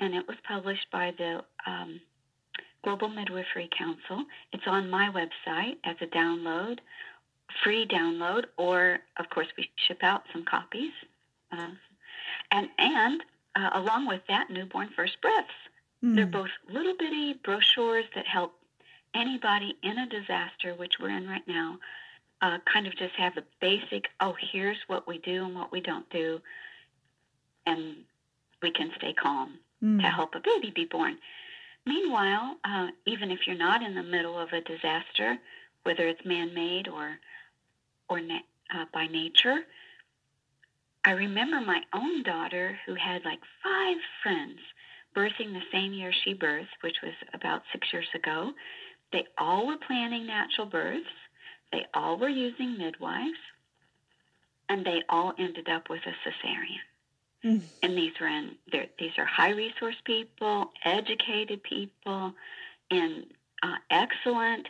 and 0.00 0.14
it 0.14 0.26
was 0.26 0.36
published 0.46 0.86
by 0.90 1.14
the 1.16 1.42
um, 1.66 2.00
Global 2.82 3.08
Midwifery 3.08 3.68
Council. 3.76 4.24
It's 4.52 4.64
on 4.66 4.90
my 4.90 5.10
website 5.10 5.76
as 5.84 5.96
a 6.00 6.06
download, 6.06 6.78
free 7.62 7.86
download, 7.86 8.46
or 8.56 8.98
of 9.18 9.30
course 9.30 9.48
we 9.56 9.70
ship 9.76 10.02
out 10.02 10.24
some 10.32 10.44
copies. 10.44 10.92
Uh, 11.52 11.70
and 12.50 12.68
and 12.78 13.22
uh, 13.56 13.70
along 13.74 14.06
with 14.06 14.22
that, 14.28 14.50
newborn 14.50 14.90
first 14.94 15.20
breaths. 15.20 15.48
Mm. 16.02 16.16
They're 16.16 16.26
both 16.26 16.50
little 16.68 16.94
bitty 16.98 17.34
brochures 17.44 18.04
that 18.14 18.26
help 18.26 18.52
anybody 19.14 19.76
in 19.82 19.98
a 19.98 20.08
disaster, 20.08 20.74
which 20.76 20.94
we're 21.00 21.10
in 21.16 21.28
right 21.28 21.46
now, 21.46 21.78
uh, 22.42 22.58
kind 22.70 22.86
of 22.86 22.96
just 22.96 23.14
have 23.14 23.34
the 23.34 23.44
basic, 23.60 24.06
oh, 24.20 24.34
here's 24.52 24.76
what 24.86 25.06
we 25.06 25.18
do 25.18 25.44
and 25.44 25.54
what 25.54 25.72
we 25.72 25.80
don't 25.80 26.08
do, 26.10 26.40
and 27.66 27.96
we 28.62 28.70
can 28.70 28.90
stay 28.96 29.12
calm 29.12 29.58
mm. 29.82 30.00
to 30.00 30.06
help 30.06 30.34
a 30.34 30.40
baby 30.40 30.70
be 30.74 30.84
born. 30.84 31.16
Meanwhile, 31.86 32.56
uh, 32.64 32.88
even 33.06 33.30
if 33.30 33.40
you're 33.46 33.56
not 33.56 33.82
in 33.82 33.94
the 33.94 34.02
middle 34.02 34.38
of 34.38 34.52
a 34.52 34.60
disaster, 34.60 35.38
whether 35.82 36.06
it's 36.08 36.24
man-made 36.24 36.88
or 36.88 37.18
or 38.08 38.20
na- 38.20 38.38
uh, 38.74 38.84
by 38.92 39.06
nature, 39.06 39.60
I 41.04 41.12
remember 41.12 41.60
my 41.60 41.82
own 41.92 42.22
daughter 42.22 42.78
who 42.86 42.94
had 42.94 43.24
like 43.24 43.40
five 43.62 43.96
friends 44.22 44.58
birthing 45.14 45.52
the 45.52 45.62
same 45.72 45.92
year 45.92 46.12
she 46.12 46.34
birthed, 46.34 46.82
which 46.82 46.96
was 47.02 47.12
about 47.32 47.62
six 47.72 47.92
years 47.92 48.08
ago. 48.14 48.52
They 49.14 49.26
all 49.38 49.68
were 49.68 49.76
planning 49.76 50.26
natural 50.26 50.66
births. 50.66 51.06
They 51.70 51.86
all 51.94 52.18
were 52.18 52.28
using 52.28 52.76
midwives, 52.76 53.38
and 54.68 54.84
they 54.84 55.02
all 55.08 55.32
ended 55.38 55.68
up 55.68 55.88
with 55.88 56.02
a 56.04 56.14
cesarean. 56.28 56.82
Mm. 57.44 57.62
And 57.82 57.96
these 57.96 58.12
were 58.20 58.26
in 58.26 58.56
these 58.98 59.12
are 59.16 59.24
high 59.24 59.52
resource 59.52 59.94
people, 60.04 60.72
educated 60.84 61.62
people, 61.62 62.34
in 62.90 63.26
uh, 63.62 63.76
excellent 63.90 64.66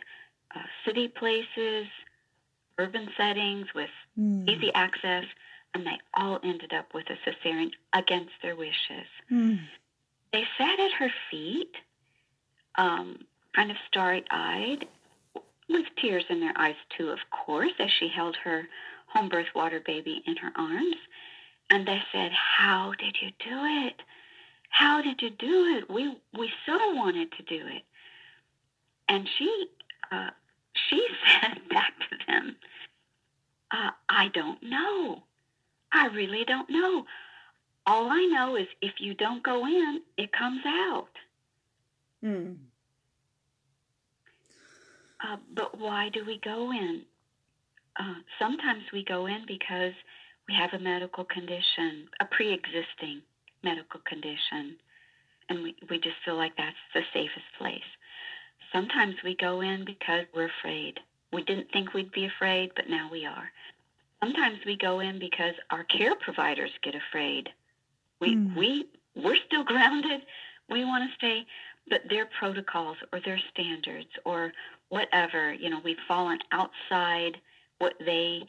uh, 0.55 0.59
city 0.85 1.07
places, 1.07 1.87
urban 2.77 3.09
settings 3.17 3.67
with 3.73 3.89
mm. 4.17 4.47
easy 4.47 4.71
access 4.73 5.25
and 5.73 5.85
they 5.85 5.99
all 6.13 6.39
ended 6.43 6.71
up 6.71 6.93
with 6.93 7.05
a 7.09 7.17
cesarean 7.29 7.71
against 7.93 8.31
their 8.41 8.55
wishes. 8.55 9.07
Mm. 9.29 9.59
They 10.31 10.43
sat 10.57 10.79
at 10.79 10.91
her 10.93 11.09
feet, 11.29 11.75
um, 12.75 13.25
kind 13.55 13.71
of 13.71 13.77
starry 13.87 14.23
eyed, 14.31 14.85
with 15.69 15.85
tears 15.99 16.25
in 16.29 16.39
their 16.39 16.53
eyes, 16.55 16.75
too, 16.97 17.09
of 17.09 17.19
course, 17.31 17.71
as 17.79 17.89
she 17.99 18.07
held 18.07 18.35
her 18.43 18.67
home 19.07 19.29
birth 19.29 19.47
water 19.55 19.81
baby 19.85 20.21
in 20.27 20.35
her 20.37 20.51
arms. 20.55 20.97
And 21.69 21.87
they 21.87 22.01
said, 22.11 22.31
How 22.31 22.93
did 22.99 23.17
you 23.21 23.29
do 23.39 23.87
it? 23.87 24.01
How 24.69 25.01
did 25.01 25.21
you 25.21 25.29
do 25.29 25.77
it? 25.77 25.89
We, 25.89 26.15
we 26.37 26.51
so 26.65 26.93
wanted 26.93 27.31
to 27.31 27.43
do 27.43 27.65
it. 27.65 27.83
And 29.07 29.27
she, 29.37 29.67
uh, 30.11 30.29
she 30.89 31.07
said 31.41 31.61
back 31.69 31.93
to 32.09 32.17
them, 32.27 32.55
uh, 33.71 33.91
I 34.09 34.27
don't 34.29 34.61
know. 34.61 35.23
I 35.91 36.07
really 36.07 36.43
don't 36.45 36.69
know. 36.69 37.05
All 37.87 38.09
I 38.09 38.25
know 38.25 38.55
is 38.55 38.67
if 38.81 38.93
you 38.99 39.13
don't 39.13 39.43
go 39.43 39.65
in, 39.65 40.01
it 40.17 40.31
comes 40.31 40.61
out. 40.65 41.09
Hmm. 42.21 42.53
Uh, 45.25 45.37
but 45.55 45.79
why 45.79 46.09
do 46.13 46.23
we 46.25 46.39
go 46.43 46.71
in? 46.71 47.01
Uh, 47.99 48.15
sometimes 48.37 48.83
we 48.93 49.03
go 49.03 49.25
in 49.25 49.45
because 49.47 49.93
we 50.47 50.53
have 50.53 50.73
a 50.73 50.83
medical 50.83 51.23
condition, 51.23 52.07
a 52.19 52.25
pre 52.25 52.53
existing 52.53 53.21
medical 53.63 53.99
condition, 54.05 54.75
and 55.49 55.63
we, 55.63 55.75
we 55.89 55.97
just 55.97 56.17
feel 56.23 56.35
like 56.35 56.55
that's 56.57 56.75
the 56.93 57.01
safest 57.13 57.45
place. 57.57 57.89
Sometimes 58.71 59.15
we 59.23 59.35
go 59.35 59.61
in 59.61 59.85
because 59.85 60.25
we're 60.35 60.49
afraid. 60.59 60.99
We 61.33 61.43
didn't 61.43 61.71
think 61.71 61.93
we'd 61.93 62.11
be 62.11 62.25
afraid, 62.25 62.71
but 62.75 62.89
now 62.89 63.09
we 63.11 63.25
are. 63.25 63.49
Sometimes 64.21 64.59
we 64.65 64.77
go 64.77 64.99
in 64.99 65.17
because 65.19 65.53
our 65.71 65.83
care 65.85 66.15
providers 66.15 66.71
get 66.83 66.93
afraid. 66.95 67.49
We 68.19 68.35
mm. 68.35 68.55
we 68.55 68.85
we're 69.15 69.37
still 69.47 69.63
grounded. 69.71 70.21
We 70.69 70.83
want 70.83 71.09
to 71.09 71.15
stay, 71.15 71.45
but 71.89 72.01
their 72.09 72.27
protocols 72.39 72.97
or 73.11 73.19
their 73.23 73.39
standards 73.51 74.09
or 74.25 74.51
whatever, 74.95 75.53
you 75.53 75.69
know, 75.69 75.81
we've 75.83 75.97
fallen 76.07 76.39
outside 76.53 77.35
what 77.79 77.95
they 77.99 78.41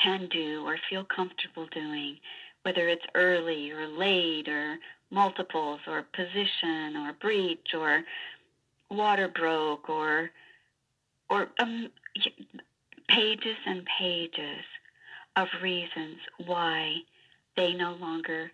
can 0.00 0.28
do 0.30 0.62
or 0.64 0.78
feel 0.88 1.04
comfortable 1.04 1.66
doing, 1.72 2.16
whether 2.62 2.88
it's 2.88 3.04
early 3.16 3.72
or 3.72 3.88
late 3.88 4.48
or 4.48 4.76
multiples 5.10 5.80
or 5.88 6.06
position 6.14 6.96
or 6.96 7.12
breech 7.20 7.74
or 7.74 8.04
water 8.92 9.26
broke 9.26 9.90
or 9.90 10.30
or 11.30 11.48
um, 11.58 11.88
pages 13.08 13.56
and 13.66 13.84
pages 13.98 14.64
of 15.34 15.48
reasons 15.60 16.18
why 16.46 16.94
they 17.56 17.74
no 17.74 17.94
longer 17.94 18.52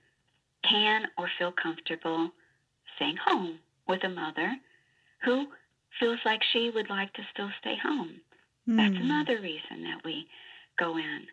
can 0.68 1.02
or 1.18 1.28
feel 1.38 1.52
comfortable 1.52 2.30
staying 2.96 3.18
home 3.22 3.58
with 3.86 4.02
a 4.02 4.08
mother 4.08 4.56
who 5.22 5.46
feels 5.98 6.18
like 6.24 6.40
she 6.52 6.70
would 6.70 6.90
like 6.90 7.12
to 7.14 7.22
still 7.32 7.50
stay 7.60 7.76
home. 7.82 8.20
Mm. 8.68 8.76
That's 8.76 8.96
hmm. 8.96 9.10
another 9.10 9.40
reason 9.40 9.82
that 9.84 10.04
we 10.04 10.26
go 10.78 10.96
in. 10.96 11.26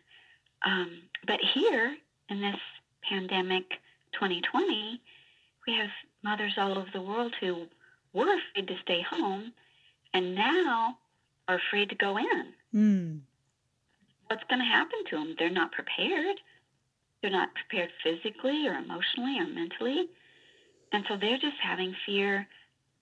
Um, 0.64 1.02
but 1.26 1.40
here 1.54 1.96
in 2.28 2.40
this 2.40 2.60
pandemic 3.08 3.64
2020, 4.14 5.00
we 5.66 5.74
have 5.74 5.90
mothers 6.22 6.54
all 6.56 6.78
over 6.78 6.88
the 6.92 7.02
world 7.02 7.34
who 7.40 7.66
were 8.12 8.36
afraid 8.36 8.68
to 8.68 8.74
stay 8.82 9.04
home 9.08 9.52
and 10.14 10.34
now 10.34 10.98
are 11.48 11.58
afraid 11.66 11.88
to 11.88 11.94
go 11.96 12.18
in. 12.18 12.44
Mm 12.74 13.20
what's 14.32 14.44
going 14.48 14.60
to 14.60 14.64
happen 14.64 14.98
to 15.10 15.16
them. 15.16 15.34
They're 15.38 15.50
not 15.50 15.72
prepared. 15.72 16.40
They're 17.20 17.30
not 17.30 17.50
prepared 17.54 17.90
physically 18.02 18.66
or 18.66 18.72
emotionally 18.72 19.38
or 19.38 19.46
mentally. 19.46 20.08
And 20.90 21.04
so 21.06 21.18
they're 21.20 21.36
just 21.36 21.60
having 21.62 21.94
fear 22.06 22.48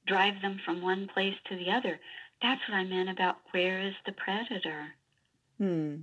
drive 0.07 0.41
them 0.43 0.61
from 0.65 0.83
one 0.83 1.09
place 1.13 1.35
to 1.49 1.57
the 1.57 1.71
other. 1.71 1.99
That's 2.43 2.61
what 2.69 2.77
I 2.77 2.85
meant 2.85 3.11
about 3.11 3.37
where 3.53 3.81
is 3.81 3.95
the 4.07 4.13
predator? 4.13 4.95
Hmm. 5.59 5.97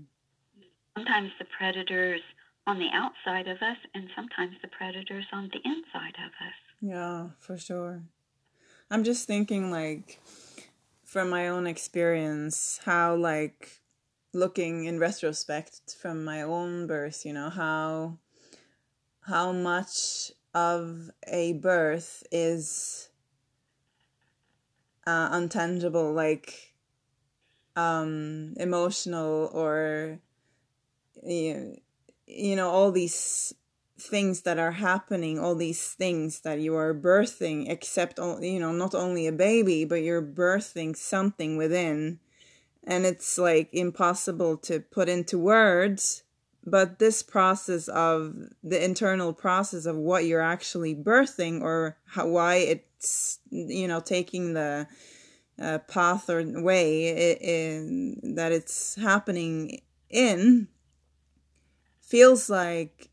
Sometimes 0.95 1.31
the 1.39 1.45
predator's 1.45 2.21
on 2.65 2.79
the 2.79 2.89
outside 2.93 3.47
of 3.47 3.57
us, 3.61 3.77
and 3.93 4.09
sometimes 4.15 4.55
the 4.61 4.67
predator's 4.67 5.25
on 5.31 5.49
the 5.53 5.61
inside 5.63 6.15
of 6.25 6.31
us. 6.45 6.59
Yeah, 6.81 7.29
for 7.39 7.57
sure. 7.57 8.03
I'm 8.91 9.03
just 9.03 9.25
thinking, 9.25 9.71
like, 9.71 10.19
from 11.03 11.29
my 11.29 11.47
own 11.47 11.65
experience, 11.65 12.81
how, 12.83 13.15
like, 13.15 13.81
looking 14.33 14.85
in 14.85 14.99
retrospect 14.99 15.95
from 15.99 16.23
my 16.23 16.41
own 16.41 16.87
birth, 16.87 17.25
you 17.25 17.33
know, 17.33 17.49
how 17.49 18.19
how 19.21 19.51
much 19.51 20.31
of 20.53 21.11
a 21.27 21.53
birth 21.53 22.23
is 22.31 23.09
uh, 25.07 25.29
untangible, 25.31 26.13
like 26.13 26.73
um, 27.77 28.53
emotional 28.57 29.49
or 29.53 30.19
you 31.23 32.55
know 32.55 32.69
all 32.69 32.91
these 32.91 33.53
things 33.97 34.41
that 34.41 34.59
are 34.59 34.73
happening, 34.73 35.39
all 35.39 35.55
these 35.55 35.93
things 35.93 36.41
that 36.41 36.59
you 36.59 36.75
are 36.75 36.93
birthing, 36.93 37.69
except 37.69 38.19
you 38.19 38.59
know 38.59 38.73
not 38.73 38.93
only 38.93 39.25
a 39.27 39.31
baby, 39.31 39.85
but 39.85 40.03
you're 40.03 40.21
birthing 40.21 40.95
something 40.95 41.55
within. 41.55 42.19
And 42.83 43.05
it's 43.05 43.37
like 43.37 43.69
impossible 43.73 44.57
to 44.57 44.79
put 44.79 45.09
into 45.09 45.37
words 45.37 46.23
but 46.67 46.99
this 46.99 47.23
process 47.23 47.87
of 47.87 48.35
the 48.61 48.83
internal 48.83 49.31
process 49.31 49.85
of 49.85 49.95
what 49.95 50.25
you're 50.25 50.41
actually 50.41 50.93
birthing 50.93 51.61
or 51.61 51.97
how, 52.05 52.27
why 52.27 52.55
it's 52.55 53.39
you 53.49 53.87
know 53.87 54.01
taking 54.01 54.53
the 54.53 54.85
uh, 55.61 55.77
path 55.87 56.29
or 56.29 56.43
way 56.61 57.37
in, 57.39 58.35
that 58.35 58.51
it's 58.51 58.95
happening 58.95 59.79
in 60.09 60.67
feels 62.01 62.49
like 62.49 63.09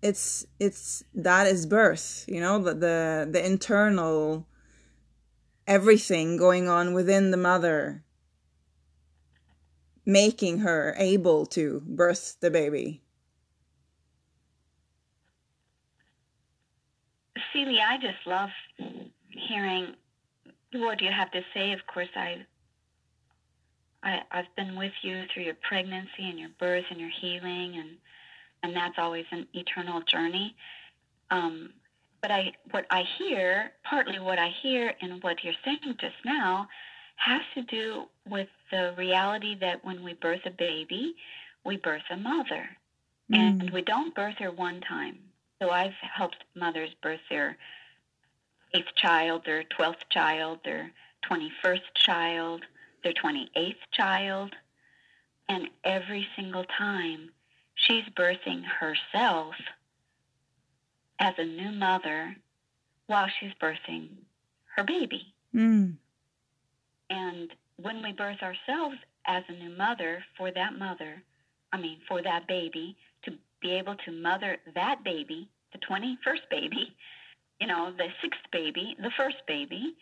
it's 0.00 0.46
it's 0.58 1.04
that 1.14 1.46
is 1.46 1.66
birth 1.66 2.24
you 2.26 2.40
know 2.40 2.58
the 2.58 2.72
the, 2.72 3.28
the 3.30 3.44
internal 3.44 4.48
everything 5.66 6.38
going 6.38 6.68
on 6.68 6.94
within 6.94 7.30
the 7.32 7.36
mother 7.36 8.02
making 10.04 10.58
her 10.58 10.94
able 10.98 11.46
to 11.46 11.80
birth 11.86 12.36
the 12.40 12.50
baby 12.50 13.02
Celie, 17.52 17.80
I 17.80 17.98
just 17.98 18.26
love 18.26 18.50
hearing 19.28 19.94
what 20.72 21.00
you 21.00 21.10
have 21.10 21.30
to 21.32 21.42
say. 21.54 21.72
Of 21.72 21.80
course, 21.86 22.08
I, 22.16 22.46
I, 24.02 24.22
I've 24.30 24.56
been 24.56 24.76
with 24.76 24.92
you 25.02 25.24
through 25.32 25.44
your 25.44 25.56
pregnancy 25.68 26.28
and 26.28 26.38
your 26.38 26.50
birth 26.58 26.84
and 26.90 27.00
your 27.00 27.10
healing, 27.20 27.76
and 27.76 27.90
and 28.62 28.76
that's 28.76 28.94
always 28.98 29.24
an 29.32 29.46
eternal 29.54 30.00
journey. 30.02 30.54
Um, 31.30 31.70
but 32.20 32.30
I, 32.30 32.52
what 32.70 32.86
I 32.90 33.02
hear, 33.18 33.72
partly 33.82 34.20
what 34.20 34.38
I 34.38 34.50
hear 34.62 34.94
in 35.00 35.18
what 35.20 35.42
you're 35.42 35.54
saying 35.64 35.96
just 36.00 36.14
now, 36.24 36.68
has 37.16 37.42
to 37.54 37.62
do 37.62 38.04
with 38.28 38.48
the 38.72 38.94
reality 38.96 39.54
that 39.60 39.84
when 39.84 40.02
we 40.02 40.14
birth 40.14 40.40
a 40.46 40.50
baby, 40.50 41.14
we 41.64 41.76
birth 41.76 42.02
a 42.10 42.16
mother, 42.16 42.70
mm. 43.30 43.36
and 43.38 43.70
we 43.70 43.82
don't 43.82 44.14
birth 44.14 44.38
her 44.38 44.50
one 44.50 44.80
time. 44.80 45.18
So 45.60 45.70
I've 45.70 45.94
helped 46.00 46.42
mothers 46.56 46.90
birth 47.00 47.20
their 47.30 47.56
eighth 48.74 48.94
child, 48.96 49.42
their 49.44 49.62
12th 49.62 50.08
child, 50.10 50.60
their 50.64 50.90
21st 51.30 51.82
child, 51.94 52.62
their 53.04 53.12
28th 53.12 53.76
child. 53.92 54.54
And 55.48 55.68
every 55.84 56.26
single 56.34 56.64
time 56.64 57.30
she's 57.74 58.04
birthing 58.16 58.62
herself 58.64 59.54
as 61.18 61.34
a 61.38 61.44
new 61.44 61.70
mother 61.70 62.36
while 63.06 63.28
she's 63.38 63.52
birthing 63.60 64.08
her 64.76 64.84
baby. 64.84 65.34
Mm. 65.54 65.96
And 67.10 67.50
when 67.82 68.02
we 68.02 68.12
birth 68.12 68.38
ourselves 68.42 68.96
as 69.26 69.42
a 69.48 69.52
new 69.52 69.76
mother 69.76 70.24
for 70.36 70.50
that 70.52 70.78
mother, 70.78 71.22
I 71.72 71.78
mean, 71.78 71.98
for 72.08 72.22
that 72.22 72.46
baby, 72.46 72.96
to 73.24 73.32
be 73.60 73.72
able 73.72 73.96
to 74.04 74.12
mother 74.12 74.56
that 74.74 75.04
baby, 75.04 75.48
the 75.72 75.78
21st 75.78 76.48
baby, 76.50 76.94
you 77.60 77.66
know, 77.66 77.92
the 77.96 78.08
sixth 78.20 78.40
baby, 78.50 78.96
the 79.00 79.10
first 79.16 79.36
baby, 79.46 79.94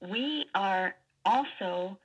we 0.00 0.46
are 0.54 0.94
also 1.24 1.98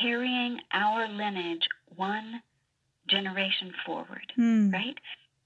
carrying 0.00 0.58
our 0.72 1.08
lineage 1.08 1.66
one 1.96 2.42
generation 3.08 3.72
forward, 3.84 4.32
mm. 4.38 4.72
right? 4.72 4.94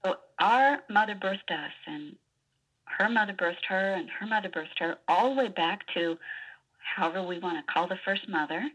So 0.05 0.15
our 0.39 0.79
mother 0.89 1.15
birthed 1.15 1.51
us, 1.51 1.73
and 1.87 2.15
her 2.85 3.09
mother 3.09 3.33
birthed 3.33 3.65
her, 3.67 3.93
and 3.93 4.09
her 4.09 4.25
mother 4.25 4.49
birthed 4.49 4.79
her, 4.79 4.97
all 5.07 5.35
the 5.35 5.41
way 5.41 5.47
back 5.49 5.81
to 5.93 6.17
however 6.95 7.23
we 7.23 7.39
want 7.39 7.57
to 7.57 7.73
call 7.73 7.87
the 7.87 7.99
first 8.05 8.27
mother. 8.27 8.69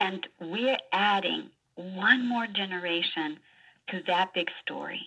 And 0.00 0.26
we're 0.40 0.78
adding 0.92 1.50
one 1.74 2.28
more 2.28 2.46
generation 2.46 3.38
to 3.88 4.02
that 4.06 4.34
big 4.34 4.50
story. 4.62 5.00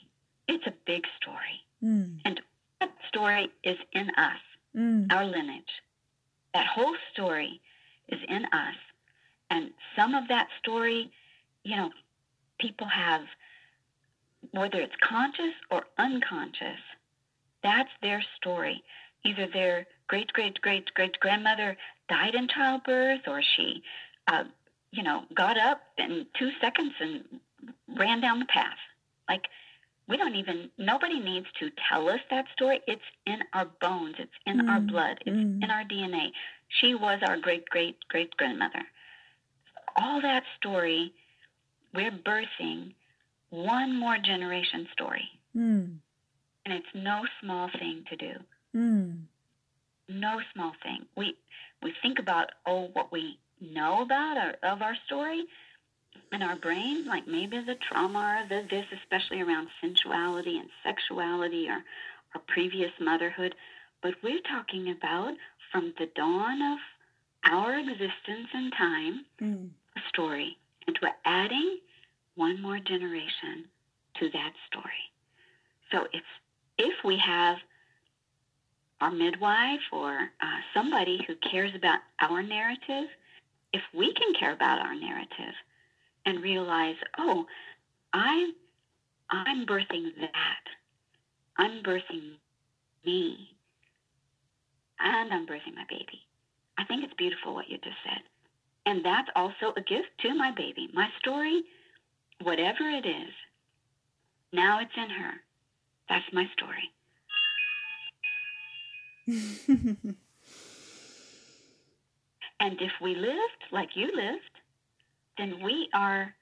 It's 0.47 0.65
a 0.67 0.73
big 0.85 1.03
story. 1.21 1.63
Mm. 1.83 2.19
And 2.25 2.41
that 2.79 2.91
story 3.07 3.49
is 3.63 3.77
in 3.93 4.09
us, 4.17 4.39
mm. 4.75 5.11
our 5.11 5.25
lineage. 5.25 5.63
That 6.53 6.67
whole 6.67 6.95
story 7.11 7.61
is 8.07 8.19
in 8.27 8.45
us. 8.45 8.75
And 9.49 9.71
some 9.95 10.15
of 10.15 10.27
that 10.29 10.47
story, 10.59 11.11
you 11.63 11.75
know, 11.75 11.89
people 12.59 12.87
have, 12.87 13.21
whether 14.51 14.79
it's 14.79 14.95
conscious 15.01 15.53
or 15.69 15.83
unconscious, 15.97 16.79
that's 17.63 17.89
their 18.01 18.23
story. 18.37 18.83
Either 19.25 19.47
their 19.51 19.87
great, 20.07 20.31
great, 20.33 20.61
great, 20.61 20.93
great 20.93 21.19
grandmother 21.19 21.75
died 22.09 22.35
in 22.35 22.47
childbirth 22.47 23.21
or 23.27 23.41
she, 23.55 23.81
uh, 24.27 24.43
you 24.91 25.03
know, 25.03 25.23
got 25.33 25.57
up 25.57 25.81
in 25.97 26.25
two 26.37 26.51
seconds 26.61 26.93
and 26.99 27.23
ran 27.97 28.21
down 28.21 28.39
the 28.39 28.45
path. 28.45 28.77
Like, 29.27 29.41
we 30.07 30.17
don't 30.17 30.35
even, 30.35 30.69
nobody 30.77 31.19
needs 31.19 31.47
to 31.59 31.71
tell 31.89 32.09
us 32.09 32.19
that 32.29 32.45
story. 32.53 32.81
It's 32.87 33.01
in 33.25 33.39
our 33.53 33.65
bones, 33.81 34.15
it's 34.19 34.31
in 34.45 34.61
mm. 34.61 34.69
our 34.69 34.79
blood, 34.79 35.17
it's 35.25 35.35
mm. 35.35 35.63
in 35.63 35.69
our 35.71 35.83
DNA. 35.83 36.27
She 36.79 36.93
was 36.93 37.19
our 37.27 37.37
great, 37.37 37.67
great, 37.69 37.97
great 38.07 38.35
grandmother. 38.37 38.83
All 39.95 40.21
that 40.21 40.43
story, 40.57 41.13
we're 41.93 42.11
birthing 42.11 42.93
one 43.49 43.97
more 43.97 44.17
generation 44.17 44.87
story. 44.93 45.27
Mm. 45.55 45.97
And 46.65 46.73
it's 46.73 46.87
no 46.93 47.23
small 47.41 47.69
thing 47.79 48.03
to 48.09 48.15
do. 48.15 48.33
Mm. 48.75 49.21
No 50.09 50.41
small 50.53 50.73
thing. 50.83 51.05
We 51.15 51.35
we 51.81 51.93
think 52.01 52.19
about 52.19 52.51
oh 52.65 52.89
what 52.93 53.11
we 53.11 53.39
know 53.61 54.01
about 54.01 54.37
our, 54.37 54.73
of 54.73 54.81
our 54.81 54.95
story, 55.05 55.45
in 56.31 56.41
our 56.41 56.55
brain, 56.55 57.05
like 57.05 57.27
maybe 57.27 57.59
the 57.59 57.75
trauma 57.75 58.43
or 58.43 58.47
the 58.49 58.67
this, 58.69 58.85
especially 59.01 59.41
around 59.41 59.67
sensuality 59.81 60.57
and 60.57 60.69
sexuality 60.83 61.67
or, 61.69 61.83
or 62.33 62.41
previous 62.47 62.91
motherhood. 62.99 63.55
But 64.01 64.15
we're 64.23 64.41
talking 64.41 64.91
about 64.91 65.33
from 65.71 65.93
the 65.97 66.07
dawn 66.15 66.61
of 66.61 66.79
our 67.45 67.77
existence 67.77 68.49
and 68.53 68.73
time, 68.73 69.25
mm. 69.41 69.69
a 69.95 69.99
story. 70.09 70.57
And 70.87 70.97
we're 71.01 71.09
adding 71.25 71.79
one 72.35 72.61
more 72.61 72.79
generation 72.79 73.65
to 74.19 74.29
that 74.29 74.53
story. 74.67 75.11
So 75.91 76.07
it's 76.13 76.25
if 76.77 76.93
we 77.03 77.17
have 77.17 77.57
our 79.05 79.11
midwife 79.11 79.85
or 79.91 80.13
uh, 80.17 80.59
somebody 80.73 81.19
who 81.27 81.35
cares 81.51 81.71
about 81.75 81.99
our 82.19 82.41
narrative, 82.41 83.07
if 83.71 83.81
we 83.93 84.11
can 84.13 84.33
care 84.39 84.53
about 84.53 84.79
our 84.79 84.95
narrative, 84.95 85.53
and 86.25 86.41
realize, 86.41 86.95
oh, 87.19 87.45
I'm 88.13 88.53
I'm 89.29 89.65
birthing 89.65 90.09
that. 90.21 90.63
I'm 91.57 91.83
birthing 91.83 92.37
me. 93.05 93.37
And 94.99 95.31
I'm 95.31 95.45
birthing 95.45 95.75
my 95.75 95.85
baby. 95.87 96.25
I 96.79 96.85
think 96.85 97.03
it's 97.03 97.13
beautiful 97.15 97.53
what 97.53 97.69
you 97.69 97.77
just 97.77 97.97
said. 98.03 98.21
And 98.87 99.05
that's 99.05 99.29
also 99.35 99.73
a 99.77 99.81
gift 99.81 100.09
to 100.21 100.33
my 100.33 100.51
baby. 100.51 100.89
My 100.93 101.09
story, 101.19 101.61
whatever 102.41 102.89
it 102.89 103.05
is, 103.05 103.33
now 104.51 104.79
it's 104.79 104.91
in 104.97 105.09
her. 105.09 105.33
That's 106.09 106.25
my 106.33 106.45
story. 106.57 106.94
and 109.27 110.15
if 112.59 112.91
we 113.01 113.15
lived 113.15 113.63
like 113.71 113.89
you 113.95 114.05
lived, 114.15 114.51
then 115.37 115.63
we 115.63 115.89
are 115.93 116.33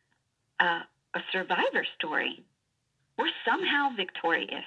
uh, 0.59 0.81
a 1.15 1.19
survivor 1.31 1.85
story. 1.97 2.43
We're 3.17 3.31
somehow 3.45 3.89
victorious. 3.95 4.65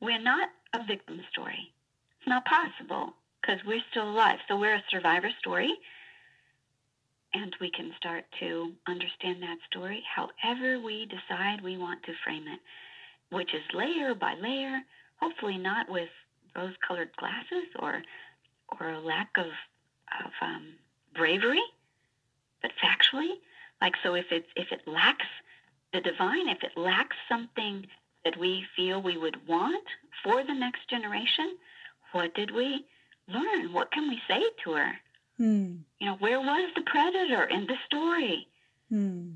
We're 0.00 0.22
not 0.22 0.48
a 0.74 0.84
victim 0.86 1.20
story. 1.30 1.72
It's 2.18 2.28
not 2.28 2.44
possible 2.46 3.14
because 3.40 3.60
we're 3.66 3.82
still 3.90 4.10
alive. 4.10 4.38
So 4.48 4.58
we're 4.58 4.76
a 4.76 4.84
survivor 4.90 5.30
story. 5.40 5.72
And 7.34 7.54
we 7.60 7.70
can 7.70 7.92
start 7.98 8.24
to 8.40 8.72
understand 8.86 9.42
that 9.42 9.58
story 9.68 10.02
however 10.14 10.80
we 10.80 11.06
decide 11.06 11.62
we 11.62 11.76
want 11.76 12.02
to 12.04 12.12
frame 12.24 12.44
it, 12.46 12.60
which 13.34 13.52
is 13.52 13.62
layer 13.74 14.14
by 14.14 14.34
layer, 14.40 14.80
hopefully 15.20 15.58
not 15.58 15.90
with 15.90 16.08
rose 16.56 16.74
colored 16.86 17.10
glasses 17.16 17.68
or, 17.78 18.02
or 18.80 18.90
a 18.90 19.00
lack 19.00 19.30
of, 19.36 19.46
of 19.46 20.32
um, 20.40 20.74
bravery 21.14 21.62
but 22.64 22.72
factually, 22.82 23.34
like 23.82 23.92
so 24.02 24.14
if 24.14 24.24
it 24.30 24.46
if 24.56 24.72
it 24.72 24.80
lacks 24.86 25.26
the 25.92 26.00
divine, 26.00 26.48
if 26.48 26.62
it 26.62 26.78
lacks 26.78 27.16
something 27.28 27.86
that 28.24 28.38
we 28.38 28.64
feel 28.74 29.02
we 29.02 29.18
would 29.18 29.46
want 29.46 29.84
for 30.22 30.42
the 30.42 30.54
next 30.54 30.88
generation, 30.88 31.58
what 32.12 32.34
did 32.34 32.50
we 32.54 32.86
learn? 33.28 33.74
What 33.74 33.92
can 33.92 34.08
we 34.08 34.18
say 34.26 34.42
to 34.64 34.72
her? 34.72 34.92
Hmm. 35.36 35.74
You 35.98 36.06
know, 36.06 36.16
where 36.20 36.40
was 36.40 36.70
the 36.74 36.82
predator 36.86 37.44
in 37.44 37.66
the 37.66 37.76
story? 37.86 38.48
Hmm. 38.88 39.32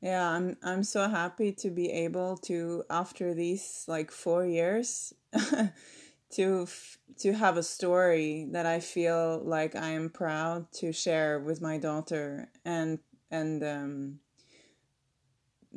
Yeah, 0.00 0.28
I'm 0.30 0.56
I'm 0.62 0.84
so 0.84 1.08
happy 1.08 1.52
to 1.52 1.70
be 1.70 1.90
able 1.90 2.36
to 2.38 2.84
after 2.88 3.34
these 3.34 3.84
like 3.88 4.10
4 4.12 4.46
years 4.46 5.12
to 6.32 6.68
to 7.18 7.32
have 7.32 7.56
a 7.56 7.62
story 7.62 8.46
that 8.52 8.64
I 8.66 8.78
feel 8.80 9.40
like 9.44 9.74
I 9.74 9.88
am 9.90 10.10
proud 10.10 10.70
to 10.74 10.92
share 10.92 11.40
with 11.40 11.60
my 11.60 11.78
daughter 11.78 12.48
and 12.64 13.00
and 13.30 13.64
um, 13.64 14.20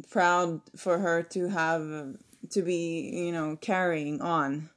proud 0.09 0.61
for 0.75 0.99
her 0.99 1.23
to 1.23 1.47
have 1.49 2.15
to 2.51 2.61
be 2.61 3.09
you 3.25 3.31
know 3.31 3.55
carrying 3.57 4.21
on. 4.21 4.69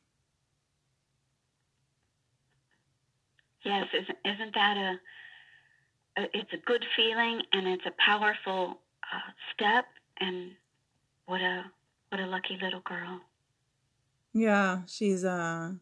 Yes, 3.65 3.87
isn't, 4.25 4.55
that 4.55 4.77
a, 4.77 6.23
It's 6.35 6.53
a 6.53 6.59
good 6.59 6.85
feeling 6.97 7.43
and 7.53 7.67
it's 7.67 7.87
a 7.87 7.93
powerful 7.99 8.81
uh, 9.13 9.31
step 9.53 9.87
and 10.21 10.53
what 11.27 11.41
a 11.41 11.65
What 12.11 12.21
a 12.21 12.27
lucky 12.27 12.57
little 12.63 12.81
girl. 12.81 13.21
Yeah, 14.33 14.83
she's 14.87 15.25
uh 15.25 15.73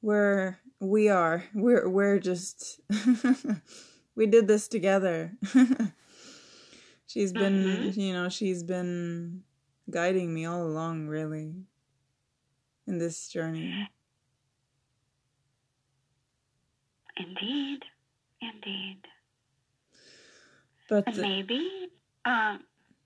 we're 0.00 0.58
we 0.80 1.08
are. 1.08 1.44
We're 1.54 1.88
we're 1.88 2.18
just 2.18 2.80
we 4.16 4.26
did 4.26 4.48
this 4.48 4.66
together. 4.66 5.32
she's 7.06 7.32
been 7.32 7.62
mm-hmm. 7.62 8.00
you 8.00 8.12
know, 8.14 8.28
she's 8.28 8.64
been 8.64 9.42
guiding 9.90 10.34
me 10.34 10.44
all 10.44 10.62
along 10.64 11.06
really 11.06 11.54
in 12.86 12.98
this 12.98 13.28
journey. 13.28 13.88
Indeed. 17.16 17.84
Indeed. 18.40 19.06
But 20.92 21.06
and 21.06 21.16
maybe 21.16 21.88
uh, 22.26 22.58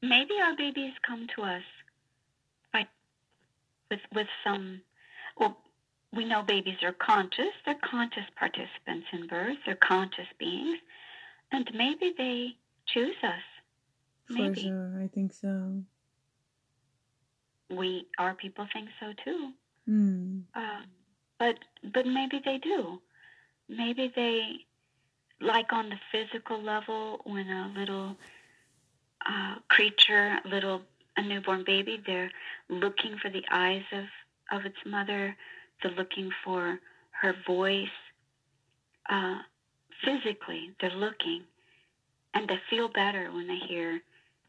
maybe 0.03 0.35
our 0.43 0.57
babies 0.57 0.93
come 1.07 1.29
to 1.37 1.43
us 1.43 1.63
by 2.73 2.85
with 3.89 4.01
with 4.13 4.27
some 4.43 4.81
well 5.39 5.57
we 6.13 6.25
know 6.25 6.43
babies 6.43 6.79
are 6.83 6.93
conscious 6.93 7.55
they're 7.65 7.79
conscious 7.89 8.25
participants 8.37 9.07
in 9.13 9.29
birth 9.29 9.59
they're 9.65 9.77
conscious 9.77 10.27
beings 10.37 10.79
and 11.53 11.71
maybe 11.75 12.13
they 12.19 12.57
choose 12.87 13.15
us 13.23 13.47
maybe 14.31 14.55
For 14.55 14.61
sure, 14.67 15.01
I 15.05 15.07
think 15.07 15.33
so. 15.33 15.83
We 17.71 18.09
our 18.19 18.35
people 18.35 18.67
think 18.73 18.89
so 18.99 19.13
too. 19.25 19.53
Mm. 19.89 20.43
Uh, 20.57 20.83
but 21.39 21.57
but 21.95 22.05
maybe 22.05 22.41
they 22.45 22.59
do. 22.59 23.01
Maybe 23.69 24.13
they 24.17 24.67
like 25.41 25.73
on 25.73 25.91
the 25.91 25.99
physical 26.13 26.63
level 26.63 27.21
when 27.25 27.49
a 27.49 27.73
little 27.77 28.17
uh, 29.29 29.57
creature, 29.69 30.39
a 30.45 30.49
little 30.49 30.83
a 31.17 31.23
newborn 31.23 31.65
baby, 31.65 32.03
they're 32.07 32.31
looking 32.69 33.17
for 33.19 33.31
the 33.31 33.45
eyes 33.51 33.85
of 33.93 34.05
of 34.53 34.65
its 34.65 34.77
mother. 34.85 35.37
They're 35.83 35.93
looking 35.93 36.31
for 36.45 36.79
her 37.21 37.35
voice. 37.47 37.89
Uh, 39.09 39.39
physically, 40.05 40.73
they're 40.81 40.91
looking, 40.91 41.43
and 42.35 42.49
they 42.49 42.59
feel 42.69 42.89
better 42.89 43.31
when 43.33 43.47
they 43.47 43.59
hear. 43.69 44.01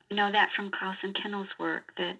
You 0.10 0.16
know 0.16 0.32
that 0.32 0.50
from 0.56 0.72
Klaus 0.72 0.98
and 1.04 1.16
Kennell's 1.16 1.48
work 1.60 1.94
that 1.98 2.18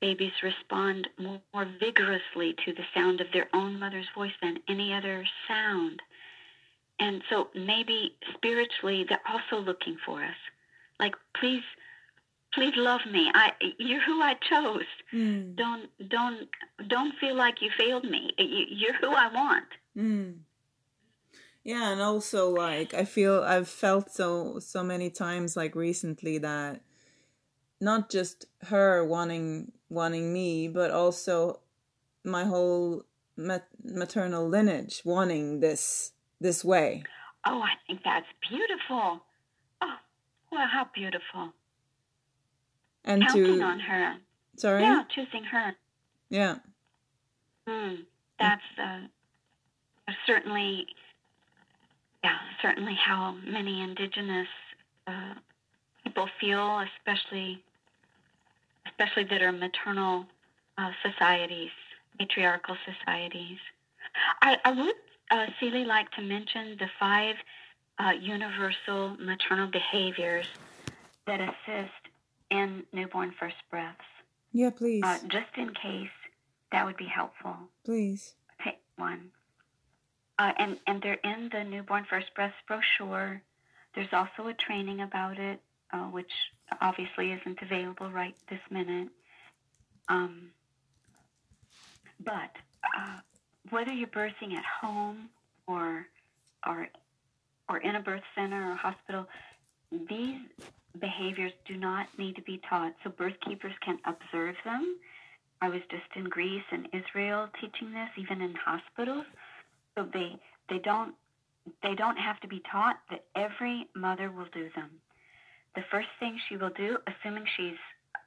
babies 0.00 0.32
respond 0.42 1.08
more 1.18 1.66
vigorously 1.78 2.54
to 2.64 2.72
the 2.72 2.84
sound 2.94 3.20
of 3.20 3.28
their 3.32 3.48
own 3.54 3.78
mother's 3.78 4.08
voice 4.14 4.32
than 4.42 4.58
any 4.68 4.92
other 4.92 5.24
sound. 5.46 6.02
And 7.02 7.20
so 7.28 7.48
maybe 7.52 8.14
spiritually 8.34 9.04
they're 9.08 9.28
also 9.28 9.56
looking 9.60 9.96
for 10.06 10.22
us. 10.22 10.40
Like, 11.00 11.16
please, 11.38 11.64
please 12.54 12.74
love 12.76 13.00
me. 13.10 13.28
I, 13.34 13.50
you're 13.78 14.02
who 14.02 14.22
I 14.22 14.34
chose. 14.34 14.90
Mm. 15.12 15.56
Don't, 15.56 15.90
don't, 16.08 16.48
don't 16.86 17.12
feel 17.18 17.34
like 17.34 17.56
you 17.60 17.70
failed 17.76 18.04
me. 18.04 18.30
You're 18.38 18.94
who 19.00 19.08
I 19.08 19.28
want. 19.34 19.66
Mm. 19.98 20.34
Yeah, 21.64 21.90
and 21.92 22.00
also 22.00 22.50
like 22.50 22.92
I 22.94 23.04
feel 23.04 23.42
I've 23.42 23.68
felt 23.68 24.10
so 24.10 24.58
so 24.58 24.82
many 24.82 25.10
times 25.10 25.56
like 25.56 25.76
recently 25.76 26.38
that 26.38 26.80
not 27.80 28.10
just 28.10 28.46
her 28.62 29.04
wanting 29.04 29.70
wanting 29.88 30.32
me, 30.32 30.66
but 30.66 30.90
also 30.90 31.60
my 32.24 32.44
whole 32.44 33.04
mat- 33.36 33.68
maternal 33.84 34.48
lineage 34.48 35.02
wanting 35.04 35.60
this 35.60 36.12
this 36.42 36.64
way. 36.64 37.02
Oh, 37.46 37.60
I 37.62 37.72
think 37.86 38.00
that's 38.04 38.26
beautiful. 38.48 39.20
Oh, 39.80 39.94
well, 40.50 40.66
how 40.70 40.86
beautiful. 40.94 41.52
And 43.04 43.22
Counting 43.26 43.58
to 43.58 43.62
on 43.62 43.80
her. 43.80 44.16
sorry, 44.56 44.82
Yeah, 44.82 45.02
choosing 45.14 45.44
her. 45.44 45.74
yeah, 46.30 46.56
Hmm. 47.66 47.94
That's 48.40 48.62
uh, 48.76 49.00
certainly, 50.26 50.86
yeah, 52.24 52.38
certainly 52.60 52.94
how 52.94 53.36
many 53.46 53.82
indigenous 53.82 54.48
uh, 55.06 55.34
people 56.04 56.28
feel, 56.40 56.80
especially, 56.80 57.62
especially 58.86 59.24
that 59.24 59.42
are 59.42 59.52
maternal 59.52 60.26
uh, 60.76 60.90
societies, 61.04 61.70
matriarchal 62.18 62.76
societies. 62.84 63.58
I, 64.42 64.58
I 64.64 64.72
would, 64.72 64.94
uh, 65.32 65.46
Celie, 65.58 65.84
like 65.84 66.10
to 66.12 66.22
mention 66.22 66.76
the 66.78 66.88
five 67.00 67.36
uh, 67.98 68.10
universal 68.20 69.16
maternal 69.18 69.66
behaviors 69.68 70.46
that 71.26 71.40
assist 71.40 72.02
in 72.50 72.84
newborn 72.92 73.32
first 73.40 73.56
breaths. 73.70 73.98
yeah. 74.52 74.70
Please, 74.70 75.02
Uh, 75.04 75.18
just 75.28 75.56
in 75.56 75.72
case 75.74 76.10
that 76.70 76.84
would 76.84 76.96
be 76.96 77.06
helpful. 77.06 77.56
please. 77.84 78.34
Pick 78.58 78.78
one. 78.96 79.30
Uh, 80.38 80.52
and, 80.58 80.78
and 80.86 81.02
they're 81.02 81.20
in 81.24 81.48
the 81.52 81.62
Newborn 81.64 82.04
First 82.08 82.34
Breaths 82.34 82.54
brochure. 82.66 83.42
There's 83.94 84.12
also 84.12 84.48
a 84.48 84.54
training 84.54 85.00
about 85.00 85.38
it, 85.38 85.60
uh, 85.92 86.04
which 86.06 86.30
obviously 86.80 87.32
isn't 87.32 87.58
available 87.62 88.10
right 88.10 88.34
this 88.48 88.60
minute. 88.70 89.08
Um, 90.08 90.50
but 92.24 92.50
uh, 92.96 93.20
whether 93.70 93.92
you're 93.92 94.08
birthing 94.08 94.54
at 94.54 94.64
home 94.64 95.28
or, 95.66 96.06
or, 96.66 96.88
or 97.68 97.78
in 97.78 97.96
a 97.96 98.00
birth 98.00 98.22
center 98.34 98.72
or 98.72 98.74
hospital, 98.74 99.26
these 100.08 100.38
behaviors 101.00 101.52
do 101.66 101.76
not 101.76 102.06
need 102.18 102.36
to 102.36 102.42
be 102.42 102.60
taught. 102.68 102.94
So 103.02 103.10
birth 103.10 103.34
keepers 103.46 103.72
can 103.84 103.98
observe 104.04 104.56
them. 104.64 104.96
I 105.60 105.68
was 105.68 105.80
just 105.90 106.04
in 106.16 106.24
Greece 106.24 106.64
and 106.72 106.88
Israel 106.92 107.48
teaching 107.60 107.92
this, 107.92 108.08
even 108.16 108.40
in 108.40 108.54
hospitals. 108.54 109.26
So 109.96 110.06
they 110.12 110.36
they 110.68 110.78
don't 110.78 111.14
they 111.82 111.94
don't 111.94 112.16
have 112.16 112.40
to 112.40 112.48
be 112.48 112.60
taught 112.70 112.98
that 113.10 113.24
every 113.36 113.86
mother 113.94 114.30
will 114.30 114.48
do 114.52 114.68
them. 114.74 114.90
The 115.76 115.84
first 115.90 116.08
thing 116.18 116.38
she 116.48 116.56
will 116.56 116.70
do, 116.70 116.98
assuming 117.06 117.44
she's 117.56 117.78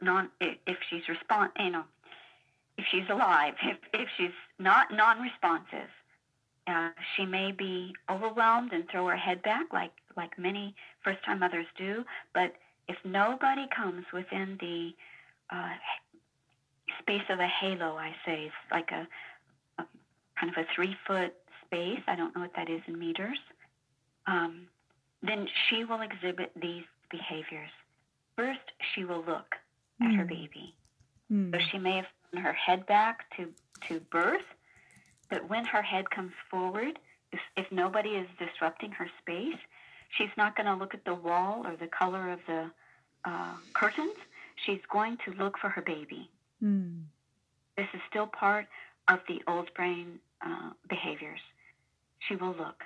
non 0.02 0.30
if 0.40 0.78
she's 0.90 1.08
respond 1.10 1.52
you 1.60 1.72
know 1.72 1.84
if 2.78 2.86
she's 2.90 3.10
alive, 3.10 3.56
if 3.64 3.78
if 3.94 4.08
she's 4.18 4.38
not 4.60 4.92
non-responsive, 4.92 5.90
uh, 6.68 6.90
she 7.16 7.26
may 7.26 7.52
be 7.52 7.94
overwhelmed 8.10 8.72
and 8.74 8.90
throw 8.90 9.08
her 9.08 9.18
head 9.18 9.42
back 9.44 9.68
like 9.74 9.92
like 10.18 10.38
many 10.40 10.74
first-time 11.04 11.40
mothers 11.40 11.66
do. 11.78 12.04
But 12.34 12.54
if 12.88 12.96
nobody 13.04 13.68
comes 13.76 14.06
within 14.14 14.58
the 14.60 14.92
uh, 15.50 15.74
space 17.00 17.24
of 17.30 17.40
a 17.40 17.48
halo, 17.48 17.98
I 17.98 18.16
say 18.26 18.46
it's 18.46 18.56
like 18.72 18.92
a, 18.92 19.08
a 19.82 19.86
kind 20.40 20.56
of 20.56 20.64
a 20.64 20.68
three-foot 20.74 21.34
space. 21.66 22.00
I 22.08 22.16
don't 22.16 22.34
know 22.36 22.42
what 22.42 22.56
that 22.56 22.70
is 22.70 22.82
in 22.88 22.98
meters. 22.98 23.40
Um, 24.28 24.68
then 25.22 25.48
she 25.68 25.84
will 25.84 26.02
exhibit 26.02 26.52
these 26.56 26.84
behaviors. 27.12 27.70
First, 28.38 28.72
she 28.94 29.04
will 29.04 29.24
look 29.26 29.56
at 30.02 30.14
her 30.14 30.24
Mm. 30.26 30.30
baby. 30.30 30.76
Mm. 31.32 31.52
So 31.52 31.60
she 31.72 31.78
may 31.78 31.98
have 31.98 32.06
thrown 32.32 32.44
her 32.44 32.54
head 32.54 32.86
back 32.86 33.30
to, 33.38 33.50
to 33.88 34.00
birth, 34.12 34.46
but 35.30 35.50
when 35.50 35.66
her 35.66 35.82
head 35.82 36.10
comes 36.10 36.34
forward, 36.50 37.00
if, 37.32 37.40
if 37.58 37.72
nobody 37.72 38.10
is 38.10 38.28
disrupting 38.40 38.92
her 38.92 39.10
space, 39.22 39.60
she's 40.18 40.30
not 40.38 40.56
going 40.56 40.68
to 40.68 40.76
look 40.76 40.94
at 40.94 41.06
the 41.06 41.14
wall 41.14 41.66
or 41.66 41.76
the 41.76 41.88
color 41.88 42.32
of 42.32 42.40
the 42.48 42.72
uh, 43.26 43.54
curtains. 43.74 44.16
She's 44.66 44.82
going 44.92 45.18
to 45.26 45.32
look 45.32 45.58
for 45.58 45.70
her 45.70 45.82
baby. 45.82 46.30
Mm. 46.64 47.04
This 47.78 47.88
is 47.94 48.02
still 48.10 48.28
part 48.28 48.68
of 49.08 49.20
the 49.28 49.42
old 49.48 49.74
brain 49.74 50.20
uh, 50.46 50.72
behaviors. 50.88 51.42
She 52.20 52.36
will 52.36 52.56
look. 52.58 52.84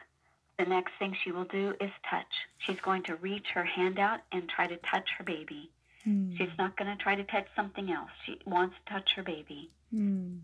The 0.57 0.65
next 0.65 0.91
thing 0.99 1.15
she 1.23 1.31
will 1.31 1.45
do 1.45 1.73
is 1.79 1.91
touch. 2.09 2.25
She's 2.57 2.79
going 2.81 3.03
to 3.03 3.15
reach 3.15 3.47
her 3.53 3.63
hand 3.63 3.99
out 3.99 4.19
and 4.31 4.49
try 4.49 4.67
to 4.67 4.75
touch 4.77 5.07
her 5.17 5.23
baby. 5.23 5.69
Mm. 6.05 6.37
She's 6.37 6.49
not 6.57 6.75
going 6.75 6.89
to 6.89 7.01
try 7.01 7.15
to 7.15 7.23
touch 7.23 7.47
something 7.55 7.91
else. 7.91 8.09
She 8.25 8.39
wants 8.45 8.75
to 8.85 8.93
touch 8.93 9.13
her 9.15 9.23
baby. 9.23 9.69
Mm. 9.93 10.39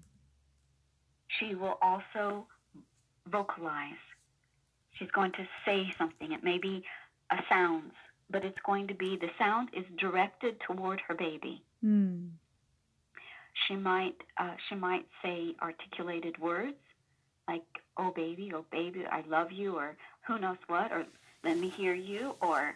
She 1.27 1.55
will 1.55 1.77
also 1.81 2.47
vocalize. 3.27 3.93
She's 4.93 5.11
going 5.11 5.31
to 5.33 5.47
say 5.65 5.93
something. 5.97 6.31
It 6.31 6.43
may 6.43 6.57
be 6.57 6.83
a 7.31 7.37
sound, 7.49 7.91
but 8.29 8.45
it's 8.45 8.59
going 8.65 8.87
to 8.87 8.93
be 8.93 9.17
the 9.17 9.29
sound 9.37 9.69
is 9.73 9.85
directed 9.97 10.59
toward 10.61 11.01
her 11.07 11.15
baby. 11.15 11.61
Mm. 11.83 12.29
She 13.67 13.75
might 13.75 14.15
uh, 14.37 14.55
she 14.69 14.75
might 14.75 15.05
say 15.23 15.55
articulated 15.61 16.37
words 16.37 16.75
like 17.47 17.63
"Oh 17.97 18.11
baby," 18.11 18.51
"Oh 18.53 18.65
baby," 18.71 19.05
"I 19.09 19.23
love 19.27 19.51
you," 19.51 19.75
or 19.77 19.95
who 20.27 20.39
knows 20.39 20.57
what, 20.67 20.91
or 20.91 21.05
"Let 21.43 21.57
me 21.57 21.69
hear 21.69 21.93
you," 21.93 22.35
or 22.41 22.75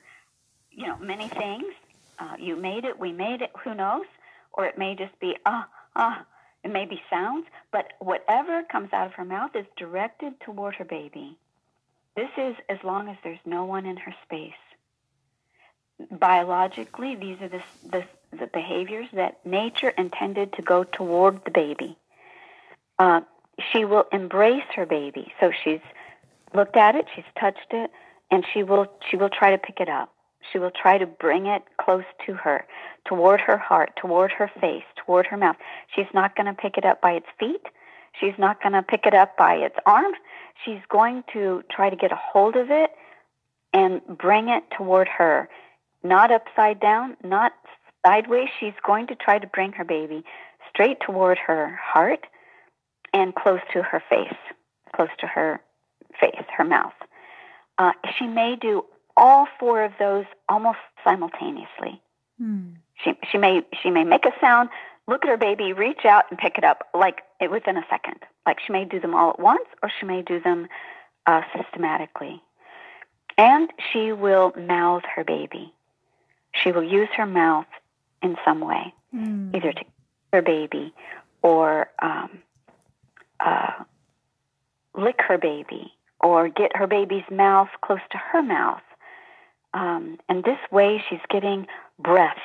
you 0.72 0.88
know 0.88 0.98
many 0.98 1.28
things. 1.28 1.74
Uh, 2.18 2.36
you 2.40 2.56
made 2.56 2.86
it, 2.86 3.00
we 3.00 3.12
made 3.12 3.42
it. 3.42 3.52
Who 3.64 3.74
knows? 3.74 4.06
Or 4.54 4.66
it 4.66 4.78
may 4.78 4.96
just 4.96 5.18
be 5.20 5.36
ah 5.46 5.68
ah. 5.96 6.26
It 6.64 6.72
may 6.72 6.86
be 6.86 7.02
sounds, 7.10 7.46
but 7.72 7.94
whatever 8.00 8.64
comes 8.64 8.92
out 8.92 9.08
of 9.08 9.14
her 9.14 9.26
mouth 9.26 9.56
is 9.56 9.66
directed 9.78 10.40
toward 10.42 10.76
her 10.76 10.86
baby. 10.86 11.38
This 12.16 12.30
is 12.38 12.56
as 12.68 12.78
long 12.84 13.08
as 13.08 13.18
there's 13.24 13.40
no 13.46 13.66
one 13.66 13.86
in 13.86 13.98
her 13.98 14.14
space. 14.26 14.52
Biologically, 16.12 17.16
these 17.16 17.38
are 17.42 17.50
the, 17.50 17.62
the, 17.90 18.04
the 18.38 18.48
behaviors 18.48 19.08
that 19.14 19.46
nature 19.46 19.90
intended 19.90 20.54
to 20.54 20.62
go 20.62 20.84
toward 20.84 21.44
the 21.46 21.52
baby. 21.52 21.98
Uh, 22.98 23.22
she 23.72 23.86
will 23.86 24.06
embrace 24.12 24.64
her 24.76 24.86
baby. 24.86 25.32
So 25.40 25.52
she's 25.64 25.82
looked 26.54 26.76
at 26.76 26.96
it, 26.96 27.08
she's 27.16 27.26
touched 27.40 27.72
it, 27.72 27.92
and 28.32 28.46
she 28.54 28.64
will 28.64 28.88
she 29.10 29.18
will 29.18 29.30
try 29.30 29.52
to 29.52 29.58
pick 29.58 29.80
it 29.80 29.90
up. 29.90 30.14
She 30.52 30.60
will 30.60 30.72
try 30.72 30.98
to 30.98 31.06
bring 31.06 31.46
it 31.46 31.64
close 31.80 32.06
to 32.26 32.34
her, 32.36 32.66
toward 33.06 33.42
her 33.42 33.58
heart, 33.58 33.92
toward 33.96 34.32
her 34.32 34.50
face, 34.60 34.84
toward 35.06 35.28
her 35.28 35.38
mouth. 35.38 35.58
She's 35.96 36.08
not 36.14 36.36
going 36.36 36.48
to 36.48 36.54
pick 36.54 36.78
it 36.78 36.86
up 36.86 37.02
by 37.02 37.12
its 37.12 37.28
feet. 37.40 37.62
She's 38.20 38.38
not 38.38 38.62
going 38.62 38.74
to 38.74 38.84
pick 38.84 39.06
it 39.06 39.14
up 39.14 39.38
by 39.38 39.56
its 39.56 39.76
arm. 39.86 40.14
She's 40.66 40.82
going 40.90 41.24
to 41.34 41.64
try 41.70 41.90
to 41.90 41.96
get 41.96 42.12
a 42.12 42.20
hold 42.20 42.56
of 42.56 42.72
it 42.72 42.92
and 43.74 44.02
bring 44.08 44.50
it 44.50 44.64
toward 44.76 45.08
her. 45.08 45.50
Not 46.04 46.32
upside 46.32 46.80
down, 46.80 47.18
not 47.24 47.54
sideways. 48.06 48.50
She's 48.60 48.74
going 48.86 49.08
to 49.08 49.16
try 49.16 49.40
to 49.40 49.48
bring 49.48 49.74
her 49.74 49.84
baby 49.84 50.24
straight 50.70 50.98
toward 51.06 51.38
her 51.38 51.78
heart 51.82 52.26
and 53.14 53.36
close 53.36 53.60
to 53.74 53.82
her 53.84 54.02
face, 54.10 54.38
close 54.96 55.10
to 55.20 55.28
her 55.28 55.60
face, 56.20 56.46
her 56.58 56.64
mouth. 56.64 56.94
Uh, 57.78 57.92
she 58.18 58.28
may 58.28 58.56
do 58.60 58.84
all 59.20 59.48
four 59.60 59.84
of 59.84 59.92
those 60.00 60.26
almost 60.48 60.80
simultaneously. 61.04 62.02
Hmm. 62.40 62.70
She 63.04 63.12
she 63.32 63.38
may 63.38 63.62
she 63.84 63.92
may 63.92 64.04
make 64.04 64.26
a 64.26 64.32
sound, 64.42 64.70
look 65.08 65.24
at 65.24 65.30
her 65.30 65.38
baby, 65.38 65.74
reach 65.74 66.06
out 66.06 66.26
and 66.30 66.40
pick 66.40 66.58
it 66.58 66.64
up 66.64 66.88
like 66.94 67.22
it 67.40 67.52
within 67.52 67.78
a 67.78 67.86
second. 67.90 68.16
Like 68.46 68.60
she 68.66 68.74
may 68.74 68.86
do 68.86 69.00
them 69.00 69.14
all 69.14 69.32
at 69.32 69.40
once, 69.40 69.68
or 69.84 69.92
she 70.00 70.06
may 70.06 70.22
do 70.22 70.40
them 70.40 70.68
uh, 71.26 71.42
systematically. 71.56 72.42
And 73.38 73.70
she 73.92 74.12
will 74.12 74.54
mouth 74.58 75.04
her 75.16 75.24
baby. 75.24 75.74
She 76.54 76.72
will 76.72 76.84
use 76.84 77.10
her 77.16 77.26
mouth 77.26 77.68
in 78.22 78.36
some 78.44 78.60
way, 78.60 78.94
mm. 79.16 79.56
either 79.56 79.72
to 79.72 79.86
her 80.34 80.42
baby 80.42 80.94
or 81.42 81.90
um, 82.02 82.40
uh, 83.40 83.84
lick 84.96 85.22
her 85.28 85.38
baby 85.38 85.94
or 86.22 86.50
get 86.50 86.76
her 86.76 86.88
baby's 86.88 87.24
mouth 87.32 87.70
close 87.82 88.02
to 88.12 88.18
her 88.18 88.42
mouth. 88.42 88.82
Um, 89.74 90.20
and 90.28 90.44
this 90.44 90.60
way, 90.72 91.04
she's 91.10 91.20
getting 91.30 91.68
breath 92.00 92.38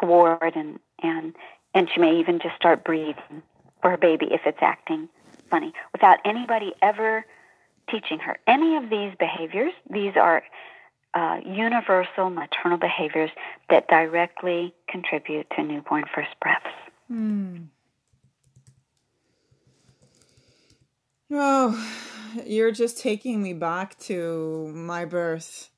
toward 0.00 0.56
and 0.56 0.78
and 1.02 1.34
and 1.74 1.88
she 1.92 2.00
may 2.00 2.18
even 2.18 2.38
just 2.40 2.56
start 2.56 2.84
breathing 2.84 3.42
for 3.80 3.90
her 3.90 3.96
baby 3.96 4.26
if 4.30 4.42
it's 4.46 4.58
acting 4.60 5.08
funny 5.50 5.72
without 5.92 6.18
anybody 6.24 6.72
ever 6.82 7.24
teaching 7.90 8.18
her 8.18 8.36
any 8.46 8.76
of 8.76 8.90
these 8.90 9.12
behaviors. 9.18 9.72
These 9.90 10.14
are 10.16 10.42
uh, 11.14 11.40
universal 11.44 12.30
maternal 12.30 12.78
behaviors 12.78 13.30
that 13.70 13.88
directly 13.88 14.74
contribute 14.88 15.46
to 15.56 15.62
newborn 15.62 16.04
first 16.14 16.30
breaths. 16.40 16.66
Oh, 21.30 21.94
you're 22.44 22.72
just 22.72 22.98
taking 22.98 23.42
me 23.42 23.52
back 23.52 23.98
to 24.00 24.72
my 24.74 25.04
birth. 25.04 25.70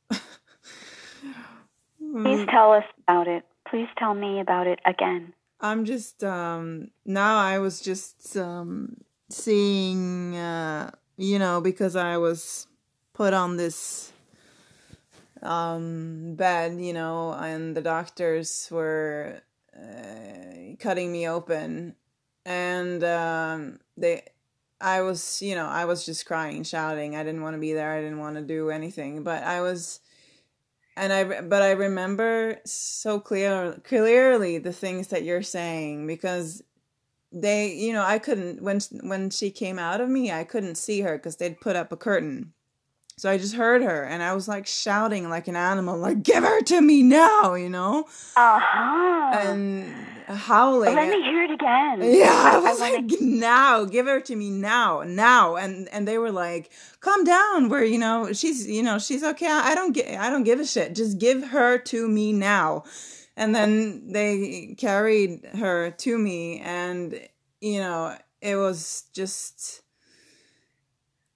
Please 1.99 2.47
tell 2.49 2.73
us 2.73 2.85
about 3.05 3.29
it. 3.29 3.45
Please 3.69 3.89
tell 3.99 4.15
me 4.15 4.41
about 4.41 4.67
it 4.67 4.81
again. 4.87 5.33
I'm 5.61 5.85
just 5.85 6.23
um 6.23 6.91
now 7.05 7.39
I 7.39 7.59
was 7.59 7.81
just 7.81 8.37
um 8.37 8.99
seeing 9.29 10.37
uh 10.37 10.91
you 11.17 11.39
know 11.39 11.61
because 11.61 11.97
I 11.97 12.17
was 12.19 12.67
put 13.15 13.33
on 13.33 13.57
this 13.57 14.13
um 15.43 16.35
bed, 16.37 16.81
you 16.81 16.93
know, 16.93 17.33
and 17.33 17.77
the 17.77 17.83
doctors 17.83 18.69
were 18.71 19.41
uh, 19.77 20.77
cutting 20.79 21.13
me 21.13 21.29
open 21.29 21.97
and 22.45 23.03
um 23.05 23.79
they 23.97 24.23
I 24.81 25.01
was, 25.01 25.41
you 25.41 25.55
know, 25.55 25.67
I 25.67 25.87
was 25.87 26.05
just 26.05 26.27
crying, 26.27 26.63
shouting. 26.63 27.17
I 27.17 27.25
didn't 27.25 27.43
want 27.43 27.55
to 27.55 27.61
be 27.61 27.73
there. 27.73 27.93
I 27.93 28.03
didn't 28.03 28.19
want 28.19 28.37
to 28.37 28.43
do 28.43 28.71
anything, 28.71 29.23
but 29.23 29.43
I 29.43 29.61
was 29.63 30.01
and 30.97 31.13
I 31.13 31.43
but 31.43 31.63
I 31.63 31.73
remember 31.73 32.59
so 32.65 33.21
clear 33.21 33.81
clearly 33.85 34.59
the 34.59 34.73
things 34.73 35.09
that 35.09 35.25
you're 35.25 35.43
saying 35.43 36.07
because 36.07 36.63
they 37.33 37.75
you 37.75 37.93
know 37.93 38.03
I 38.03 38.19
couldn't 38.19 38.63
when 38.63 38.81
when 39.03 39.31
she 39.31 39.51
came 39.51 39.79
out 39.79 40.01
of 40.01 40.09
me 40.09 40.33
I 40.33 40.45
couldn't 40.45 40.77
see 40.77 41.03
her 41.03 41.17
because 41.17 41.37
they'd 41.37 41.61
put 41.61 41.77
up 41.77 41.93
a 41.93 41.97
curtain 41.97 42.53
so 43.19 43.31
I 43.31 43.39
just 43.39 43.55
heard 43.55 43.83
her 43.83 44.05
and 44.05 44.23
I 44.23 44.35
was 44.35 44.49
like 44.49 44.67
shouting 44.67 45.29
like 45.29 45.49
an 45.49 45.57
animal 45.57 45.99
like 45.99 46.23
give 46.23 46.45
her 46.45 46.63
to 46.63 46.81
me 46.81 47.03
now 47.03 47.55
you 47.55 47.69
know 47.69 48.07
uh-huh 48.37 49.39
and 49.39 49.95
howling. 50.27 50.95
Let 50.95 51.09
me 51.09 51.23
hear 51.23 51.43
it 51.45 51.51
again. 51.51 52.03
Yeah, 52.17 52.33
I 52.33 52.59
was 52.59 52.81
I 52.81 52.93
like, 52.93 53.21
now, 53.21 53.85
give 53.85 54.07
her 54.07 54.21
to 54.21 54.37
me 54.37 54.51
now, 54.51 55.03
now, 55.07 55.57
and 55.57 55.89
and 55.89 56.07
they 56.07 56.19
were 56.19 56.33
like, 56.33 56.71
calm 57.01 57.25
down. 57.25 57.69
Where 57.69 57.85
you 57.85 57.99
know 57.99 58.33
she's 58.33 58.67
you 58.67 58.83
know 58.83 58.99
she's 58.99 59.23
okay. 59.23 59.47
I 59.49 59.75
don't 59.75 59.93
get 59.93 60.19
I 60.19 60.31
don't 60.31 60.45
give 60.45 60.61
a 60.61 60.67
shit. 60.67 60.95
Just 60.95 61.19
give 61.19 61.49
her 61.49 61.79
to 61.79 62.09
me 62.09 62.33
now. 62.33 62.85
And 63.39 63.55
then 63.55 64.13
they 64.13 64.75
carried 64.79 65.45
her 65.55 65.91
to 65.91 66.19
me, 66.19 66.61
and 66.61 67.21
you 67.61 67.81
know 67.81 68.17
it 68.41 68.57
was 68.57 69.05
just 69.13 69.83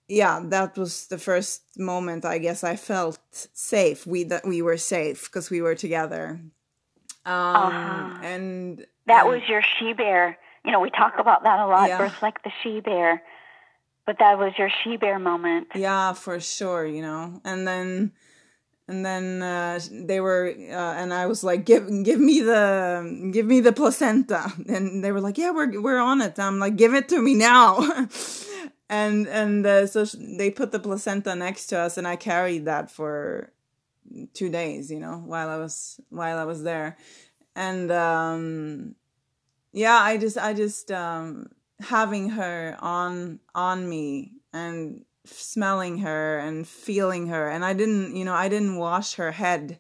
yeah 0.08 0.40
that 0.44 0.76
was 0.76 1.06
the 1.06 1.18
first 1.18 1.62
moment 1.78 2.24
i 2.24 2.36
guess 2.36 2.64
i 2.64 2.74
felt 2.74 3.18
safe 3.52 4.06
we 4.06 4.24
that 4.24 4.46
we 4.46 4.60
were 4.60 4.76
safe 4.76 5.24
because 5.24 5.50
we 5.50 5.62
were 5.62 5.74
together 5.74 6.40
um, 7.26 7.34
uh-huh. 7.34 8.18
And 8.22 8.86
that 9.06 9.26
was 9.26 9.42
your 9.48 9.62
she 9.78 9.92
bear. 9.92 10.38
You 10.64 10.72
know, 10.72 10.80
we 10.80 10.90
talk 10.90 11.14
about 11.18 11.42
that 11.44 11.60
a 11.60 11.66
lot. 11.66 11.88
Yeah. 11.88 11.98
Birth 11.98 12.22
like 12.22 12.42
the 12.42 12.52
she 12.62 12.80
bear, 12.80 13.22
but 14.06 14.18
that 14.18 14.38
was 14.38 14.52
your 14.58 14.70
she 14.82 14.96
bear 14.96 15.18
moment. 15.18 15.68
Yeah, 15.74 16.12
for 16.12 16.40
sure. 16.40 16.86
You 16.86 17.02
know, 17.02 17.40
and 17.44 17.66
then 17.66 18.12
and 18.90 19.06
then 19.06 19.40
uh, 19.40 19.78
they 19.90 20.20
were 20.20 20.52
uh, 20.52 20.94
and 21.00 21.14
i 21.14 21.24
was 21.26 21.44
like 21.44 21.64
give 21.64 21.86
give 22.02 22.18
me 22.18 22.40
the 22.40 23.30
give 23.32 23.46
me 23.46 23.60
the 23.60 23.72
placenta 23.72 24.52
and 24.68 25.02
they 25.02 25.12
were 25.12 25.20
like 25.20 25.38
yeah 25.38 25.52
we're 25.52 25.80
we're 25.80 25.98
on 25.98 26.20
it 26.20 26.38
i'm 26.38 26.58
like 26.58 26.76
give 26.76 26.92
it 26.92 27.08
to 27.08 27.22
me 27.22 27.34
now 27.34 27.78
and 28.90 29.28
and 29.28 29.64
uh, 29.64 29.86
so 29.86 30.04
they 30.04 30.50
put 30.50 30.72
the 30.72 30.80
placenta 30.80 31.34
next 31.34 31.66
to 31.66 31.78
us 31.78 31.96
and 31.96 32.06
i 32.06 32.16
carried 32.16 32.64
that 32.64 32.90
for 32.90 33.52
two 34.34 34.50
days, 34.50 34.90
you 34.90 35.00
know, 35.00 35.22
while 35.24 35.48
I 35.48 35.56
was 35.56 36.00
while 36.08 36.38
I 36.38 36.44
was 36.44 36.62
there, 36.62 36.96
and 37.54 37.90
um, 37.90 38.94
yeah, 39.72 39.98
I 39.98 40.16
just 40.16 40.38
I 40.38 40.54
just 40.54 40.90
um, 40.90 41.50
having 41.80 42.30
her 42.30 42.76
on 42.80 43.40
on 43.54 43.88
me 43.88 44.32
and 44.52 45.04
smelling 45.24 45.98
her 45.98 46.38
and 46.38 46.66
feeling 46.66 47.28
her, 47.28 47.48
and 47.48 47.64
I 47.64 47.72
didn't, 47.72 48.16
you 48.16 48.24
know, 48.24 48.34
I 48.34 48.48
didn't 48.48 48.76
wash 48.76 49.14
her 49.14 49.32
head. 49.32 49.78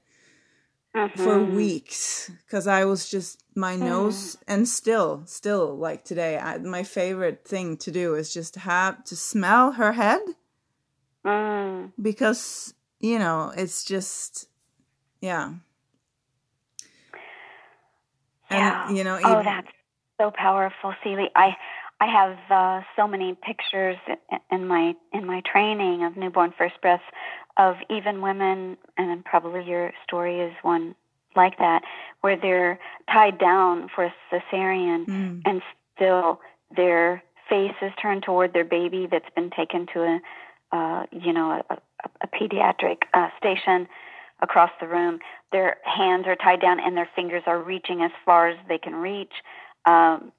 Mm-hmm. 0.92 1.22
for 1.22 1.44
weeks 1.44 2.32
because 2.44 2.66
I 2.66 2.84
was 2.84 3.08
just 3.08 3.44
my 3.54 3.76
mm. 3.76 3.82
nose 3.82 4.36
and 4.48 4.66
still 4.66 5.22
still 5.24 5.76
like 5.76 6.02
today 6.02 6.36
I, 6.36 6.58
my 6.58 6.82
favorite 6.82 7.44
thing 7.46 7.76
to 7.76 7.92
do 7.92 8.16
is 8.16 8.34
just 8.34 8.56
have 8.56 9.04
to 9.04 9.14
smell 9.14 9.70
her 9.70 9.92
head 9.92 10.20
mm. 11.24 11.92
because 12.02 12.74
you 13.00 13.18
know, 13.18 13.52
it's 13.56 13.84
just, 13.84 14.48
yeah. 15.20 15.54
Yeah. 18.50 18.88
And, 18.88 18.96
you 18.96 19.04
know, 19.04 19.18
oh, 19.22 19.42
that's 19.42 19.68
so 20.20 20.30
powerful, 20.30 20.94
Celie. 21.02 21.30
I, 21.34 21.56
I 22.00 22.06
have 22.06 22.38
uh, 22.50 22.84
so 22.96 23.06
many 23.06 23.34
pictures 23.34 23.96
in 24.50 24.66
my 24.66 24.94
in 25.12 25.26
my 25.26 25.42
training 25.50 26.04
of 26.04 26.16
newborn 26.16 26.52
first 26.56 26.80
breaths 26.80 27.02
of 27.56 27.76
even 27.90 28.22
women, 28.22 28.78
and 28.96 29.24
probably 29.24 29.64
your 29.64 29.92
story 30.04 30.40
is 30.40 30.52
one 30.62 30.94
like 31.36 31.58
that, 31.58 31.82
where 32.22 32.36
they're 32.40 32.80
tied 33.12 33.38
down 33.38 33.88
for 33.94 34.04
a 34.04 34.14
cesarean, 34.32 35.06
mm. 35.06 35.42
and 35.44 35.62
still 35.94 36.40
their 36.74 37.22
face 37.48 37.74
is 37.82 37.92
turned 38.00 38.22
toward 38.22 38.52
their 38.54 38.64
baby 38.64 39.06
that's 39.10 39.28
been 39.34 39.50
taken 39.50 39.86
to 39.92 40.00
a, 40.00 40.76
uh, 40.76 41.06
you 41.12 41.32
know, 41.32 41.62
a, 41.68 41.78
a 42.20 42.28
pediatric 42.28 43.02
uh, 43.14 43.28
station 43.38 43.88
across 44.40 44.70
the 44.80 44.86
room. 44.86 45.18
Their 45.52 45.76
hands 45.84 46.26
are 46.26 46.36
tied 46.36 46.60
down 46.60 46.80
and 46.80 46.96
their 46.96 47.08
fingers 47.14 47.42
are 47.46 47.60
reaching 47.60 48.02
as 48.02 48.10
far 48.24 48.48
as 48.48 48.58
they 48.68 48.78
can 48.78 48.94
reach, 48.94 49.32
um, 49.84 50.32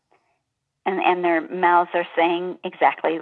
and 0.85 0.99
and 0.99 1.23
their 1.23 1.41
mouths 1.41 1.91
are 1.93 2.07
saying 2.15 2.57
exactly 2.63 3.19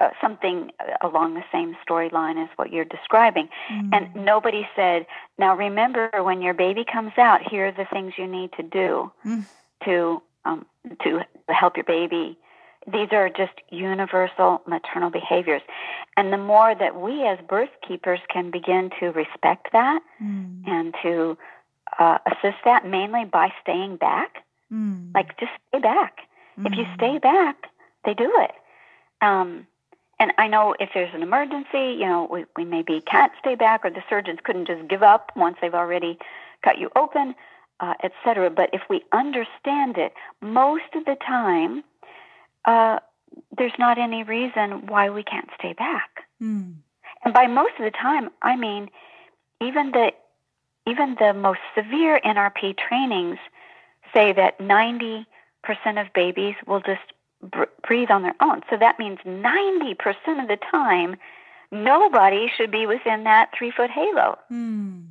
uh, 0.00 0.10
something 0.20 0.70
along 1.02 1.34
the 1.34 1.44
same 1.52 1.76
storyline 1.88 2.42
as 2.42 2.48
what 2.56 2.72
you're 2.72 2.84
describing. 2.84 3.48
Mm. 3.70 3.90
And 3.92 4.24
nobody 4.24 4.66
said, 4.74 5.06
"Now 5.38 5.56
remember, 5.56 6.10
when 6.22 6.42
your 6.42 6.54
baby 6.54 6.84
comes 6.90 7.12
out, 7.18 7.40
here 7.42 7.68
are 7.68 7.72
the 7.72 7.86
things 7.92 8.14
you 8.16 8.26
need 8.26 8.52
to 8.54 8.62
do 8.62 9.12
mm. 9.24 9.44
to 9.84 10.22
um, 10.44 10.66
to 11.02 11.20
help 11.48 11.76
your 11.76 11.84
baby." 11.84 12.38
These 12.86 13.08
are 13.12 13.28
just 13.28 13.52
universal 13.70 14.62
maternal 14.66 15.10
behaviors. 15.10 15.62
And 16.16 16.32
the 16.32 16.38
more 16.38 16.74
that 16.74 17.00
we 17.00 17.26
as 17.26 17.38
birth 17.48 17.70
keepers 17.86 18.20
can 18.30 18.50
begin 18.50 18.90
to 19.00 19.06
respect 19.06 19.68
that 19.72 20.00
mm. 20.22 20.66
and 20.66 20.94
to 21.02 21.38
uh, 21.98 22.18
assist 22.26 22.58
that 22.64 22.86
mainly 22.86 23.24
by 23.24 23.48
staying 23.62 23.96
back. 23.96 24.44
Mm. 24.72 25.14
Like, 25.14 25.38
just 25.38 25.52
stay 25.68 25.80
back. 25.80 26.18
Mm. 26.58 26.66
If 26.66 26.78
you 26.78 26.84
stay 26.94 27.18
back, 27.18 27.56
they 28.04 28.14
do 28.14 28.30
it. 28.36 28.52
Um, 29.22 29.66
and 30.20 30.32
I 30.38 30.46
know 30.48 30.74
if 30.78 30.90
there's 30.94 31.14
an 31.14 31.22
emergency, 31.22 31.98
you 31.98 32.06
know, 32.06 32.28
we, 32.30 32.44
we 32.56 32.64
maybe 32.64 33.00
can't 33.00 33.32
stay 33.40 33.54
back, 33.54 33.84
or 33.84 33.90
the 33.90 34.02
surgeons 34.08 34.38
couldn't 34.44 34.66
just 34.66 34.88
give 34.88 35.02
up 35.02 35.32
once 35.34 35.56
they've 35.60 35.74
already 35.74 36.18
cut 36.62 36.78
you 36.78 36.90
open, 36.96 37.34
uh, 37.80 37.94
etc. 38.02 38.50
But 38.50 38.70
if 38.72 38.82
we 38.88 39.02
understand 39.12 39.98
it, 39.98 40.12
most 40.40 40.94
of 40.94 41.04
the 41.04 41.16
time, 41.26 41.82
uh, 42.64 42.98
there's 43.56 43.72
not 43.78 43.98
any 43.98 44.22
reason 44.22 44.86
why 44.86 45.10
we 45.10 45.22
can't 45.22 45.48
stay 45.58 45.72
back. 45.72 46.10
Mm. 46.42 46.74
And 47.24 47.34
by 47.34 47.46
most 47.46 47.72
of 47.78 47.84
the 47.84 47.90
time, 47.90 48.30
I 48.42 48.56
mean 48.56 48.90
even 49.60 49.90
the 49.92 50.12
even 50.86 51.16
the 51.18 51.32
most 51.32 51.60
severe 51.74 52.20
NRP 52.24 52.76
trainings 52.76 53.38
say 54.12 54.32
that 54.34 54.58
90% 54.58 55.24
of 55.98 56.12
babies 56.12 56.54
will 56.66 56.80
just 56.80 57.00
br- 57.42 57.64
breathe 57.86 58.10
on 58.10 58.22
their 58.22 58.34
own. 58.40 58.60
So 58.68 58.76
that 58.76 58.98
means 58.98 59.18
90% 59.24 60.42
of 60.42 60.46
the 60.48 60.58
time, 60.70 61.16
nobody 61.72 62.48
should 62.54 62.70
be 62.70 62.86
within 62.86 63.24
that 63.24 63.50
three 63.56 63.70
foot 63.70 63.90
halo, 63.90 64.38
Mm. 64.52 65.06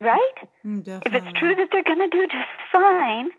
right? 0.00 0.36
Mm, 0.64 0.86
If 1.04 1.12
it's 1.12 1.32
true 1.38 1.54
that 1.56 1.68
they're 1.72 1.82
going 1.82 1.98
to 1.98 2.08
do 2.08 2.26
just 2.28 2.48
fine, 2.70 3.30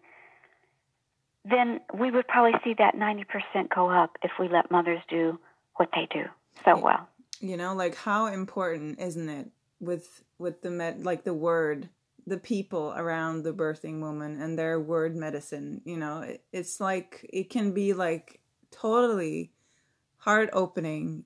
then 1.47 1.79
we 1.93 2.09
would 2.11 2.27
probably 2.27 2.59
see 2.63 2.73
that 2.77 2.95
90% 2.95 3.69
go 3.73 3.89
up 3.89 4.17
if 4.23 4.31
we 4.39 4.47
let 4.49 4.71
mothers 4.71 5.01
do 5.09 5.39
what 5.75 5.89
they 5.93 6.07
do 6.11 6.23
so 6.65 6.77
well. 6.79 7.07
you 7.39 7.57
know 7.57 7.73
like 7.75 7.95
how 7.95 8.27
important 8.27 8.99
isn't 8.99 9.29
it 9.29 9.47
with 9.79 10.23
with 10.39 10.61
the 10.61 10.69
med 10.71 11.03
like 11.05 11.23
the 11.23 11.33
word 11.33 11.89
the 12.25 12.37
people 12.37 12.93
around 12.95 13.43
the 13.43 13.53
birthing 13.53 13.99
woman 13.99 14.41
and 14.41 14.57
their 14.57 14.79
word 14.79 15.15
medicine 15.15 15.81
you 15.85 15.97
know 15.97 16.21
it, 16.21 16.43
it's 16.53 16.79
like 16.79 17.29
it 17.31 17.49
can 17.49 17.71
be 17.73 17.93
like 17.93 18.39
totally 18.71 19.51
heart 20.19 20.49
opening 20.53 21.25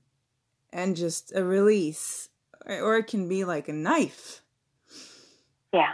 and 0.74 0.96
just 0.98 1.32
a 1.36 1.44
release 1.44 2.30
or 2.68 2.98
it 2.98 3.08
can 3.08 3.30
be 3.30 3.46
like 3.46 3.68
a 3.70 3.74
knife 3.74 4.42
Yeah. 5.72 5.94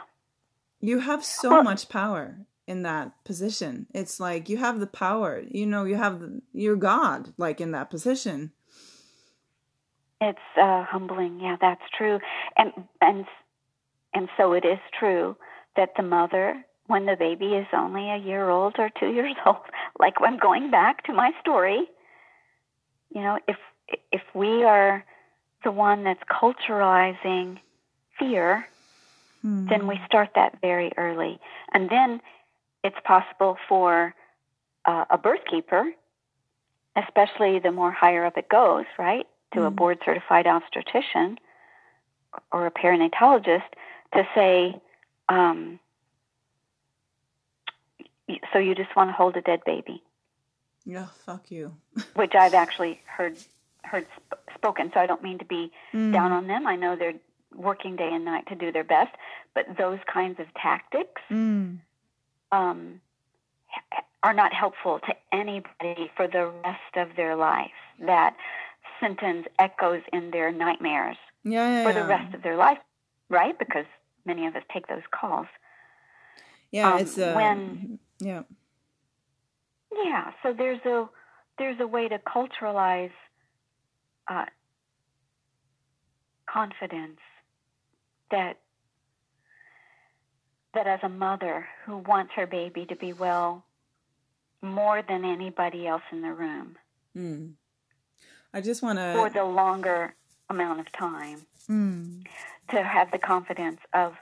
you 0.79 0.99
have 0.99 1.23
so 1.25 1.49
Well- 1.51 1.63
much 1.63 1.89
power 1.89 2.39
in 2.67 2.81
that 2.83 3.11
position 3.23 3.85
it's 3.93 4.19
like 4.19 4.49
you 4.49 4.57
have 4.57 4.79
the 4.79 4.87
power 4.87 5.43
you 5.49 5.65
know 5.65 5.83
you 5.85 5.95
have 5.95 6.19
the, 6.19 6.41
you're 6.53 6.75
god 6.75 7.33
like 7.37 7.61
in 7.61 7.71
that 7.71 7.89
position 7.89 8.51
It's 10.21 10.39
uh, 10.59 10.83
humbling. 10.83 11.39
Yeah, 11.41 11.57
that's 11.59 11.83
true. 11.97 12.19
And 12.57 12.71
and 13.01 13.25
and 14.13 14.29
so 14.37 14.53
it 14.53 14.65
is 14.65 14.79
true 14.97 15.35
that 15.75 15.89
the 15.97 16.03
mother, 16.03 16.65
when 16.87 17.05
the 17.05 17.17
baby 17.17 17.47
is 17.47 17.67
only 17.73 18.09
a 18.09 18.17
year 18.17 18.49
old 18.49 18.75
or 18.77 18.89
two 18.99 19.11
years 19.17 19.35
old, 19.45 19.57
like 19.99 20.15
I'm 20.21 20.37
going 20.39 20.71
back 20.71 21.03
to 21.05 21.13
my 21.13 21.31
story, 21.41 21.81
you 23.13 23.21
know, 23.21 23.37
if 23.47 23.57
if 24.11 24.21
we 24.33 24.63
are 24.63 25.03
the 25.63 25.71
one 25.71 26.03
that's 26.03 26.23
culturalizing 26.31 27.59
fear, 28.17 28.65
Hmm. 29.41 29.67
then 29.67 29.85
we 29.85 29.99
start 30.07 30.29
that 30.35 30.59
very 30.61 30.91
early, 30.97 31.39
and 31.73 31.89
then 31.89 32.21
it's 32.85 32.95
possible 33.03 33.57
for 33.67 34.13
uh, 34.85 35.05
a 35.09 35.17
birth 35.17 35.43
keeper, 35.49 35.83
especially 36.95 37.57
the 37.59 37.71
more 37.71 37.91
higher 37.91 38.23
up 38.25 38.37
it 38.37 38.47
goes, 38.47 38.85
right, 38.99 39.25
to 39.53 39.63
a 39.63 39.71
Mm. 39.71 39.75
board 39.75 39.97
certified 40.05 40.45
obstetrician 40.45 41.39
or 42.51 42.67
a 42.67 42.71
perinatologist, 42.71 43.69
to 44.13 44.21
say, 44.35 44.79
um, 45.29 45.79
so 48.53 48.59
you 48.59 48.75
just 48.75 48.95
want 48.95 49.09
to 49.09 49.13
hold 49.13 49.35
a 49.35 49.41
dead 49.41 49.61
baby, 49.65 50.03
yeah 50.85 51.07
fuck 51.25 51.49
you 51.49 51.75
which 52.13 52.33
I've 52.35 52.53
actually 52.53 53.01
heard 53.17 53.35
heard 53.83 54.05
sp- 54.17 54.41
spoken. 54.55 54.91
So 54.93 54.99
I 54.99 55.05
don't 55.07 55.23
mean 55.23 55.39
to 55.39 55.45
be 55.45 55.71
Mm. 55.93 56.13
down 56.13 56.31
on 56.31 56.47
them. 56.47 56.67
I 56.67 56.75
know 56.75 56.95
they're 56.95 57.19
working 57.55 57.95
day 57.95 58.09
and 58.11 58.25
night 58.25 58.45
to 58.47 58.55
do 58.55 58.71
their 58.71 58.83
best, 58.83 59.13
but 59.55 59.65
those 59.77 59.99
kinds 60.11 60.39
of 60.39 60.47
tactics 60.53 61.21
Mm. 61.31 61.79
Um, 62.55 63.01
are 64.23 64.33
not 64.33 64.53
helpful 64.53 64.99
to 65.07 65.13
anybody 65.31 66.11
for 66.15 66.27
the 66.27 66.51
rest 66.63 66.93
of 66.95 67.15
their 67.15 67.35
life. 67.35 67.71
That 67.99 68.35
sentence 68.99 69.45
echoes 69.59 70.01
in 70.13 70.31
their 70.31 70.51
nightmares 70.51 71.17
Yeah, 71.43 71.69
yeah, 71.69 71.83
for 71.83 71.93
the 71.93 71.99
yeah. 71.99 72.07
rest 72.07 72.33
of 72.33 72.41
their 72.41 72.55
life, 72.57 72.77
right? 73.29 73.57
Because 73.57 73.85
many 74.25 74.47
of 74.47 74.55
us 74.55 74.63
take 74.73 74.87
those 74.87 75.03
calls. 75.11 75.47
Yeah, 76.71 76.93
um, 76.95 77.01
it's 77.01 77.17
uh, 77.17 77.33
when- 77.35 77.99
yeah. 78.19 78.43
Yeah, 80.03 80.31
so 80.43 80.53
there's 80.53 80.83
a 80.85 81.07
there's 81.57 81.79
a 81.79 81.87
way 81.87 82.09
to 82.09 82.19
culturalize 82.19 83.11
uh, 84.27 84.45
confidence 86.47 87.19
that 88.29 88.59
that 90.75 90.87
as 90.87 90.99
a 91.03 91.09
mother 91.09 91.67
who 91.85 91.97
wants 91.97 92.33
her 92.35 92.45
baby 92.45 92.85
to 92.85 92.95
be 92.95 93.13
well 93.13 93.63
more 94.61 95.01
than 95.07 95.25
anybody 95.25 95.87
else 95.87 96.03
in 96.11 96.21
the 96.21 96.31
room 96.33 96.77
Mm. 97.17 97.53
I 98.53 98.59
just 98.61 98.83
want 98.83 98.99
to. 98.99 99.13
for 99.15 99.29
the 99.29 99.43
longer 99.45 100.13
amount 100.49 100.79
of 100.81 100.91
time 100.91 101.45
Mm. 101.69 102.25
to 102.71 102.83
have 102.83 103.09
the 103.11 103.17
confidence 103.19 103.79
of 103.93 104.13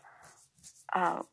uh, 0.95 1.23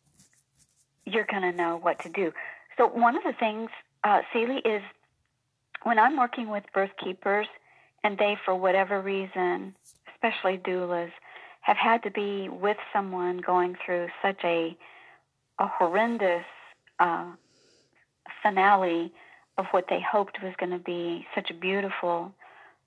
you're 1.05 1.27
going 1.31 1.43
to 1.43 1.53
know 1.53 1.77
what 1.77 1.99
to 2.01 2.09
do. 2.09 2.33
So 2.79 2.87
one 2.87 3.15
of 3.17 3.23
the 3.23 3.35
things, 3.35 3.69
uh, 4.05 4.23
Celie, 4.33 4.63
is 4.65 4.83
when 5.83 5.99
I'm 5.99 6.17
working 6.17 6.49
with 6.49 6.65
birth 6.73 6.91
keepers 7.03 7.47
and 8.03 8.17
they, 8.17 8.37
for 8.45 8.55
whatever 8.55 9.01
reason, 9.03 9.75
especially 10.15 10.57
doulas, 10.59 11.11
have 11.61 11.77
had 11.77 12.03
to 12.05 12.11
be 12.11 12.49
with 12.49 12.79
someone 12.93 13.39
going 13.39 13.77
through 13.85 14.09
such 14.23 14.41
a 14.45 14.77
a 15.61 15.69
horrendous 15.69 16.45
uh, 16.99 17.27
finale 18.43 19.13
of 19.59 19.67
what 19.71 19.87
they 19.89 20.01
hoped 20.01 20.43
was 20.43 20.55
going 20.59 20.73
to 20.73 20.79
be 20.79 21.27
such 21.35 21.51
a 21.51 21.55
beautiful, 21.55 22.33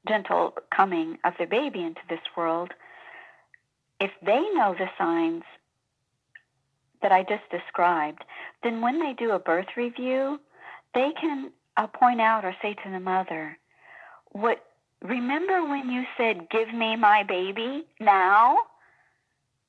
gentle 0.08 0.54
coming 0.76 1.18
of 1.24 1.34
their 1.38 1.48
baby 1.48 1.82
into 1.82 2.02
this 2.10 2.20
world 2.36 2.74
if 4.04 4.12
they 4.22 4.42
know 4.54 4.76
the 4.78 4.90
signs 4.98 5.44
that 7.02 7.14
I 7.14 7.24
just 7.24 7.50
described, 7.50 8.24
then 8.64 8.82
when 8.82 9.00
they 9.00 9.14
do 9.14 9.32
a 9.32 9.40
birth 9.40 9.78
review, 9.78 10.40
they 10.94 11.12
can 11.20 11.52
uh, 11.78 11.88
point 11.88 12.20
out 12.20 12.44
or 12.44 12.54
say 12.62 12.74
to 12.74 12.92
the 12.92 13.00
mother, 13.00 13.58
"What? 14.32 14.66
Remember 15.02 15.64
when 15.64 15.90
you 15.90 16.04
said, 16.18 16.50
"Give 16.50 16.74
me 16.74 16.98
my 16.98 17.24
baby 17.24 17.86
now"? 18.00 18.58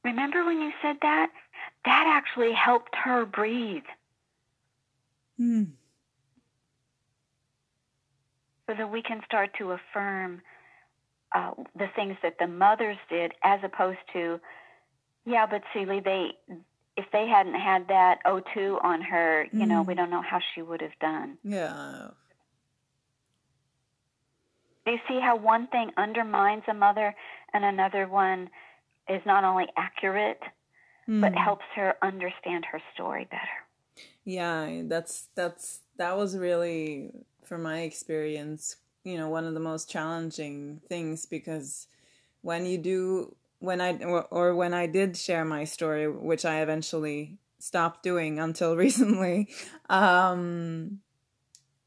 Remember 0.02 0.44
when 0.44 0.61
you 0.61 0.72
said 0.82 0.96
that? 1.02 1.30
That 1.85 2.05
actually 2.07 2.53
helped 2.53 2.95
her 2.97 3.24
breathe, 3.26 3.85
Mm. 5.41 5.72
so 8.66 8.74
that 8.74 8.91
we 8.91 9.03
can 9.03 9.20
start 9.24 9.51
to 9.59 9.72
affirm 9.72 10.41
uh, 11.32 11.51
the 11.74 11.89
things 11.97 12.16
that 12.22 12.39
the 12.39 12.47
mothers 12.47 12.97
did, 13.11 13.32
as 13.43 13.59
opposed 13.64 13.99
to, 14.12 14.41
yeah, 15.26 15.47
but 15.47 15.62
Celie, 15.72 16.01
they 16.01 16.39
if 16.97 17.11
they 17.11 17.26
hadn't 17.26 17.55
had 17.57 17.89
that 17.89 18.20
O2 18.24 18.78
on 18.85 19.03
her, 19.03 19.49
you 19.53 19.66
know, 19.66 19.82
Mm. 19.82 19.87
we 19.89 19.95
don't 19.95 20.11
know 20.11 20.22
how 20.22 20.39
she 20.55 20.62
would 20.62 20.80
have 20.80 20.97
done. 21.01 21.37
Yeah. 21.43 22.11
Do 24.87 24.93
you 24.93 25.01
see 25.09 25.18
how 25.18 25.35
one 25.35 25.66
thing 25.66 25.91
undermines 25.97 26.62
a 26.68 26.74
mother 26.74 27.16
and 27.53 27.64
another 27.64 28.07
one 28.07 28.49
is 29.09 29.20
not 29.26 29.43
only 29.43 29.66
accurate, 29.76 30.41
but 31.20 31.32
Mm. 31.32 31.36
helps 31.36 31.64
her 31.76 31.96
understand 32.02 32.64
her 32.72 32.80
story 32.94 33.26
better? 33.30 33.66
Yeah, 34.24 34.82
that's 34.84 35.28
that's 35.34 35.80
that 35.98 36.16
was 36.16 36.36
really 36.36 37.11
from 37.44 37.62
my 37.62 37.80
experience, 37.80 38.76
you 39.05 39.16
know, 39.18 39.28
one 39.28 39.44
of 39.44 39.55
the 39.55 39.61
most 39.61 39.90
challenging 39.90 40.80
things 40.88 41.26
because 41.26 41.88
when 42.42 42.66
you 42.66 42.78
do 42.78 43.36
when 43.61 43.80
I 43.80 43.98
or, 44.05 44.24
or 44.30 44.55
when 44.55 44.74
I 44.74 44.86
did 44.86 45.16
share 45.16 45.44
my 45.44 45.64
story, 45.64 46.09
which 46.11 46.44
I 46.44 46.62
eventually 46.62 47.38
stopped 47.61 48.02
doing 48.02 48.38
until 48.40 48.76
recently, 48.78 49.50
um 49.90 51.00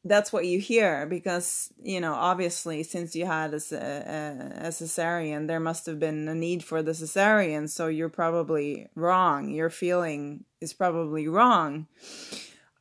that's 0.08 0.34
what 0.34 0.46
you 0.46 0.60
hear 0.60 1.06
because 1.06 1.72
you 1.82 2.00
know 2.00 2.14
obviously 2.14 2.84
since 2.84 3.16
you 3.16 3.26
had 3.26 3.54
a, 3.54 3.62
a, 3.72 4.68
a 4.68 4.70
cesarean 4.70 5.48
there 5.48 5.60
must 5.60 5.86
have 5.86 6.00
been 6.00 6.28
a 6.28 6.36
need 6.36 6.64
for 6.64 6.82
the 6.82 6.92
cesarean. 6.92 7.70
So 7.70 7.88
you're 7.88 8.10
probably 8.10 8.88
wrong. 8.96 9.50
Your 9.50 9.70
feeling 9.70 10.46
is 10.62 10.74
probably 10.74 11.28
wrong. 11.28 11.88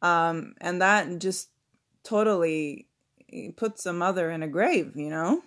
Um, 0.02 0.54
and 0.60 0.80
that 0.82 1.18
just 1.18 1.50
totally 2.04 2.86
puts 3.56 3.86
a 3.86 3.92
mother 3.92 4.30
in 4.30 4.42
a 4.42 4.48
grave 4.48 4.92
you 4.96 5.10
know? 5.10 5.42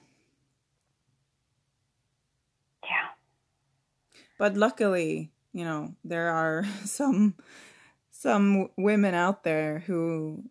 Yeah. 2.84 3.10
but 4.38 4.58
luckily 4.58 5.32
you 5.54 5.66
know, 5.66 5.96
there 6.04 6.30
are 6.30 6.66
some 6.86 7.36
some 8.12 8.70
women 8.78 9.14
out 9.14 9.44
there 9.44 9.80
who, 9.80 10.44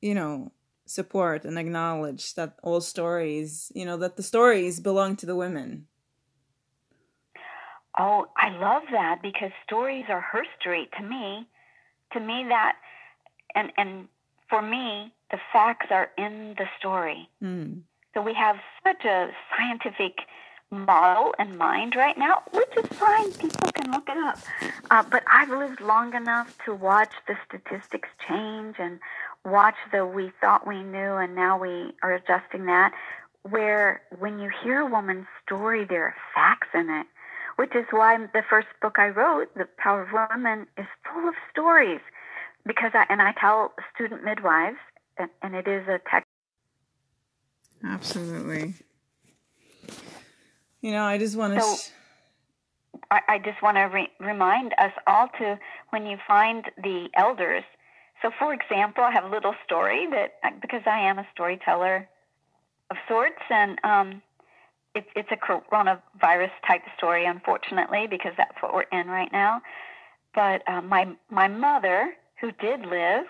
you 0.00 0.14
know, 0.14 0.50
support 0.86 1.44
and 1.44 1.58
acknowledge 1.58 2.34
that 2.34 2.58
all 2.62 2.80
stories, 2.80 3.70
you 3.74 3.84
know, 3.84 3.96
that 3.96 4.16
the 4.16 4.22
stories 4.22 4.80
belong 4.80 5.16
to 5.16 5.26
the 5.26 5.36
women. 5.36 5.86
Oh, 7.98 8.26
I 8.36 8.48
love 8.56 8.84
that 8.90 9.20
because 9.22 9.50
stories 9.64 10.06
are 10.08 10.20
her 10.20 10.44
story 10.60 10.88
to 10.98 11.04
me. 11.04 11.46
To 12.12 12.20
me, 12.20 12.44
that 12.48 12.76
and 13.54 13.72
and 13.76 14.08
for 14.48 14.62
me, 14.62 15.12
the 15.30 15.38
facts 15.52 15.86
are 15.90 16.10
in 16.16 16.54
the 16.58 16.66
story. 16.78 17.28
Mm. 17.42 17.82
So 18.14 18.22
we 18.22 18.34
have 18.34 18.56
such 18.84 19.04
a 19.04 19.30
scientific 19.56 20.18
model 20.70 21.34
in 21.38 21.56
mind 21.56 21.94
right 21.96 22.16
now, 22.16 22.42
which 22.52 22.76
is 22.76 22.86
fine. 22.98 23.30
People 23.32 23.70
can 23.72 23.92
look 23.92 24.08
it 24.08 24.16
up. 24.16 24.38
Uh, 24.90 25.02
but 25.10 25.22
I've 25.30 25.50
lived 25.50 25.80
long 25.80 26.14
enough 26.14 26.56
to 26.64 26.74
watch 26.74 27.12
the 27.28 27.34
statistics 27.46 28.08
change 28.26 28.76
and 28.78 28.98
watch 29.44 29.74
the 29.90 30.06
we 30.06 30.32
thought 30.40 30.66
we 30.66 30.82
knew 30.82 31.16
and 31.16 31.34
now 31.34 31.58
we 31.58 31.92
are 32.02 32.14
adjusting 32.14 32.66
that. 32.66 32.92
Where 33.48 34.02
when 34.18 34.38
you 34.38 34.50
hear 34.62 34.80
a 34.80 34.86
woman's 34.86 35.26
story, 35.44 35.84
there 35.84 36.04
are 36.04 36.14
facts 36.34 36.68
in 36.74 36.88
it, 36.88 37.06
which 37.56 37.74
is 37.74 37.84
why 37.90 38.16
the 38.16 38.42
first 38.48 38.68
book 38.80 38.96
I 38.98 39.08
wrote, 39.08 39.52
The 39.56 39.66
Power 39.78 40.02
of 40.02 40.30
Women, 40.30 40.66
is 40.78 40.86
full 41.10 41.28
of 41.28 41.34
stories. 41.50 42.00
Because 42.64 42.92
I, 42.94 43.04
and 43.08 43.20
I 43.20 43.32
tell 43.40 43.72
student 43.92 44.22
midwives, 44.22 44.76
and, 45.18 45.28
and 45.42 45.56
it 45.56 45.66
is 45.66 45.88
a 45.88 45.98
text. 46.08 46.28
Absolutely. 47.82 48.74
You 50.80 50.92
know, 50.92 51.02
I 51.02 51.18
just 51.18 51.36
want 51.36 51.54
to. 51.54 51.60
So, 51.60 51.76
sh- 51.76 51.90
I, 53.10 53.20
I 53.28 53.38
just 53.38 53.60
want 53.62 53.76
to 53.78 53.82
re- 53.82 54.12
remind 54.20 54.74
us 54.78 54.92
all 55.08 55.28
to 55.38 55.58
when 55.90 56.06
you 56.06 56.18
find 56.26 56.64
the 56.80 57.08
elders. 57.14 57.64
So, 58.22 58.30
for 58.38 58.54
example, 58.54 59.02
I 59.02 59.10
have 59.10 59.24
a 59.24 59.28
little 59.28 59.54
story 59.64 60.06
that 60.10 60.60
because 60.60 60.82
I 60.86 61.00
am 61.00 61.18
a 61.18 61.26
storyteller 61.34 62.08
of 62.90 62.96
sorts, 63.08 63.42
and 63.50 63.78
um, 63.84 64.22
it, 64.94 65.06
it's 65.16 65.28
a 65.32 65.36
coronavirus 65.36 66.52
type 66.66 66.82
story, 66.96 67.26
unfortunately, 67.26 68.06
because 68.08 68.32
that's 68.36 68.56
what 68.60 68.72
we're 68.72 68.82
in 68.92 69.08
right 69.08 69.30
now. 69.32 69.60
But 70.34 70.62
uh, 70.68 70.82
my 70.82 71.08
my 71.30 71.48
mother, 71.48 72.14
who 72.40 72.52
did 72.52 72.86
live, 72.86 73.24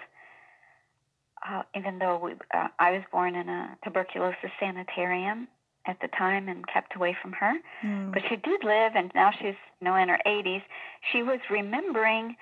uh, 1.48 1.62
even 1.74 1.98
though 1.98 2.18
we, 2.22 2.32
uh, 2.54 2.68
I 2.78 2.92
was 2.92 3.02
born 3.10 3.34
in 3.34 3.48
a 3.48 3.76
tuberculosis 3.82 4.50
sanitarium, 4.60 5.48
at 5.86 5.98
the 6.00 6.08
time 6.08 6.48
and 6.48 6.66
kept 6.68 6.94
away 6.96 7.16
from 7.20 7.32
her. 7.32 7.54
Mm. 7.84 8.12
But 8.12 8.22
she 8.28 8.36
did 8.36 8.64
live, 8.64 8.92
and 8.94 9.10
now 9.14 9.30
she's 9.32 9.56
you 9.80 9.84
know 9.84 9.96
in 9.96 10.08
her 10.08 10.20
80s. 10.26 10.62
She 11.12 11.22
was 11.22 11.40
remembering 11.50 12.36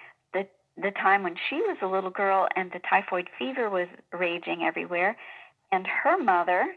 the 0.76 0.90
time 0.90 1.22
when 1.22 1.36
she 1.48 1.56
was 1.56 1.76
a 1.82 1.86
little 1.86 2.10
girl 2.10 2.48
and 2.56 2.70
the 2.72 2.80
typhoid 2.88 3.28
fever 3.38 3.68
was 3.68 3.88
raging 4.12 4.62
everywhere, 4.62 5.16
and 5.72 5.86
her 5.86 6.22
mother 6.22 6.74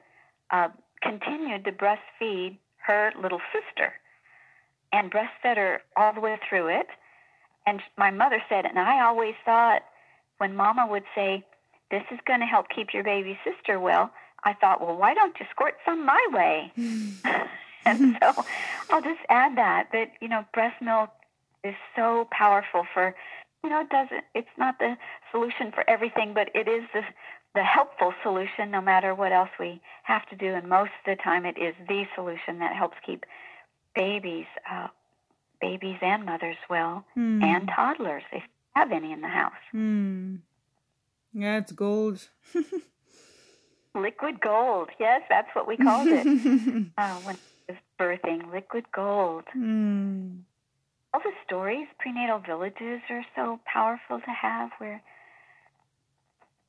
uh, 0.51 0.69
continued 1.01 1.65
to 1.65 1.71
breastfeed 1.71 2.57
her 2.85 3.11
little 3.21 3.41
sister, 3.51 3.93
and 4.91 5.11
breastfed 5.11 5.57
her 5.57 5.81
all 5.95 6.13
the 6.13 6.19
way 6.19 6.37
through 6.47 6.67
it. 6.67 6.87
And 7.65 7.81
my 7.97 8.11
mother 8.11 8.43
said, 8.49 8.65
and 8.65 8.77
I 8.77 9.05
always 9.05 9.35
thought 9.45 9.83
when 10.37 10.55
Mama 10.55 10.85
would 10.87 11.05
say, 11.15 11.45
"This 11.91 12.03
is 12.11 12.19
going 12.25 12.41
to 12.41 12.45
help 12.45 12.67
keep 12.69 12.93
your 12.93 13.03
baby 13.03 13.39
sister 13.43 13.79
well." 13.79 14.11
I 14.45 14.53
thought, 14.53 14.81
well, 14.81 14.97
why 14.97 15.13
don't 15.13 15.39
you 15.39 15.45
squirt 15.51 15.75
some 15.85 16.05
my 16.05 16.19
way? 16.33 16.71
and 17.85 18.17
so 18.21 18.45
I'll 18.89 19.01
just 19.01 19.19
add 19.29 19.57
that 19.57 19.89
that 19.91 20.11
you 20.21 20.27
know 20.27 20.45
breast 20.53 20.81
milk 20.81 21.09
is 21.63 21.75
so 21.95 22.27
powerful 22.31 22.85
for 22.93 23.15
you 23.63 23.69
know 23.69 23.81
it 23.81 23.89
doesn't 23.89 24.23
it's 24.35 24.55
not 24.57 24.79
the 24.79 24.95
solution 25.31 25.71
for 25.71 25.87
everything, 25.89 26.33
but 26.33 26.49
it 26.53 26.67
is 26.67 26.83
the 26.93 27.01
the 27.55 27.63
helpful 27.63 28.13
solution 28.23 28.71
no 28.71 28.81
matter 28.81 29.13
what 29.13 29.31
else 29.31 29.49
we 29.59 29.79
have 30.03 30.27
to 30.29 30.35
do. 30.35 30.53
And 30.53 30.67
most 30.67 30.91
of 31.05 31.17
the 31.17 31.21
time, 31.23 31.45
it 31.45 31.57
is 31.57 31.75
the 31.87 32.05
solution 32.15 32.59
that 32.59 32.75
helps 32.75 32.97
keep 33.05 33.25
babies, 33.95 34.45
uh, 34.69 34.87
babies 35.61 35.97
and 36.01 36.25
mothers 36.25 36.57
well, 36.69 37.05
mm. 37.17 37.43
and 37.43 37.69
toddlers 37.73 38.23
if 38.31 38.41
you 38.43 38.49
have 38.75 38.91
any 38.91 39.11
in 39.11 39.21
the 39.21 39.27
house. 39.27 39.51
Mm. 39.73 40.39
Yeah, 41.33 41.57
it's 41.57 41.71
gold. 41.71 42.27
Liquid 43.95 44.39
gold. 44.41 44.89
Yes, 44.99 45.21
that's 45.29 45.49
what 45.53 45.67
we 45.67 45.77
called 45.77 46.07
it 46.07 46.25
uh, 46.97 47.15
when 47.19 47.35
it 47.35 47.41
was 47.69 47.77
birthing. 47.99 48.51
Liquid 48.51 48.85
gold. 48.91 49.43
Mm. 49.55 50.41
All 51.13 51.21
the 51.23 51.31
stories, 51.45 51.87
prenatal 51.99 52.39
villages 52.39 53.01
are 53.09 53.25
so 53.35 53.59
powerful 53.65 54.19
to 54.19 54.31
have 54.31 54.71
where 54.77 55.01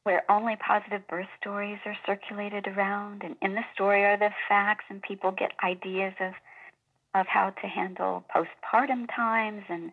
where 0.02 0.22
only 0.30 0.54
positive 0.56 1.06
birth 1.08 1.28
stories 1.40 1.78
are 1.86 1.96
circulated 2.04 2.66
around 2.66 3.22
and 3.22 3.36
in 3.40 3.54
the 3.54 3.62
story 3.74 4.04
are 4.04 4.18
the 4.18 4.28
facts 4.50 4.84
and 4.90 5.00
people 5.00 5.30
get 5.32 5.52
ideas 5.64 6.12
of 6.20 6.32
of 7.14 7.26
how 7.26 7.50
to 7.50 7.66
handle 7.66 8.24
postpartum 8.34 9.06
times 9.14 9.62
and 9.68 9.92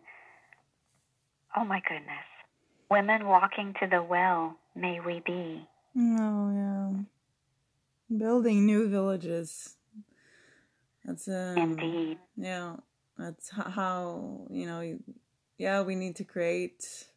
oh 1.56 1.64
my 1.64 1.80
goodness. 1.80 2.26
Women 2.90 3.26
walking 3.26 3.74
to 3.80 3.86
the 3.86 4.02
well, 4.02 4.58
may 4.74 5.00
we 5.00 5.22
be. 5.24 5.66
Oh 5.96 6.52
yeah 6.52 7.02
building 8.18 8.66
new 8.66 8.88
villages. 8.88 9.76
That's 11.04 11.28
um, 11.28 11.56
indeed. 11.56 12.18
Yeah, 12.36 12.76
that's 13.18 13.50
how 13.50 14.46
you 14.50 14.66
know. 14.66 14.98
Yeah, 15.58 15.82
we 15.82 15.94
need 15.94 16.16
to 16.16 16.24
create 16.24 17.08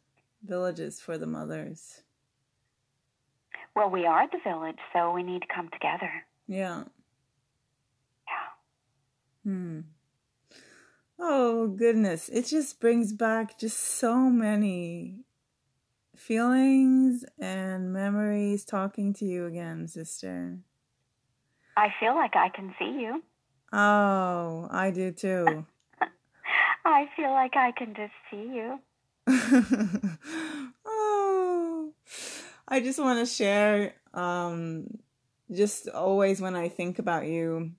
villages 0.44 1.00
for 1.00 1.18
the 1.18 1.26
mothers. 1.26 2.02
Well, 3.74 3.90
we 3.90 4.06
are 4.06 4.26
the 4.28 4.38
village, 4.42 4.78
so 4.92 5.12
we 5.12 5.22
need 5.22 5.42
to 5.42 5.48
come 5.54 5.68
together. 5.68 6.10
Yeah. 6.46 6.84
Yeah. 8.26 9.50
Hmm. 9.52 9.80
Oh 11.18 11.68
goodness, 11.68 12.28
it 12.28 12.46
just 12.46 12.78
brings 12.78 13.12
back 13.12 13.58
just 13.58 13.78
so 13.78 14.30
many 14.30 15.24
feelings 16.14 17.24
and 17.38 17.92
memories 17.92 18.64
talking 18.64 19.14
to 19.14 19.24
you 19.24 19.46
again, 19.46 19.88
sister. 19.88 20.58
I 21.76 21.88
feel 22.00 22.14
like 22.14 22.36
I 22.36 22.48
can 22.48 22.74
see 22.78 23.00
you. 23.00 23.22
Oh, 23.72 24.68
I 24.70 24.90
do 24.90 25.10
too. 25.12 25.66
I 26.86 27.08
feel 27.16 27.30
like 27.30 27.56
I 27.56 27.72
can 27.72 27.94
just 27.94 28.12
see 28.30 28.48
you. 28.54 28.78
oh, 30.86 31.92
I 32.68 32.80
just 32.80 33.00
want 33.00 33.18
to 33.18 33.26
share. 33.26 33.94
Um, 34.14 34.98
just 35.52 35.88
always 35.88 36.40
when 36.40 36.54
I 36.54 36.68
think 36.68 37.00
about 37.00 37.26
you, 37.26 37.72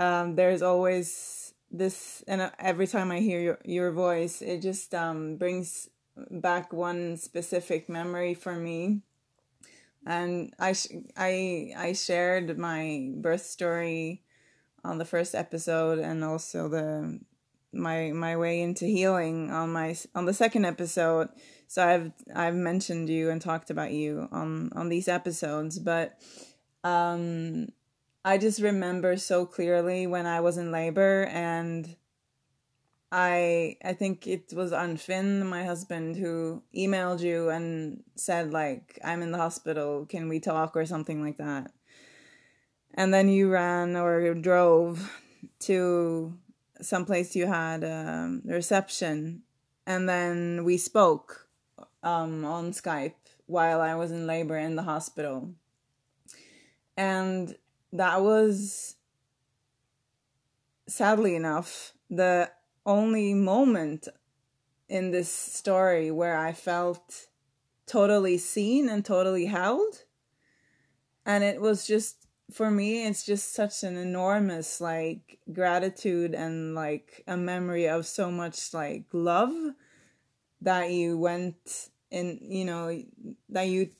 um, 0.00 0.34
there's 0.34 0.60
always 0.60 1.54
this, 1.70 2.24
and 2.26 2.50
every 2.58 2.88
time 2.88 3.12
I 3.12 3.20
hear 3.20 3.40
your 3.40 3.58
your 3.64 3.92
voice, 3.92 4.42
it 4.42 4.60
just 4.60 4.92
um 4.92 5.36
brings 5.36 5.88
back 6.30 6.72
one 6.72 7.16
specific 7.16 7.88
memory 7.88 8.34
for 8.34 8.54
me 8.54 9.02
and 10.04 10.52
I 10.58 10.74
I 11.16 11.72
I 11.76 11.92
shared 11.92 12.58
my 12.58 13.08
birth 13.14 13.46
story 13.46 14.22
on 14.84 14.98
the 14.98 15.04
first 15.04 15.34
episode 15.34 15.98
and 15.98 16.24
also 16.24 16.68
the 16.68 17.20
my 17.72 18.12
my 18.12 18.36
way 18.36 18.60
into 18.60 18.84
healing 18.84 19.50
on 19.50 19.72
my 19.72 19.96
on 20.14 20.26
the 20.26 20.34
second 20.34 20.64
episode. 20.64 21.28
So 21.68 21.86
I've 21.86 22.12
I've 22.34 22.54
mentioned 22.54 23.08
you 23.08 23.30
and 23.30 23.40
talked 23.40 23.70
about 23.70 23.92
you 23.92 24.28
on 24.30 24.70
on 24.74 24.88
these 24.88 25.08
episodes, 25.08 25.78
but 25.78 26.18
um 26.84 27.68
I 28.24 28.38
just 28.38 28.60
remember 28.60 29.16
so 29.16 29.46
clearly 29.46 30.06
when 30.06 30.26
I 30.26 30.40
was 30.40 30.56
in 30.56 30.70
labor 30.70 31.24
and 31.24 31.96
I 33.10 33.76
I 33.84 33.92
think 33.94 34.26
it 34.26 34.52
was 34.54 34.72
on 34.72 34.96
Finn, 34.96 35.46
my 35.46 35.64
husband, 35.64 36.16
who 36.16 36.62
emailed 36.76 37.20
you 37.20 37.50
and 37.50 38.02
said 38.16 38.52
like 38.52 38.98
I'm 39.04 39.22
in 39.22 39.32
the 39.32 39.38
hospital, 39.38 40.06
can 40.06 40.28
we 40.28 40.40
talk 40.40 40.76
or 40.76 40.86
something 40.86 41.22
like 41.22 41.38
that. 41.38 41.72
And 42.94 43.12
then 43.12 43.28
you 43.28 43.50
ran 43.50 43.96
or 43.96 44.34
drove 44.34 45.10
to 45.60 46.38
some 46.82 47.04
place 47.04 47.34
you 47.34 47.46
had 47.46 47.84
a 47.84 48.40
reception, 48.44 49.42
and 49.86 50.08
then 50.08 50.64
we 50.64 50.76
spoke 50.76 51.48
um, 52.02 52.44
on 52.44 52.72
Skype 52.72 53.14
while 53.46 53.80
I 53.80 53.94
was 53.94 54.10
in 54.10 54.26
labor 54.26 54.58
in 54.58 54.76
the 54.76 54.82
hospital, 54.82 55.54
and 56.96 57.56
that 57.92 58.22
was 58.22 58.96
sadly 60.86 61.34
enough 61.34 61.92
the 62.10 62.50
only 62.84 63.32
moment 63.32 64.08
in 64.88 65.10
this 65.10 65.30
story 65.30 66.10
where 66.10 66.36
I 66.36 66.52
felt 66.52 67.28
totally 67.86 68.36
seen 68.38 68.88
and 68.88 69.04
totally 69.04 69.46
held. 69.46 70.04
And 71.24 71.44
it 71.44 71.60
was 71.60 71.86
just 71.86 72.21
for 72.52 72.70
me 72.70 73.06
it's 73.06 73.24
just 73.24 73.54
such 73.54 73.82
an 73.82 73.96
enormous 73.96 74.80
like 74.80 75.38
gratitude 75.52 76.34
and 76.34 76.74
like 76.74 77.22
a 77.26 77.36
memory 77.36 77.88
of 77.88 78.06
so 78.06 78.30
much 78.30 78.72
like 78.74 79.04
love 79.12 79.54
that 80.60 80.90
you 80.90 81.18
went 81.18 81.88
and 82.10 82.38
you 82.42 82.64
know 82.64 83.02
that 83.48 83.68
you 83.68 83.90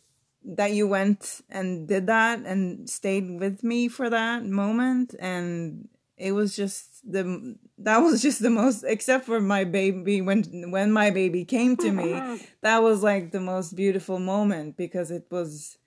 that 0.45 0.73
you 0.73 0.87
went 0.87 1.41
and 1.51 1.87
did 1.87 2.07
that 2.07 2.41
and 2.41 2.89
stayed 2.89 3.41
with 3.41 3.63
me 3.63 3.89
for 3.89 4.11
that 4.11 4.45
moment. 4.45 5.15
And 5.19 5.89
it 6.17 6.33
was 6.33 6.57
just 6.57 7.11
the 7.11 7.57
that 7.79 7.99
was 7.99 8.23
just 8.23 8.43
the 8.43 8.51
most 8.51 8.85
except 8.85 9.25
for 9.25 9.41
my 9.41 9.65
baby 9.65 10.21
when 10.21 10.71
when 10.71 10.93
my 10.93 11.11
baby 11.11 11.45
came 11.45 11.77
to 11.77 11.91
me 11.91 12.13
that 12.61 12.83
was 12.83 13.03
like 13.03 13.33
the 13.33 13.41
most 13.41 13.75
beautiful 13.75 14.21
moment 14.21 14.77
because 14.77 15.11
it 15.11 15.27
was 15.31 15.79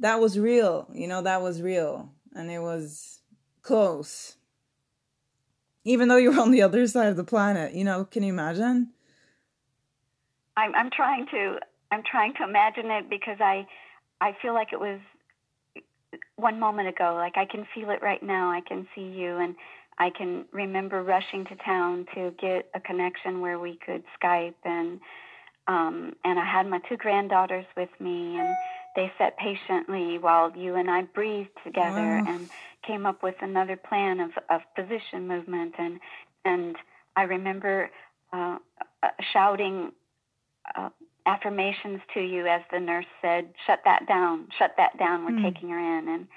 that 0.00 0.20
was 0.20 0.38
real 0.38 0.88
you 0.92 1.06
know 1.06 1.22
that 1.22 1.42
was 1.42 1.62
real. 1.62 2.10
And 2.36 2.50
it 2.50 2.58
was 2.58 3.20
close. 3.62 4.36
Even 5.84 6.08
though 6.08 6.16
you're 6.16 6.40
on 6.40 6.50
the 6.50 6.62
other 6.62 6.86
side 6.86 7.08
of 7.08 7.16
the 7.16 7.24
planet 7.24 7.74
you 7.74 7.84
know 7.84 8.04
can 8.04 8.22
you 8.22 8.32
imagine? 8.32 8.90
I'm 10.56 10.74
i'm 10.74 10.90
trying 10.90 11.26
to 11.32 11.58
i'm 11.90 12.02
trying 12.08 12.34
to 12.34 12.44
imagine 12.44 12.90
it 12.90 13.10
because 13.10 13.38
i 13.40 13.66
i 14.20 14.36
feel 14.40 14.54
like 14.54 14.72
it 14.72 14.80
was 14.80 15.00
one 16.36 16.60
moment 16.60 16.88
ago. 16.88 17.14
Like 17.14 17.36
i 17.36 17.44
can 17.44 17.66
feel 17.74 17.90
it 17.90 18.02
right 18.02 18.22
now. 18.22 18.50
I 18.50 18.60
can 18.60 18.86
see 18.94 19.02
you 19.02 19.36
and 19.36 19.54
i 19.98 20.10
can 20.10 20.44
remember 20.52 21.02
rushing 21.02 21.44
to 21.46 21.56
town 21.56 22.06
to 22.14 22.32
get 22.40 22.68
a 22.74 22.80
connection 22.80 23.40
where 23.40 23.58
we 23.58 23.78
could 23.84 24.02
skype 24.20 24.54
and 24.64 25.00
um 25.68 26.14
and 26.24 26.38
i 26.38 26.44
had 26.44 26.66
my 26.66 26.80
two 26.88 26.96
granddaughters 26.96 27.64
with 27.76 27.90
me 28.00 28.38
and 28.38 28.54
they 28.96 29.12
sat 29.18 29.36
patiently 29.36 30.18
while 30.18 30.56
you 30.56 30.74
and 30.76 30.90
I 30.90 31.02
breathed 31.02 31.50
together 31.64 32.22
wow. 32.22 32.24
and 32.26 32.48
came 32.86 33.06
up 33.06 33.22
with 33.22 33.36
another 33.40 33.76
plan 33.76 34.20
of, 34.20 34.30
of 34.50 34.60
position 34.76 35.26
movement 35.26 35.74
and 35.78 36.00
and 36.44 36.76
I 37.16 37.22
remember 37.22 37.90
uh, 38.32 38.58
uh, 39.02 39.08
shouting 39.32 39.92
uh, 40.74 40.90
affirmations 41.26 42.00
to 42.14 42.20
you 42.20 42.46
as 42.46 42.62
the 42.72 42.80
nurse 42.80 43.06
said, 43.22 43.54
"Shut 43.66 43.80
that 43.84 44.06
down, 44.06 44.48
shut 44.58 44.74
that 44.76 44.98
down. 44.98 45.24
We're 45.24 45.38
mm. 45.38 45.42
taking 45.54 45.70
her 45.70 45.78
in," 45.78 46.08
and 46.08 46.28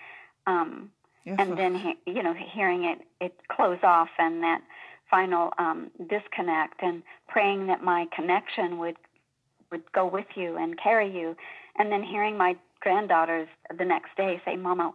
um, 0.46 0.92
yes. 1.26 1.38
and 1.40 1.58
then 1.58 1.76
he, 1.76 2.12
you 2.12 2.24
know 2.24 2.34
hearing 2.34 2.86
it 2.86 3.00
it 3.20 3.34
close 3.50 3.80
off 3.84 4.10
and 4.20 4.44
that 4.44 4.62
final 5.10 5.54
um, 5.58 5.90
disconnect 6.10 6.82
and 6.82 7.02
praying 7.28 7.68
that 7.68 7.84
my 7.84 8.08
connection 8.16 8.78
would 8.78 8.98
would 9.72 9.92
go 9.92 10.06
with 10.06 10.28
you 10.36 10.58
and 10.58 10.78
carry 10.78 11.10
you 11.10 11.36
and 11.78 11.92
then 11.92 12.04
hearing 12.04 12.38
my 12.38 12.56
granddaughters 12.80 13.48
the 13.78 13.86
next 13.86 14.16
day 14.16 14.42
say, 14.46 14.56
"Mama," 14.56 14.94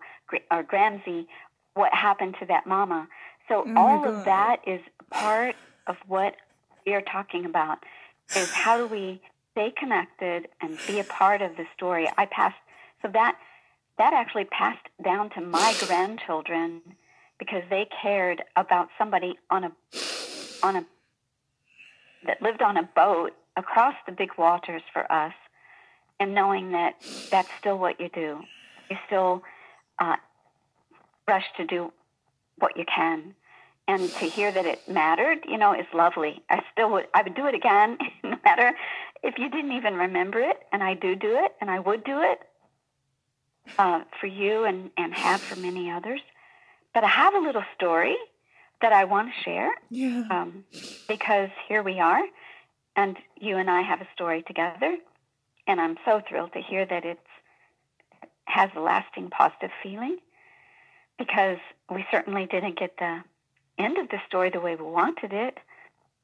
or 0.51 0.62
Gramsy, 0.62 1.27
what 1.74 1.94
happened 1.94 2.36
to 2.40 2.47
that 2.47 2.66
mama? 2.66 3.09
So 3.49 3.65
oh 3.66 3.77
all 3.77 4.09
of 4.09 4.24
that 4.24 4.61
is 4.66 4.81
part 5.11 5.57
of 5.86 5.97
what 6.07 6.36
we 6.86 6.94
are 6.94 7.03
talking 7.03 7.44
about. 7.44 7.78
Is 8.36 8.51
how 8.53 8.77
do 8.78 8.86
we 8.86 9.20
stay 9.53 9.73
connected 9.77 10.49
and 10.61 10.78
be 10.86 11.01
a 11.01 11.05
part 11.05 11.43
of 11.43 11.57
the 11.57 11.66
story? 11.77 12.09
I 12.16 12.27
passed 12.27 12.57
so 13.03 13.09
that 13.12 13.36
that 13.99 14.12
actually 14.15 14.44
passed 14.47 14.86
down 15.03 15.31
to 15.31 15.40
my 15.40 15.74
grandchildren 15.81 16.81
because 17.39 17.62
they 17.69 17.89
cared 18.01 18.43
about 18.57 18.89
somebody 18.97 19.39
on 19.51 19.65
a 19.65 19.73
on 20.62 20.77
a 20.77 20.86
that 22.24 22.40
lived 22.40 22.62
on 22.62 22.77
a 22.77 22.85
boat 22.94 23.32
across 23.57 23.95
the 24.07 24.12
big 24.12 24.31
waters 24.39 24.83
for 24.93 25.11
us 25.11 25.35
and 26.19 26.35
knowing 26.35 26.73
that 26.73 26.95
that's 27.31 27.49
still 27.59 27.79
what 27.79 28.01
you 28.01 28.09
do. 28.09 28.41
You 28.91 28.97
still 29.07 29.43
uh, 29.99 30.16
rush 31.27 31.45
to 31.57 31.66
do 31.66 31.93
what 32.59 32.77
you 32.77 32.85
can. 32.85 33.35
And 33.89 34.09
to 34.09 34.27
hear 34.27 34.53
that 34.53 34.65
it 34.65 34.89
mattered, 34.89 35.39
you 35.47 35.59
know, 35.59 35.74
is 35.74 35.87
lovely. 35.93 36.41
I 36.49 36.62
still 36.73 36.91
would, 36.93 37.09
I 37.15 37.23
would 37.23 37.35
do 37.35 37.47
it 37.47 37.55
again, 37.55 37.99
no 38.23 38.37
matter 38.45 38.73
if 39.23 39.39
you 39.39 39.51
didn't 39.51 39.73
even 39.73 39.95
remember 39.95 40.39
it. 40.39 40.59
And 40.73 40.83
I 40.83 40.95
do 40.95 41.16
do 41.16 41.37
it, 41.37 41.53
and 41.61 41.69
I 41.69 41.81
would 41.81 42.05
do 42.05 42.20
it 42.23 42.41
uh, 43.79 44.03
for 44.20 44.29
you 44.29 44.65
and, 44.65 44.91
and 44.97 45.12
have 45.12 45.41
for 45.41 45.59
many 45.59 45.91
others. 45.91 46.20
But 46.95 47.05
I 47.05 47.09
have 47.09 47.35
a 47.35 47.41
little 47.41 47.65
story 47.74 48.16
that 48.83 48.93
I 48.93 49.05
want 49.05 49.31
to 49.35 49.43
share. 49.43 49.70
Yeah. 49.91 50.24
Um, 50.31 50.65
because 51.09 51.51
here 51.69 51.83
we 51.83 51.99
are, 51.99 52.23
and 52.97 53.16
you 53.40 53.56
and 53.56 53.70
I 53.70 53.82
have 53.82 54.01
a 54.01 54.09
story 54.14 54.43
together 54.43 54.97
and 55.66 55.81
I'm 55.81 55.97
so 56.05 56.20
thrilled 56.28 56.52
to 56.55 56.60
hear 56.60 56.85
that 56.86 57.05
it 57.05 57.19
has 58.44 58.70
a 58.77 58.81
lasting 58.81 59.31
positive 59.31 59.70
feeling 59.82 60.19
because 61.19 61.59
we 61.90 62.05
certainly 62.10 62.47
didn't 62.47 62.78
get 62.78 62.97
the 62.98 63.23
end 63.78 63.98
of 63.98 64.09
the 64.09 64.19
story 64.27 64.51
the 64.51 64.60
way 64.60 64.74
we 64.77 64.85
wanted 64.85 65.32
it, 65.32 65.59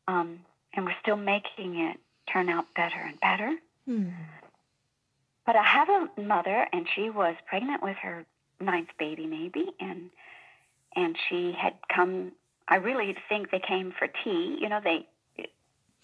um, 0.07 0.41
and 0.75 0.85
we're 0.85 0.97
still 1.01 1.17
making 1.17 1.79
it 1.79 1.99
turn 2.33 2.49
out 2.49 2.67
better 2.75 2.99
and 2.99 3.19
better. 3.21 3.55
Hmm. 3.87 4.09
But 5.47 5.57
I 5.57 5.63
have 5.63 5.89
a 5.89 6.21
mother, 6.21 6.67
and 6.73 6.87
she 6.95 7.11
was 7.11 7.35
pregnant 7.47 7.83
with 7.83 7.97
her 8.03 8.27
ninth 8.61 8.91
baby, 8.99 9.27
maybe, 9.27 9.67
and 9.81 10.11
and 10.95 11.17
she 11.29 11.53
had 11.53 11.75
come. 11.95 12.33
I 12.67 12.77
really 12.77 13.17
think 13.29 13.51
they 13.51 13.61
came 13.67 13.95
for 13.99 14.09
tea. 14.25 14.59
You 14.61 14.69
know, 14.69 14.81
they. 14.83 15.07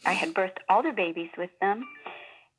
I 0.05 0.12
had 0.12 0.35
birthed 0.35 0.59
all 0.69 0.83
their 0.83 0.93
babies 0.93 1.31
with 1.37 1.51
them, 1.61 1.85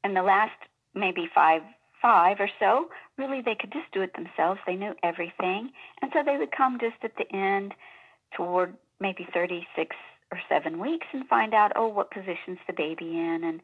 and 0.03 0.16
the 0.16 0.24
last 0.24 0.57
maybe 0.94 1.30
five 1.34 1.62
five 2.02 2.38
or 2.40 2.49
so, 2.60 2.88
really 3.18 3.41
they 3.41 3.56
could 3.56 3.72
just 3.74 3.91
do 3.91 4.02
it 4.02 4.14
themselves. 4.14 4.60
They 4.68 4.76
knew 4.76 4.94
everything. 5.02 5.72
And 6.03 6.12
so 6.14 6.22
they 6.24 6.38
would 6.38 6.52
come 6.56 6.78
just 6.80 7.03
at 7.03 7.16
the 7.18 7.36
end 7.36 7.74
toward 8.38 8.76
maybe 8.99 9.28
36 9.34 9.95
or 10.32 10.40
7 10.48 10.80
weeks 10.80 11.07
and 11.14 11.28
find 11.28 11.56
out, 11.56 11.72
oh, 11.76 11.88
what 11.88 12.12
position's 12.12 12.60
the 12.68 12.74
baby 12.74 13.18
in 13.18 13.41
and 13.44 13.62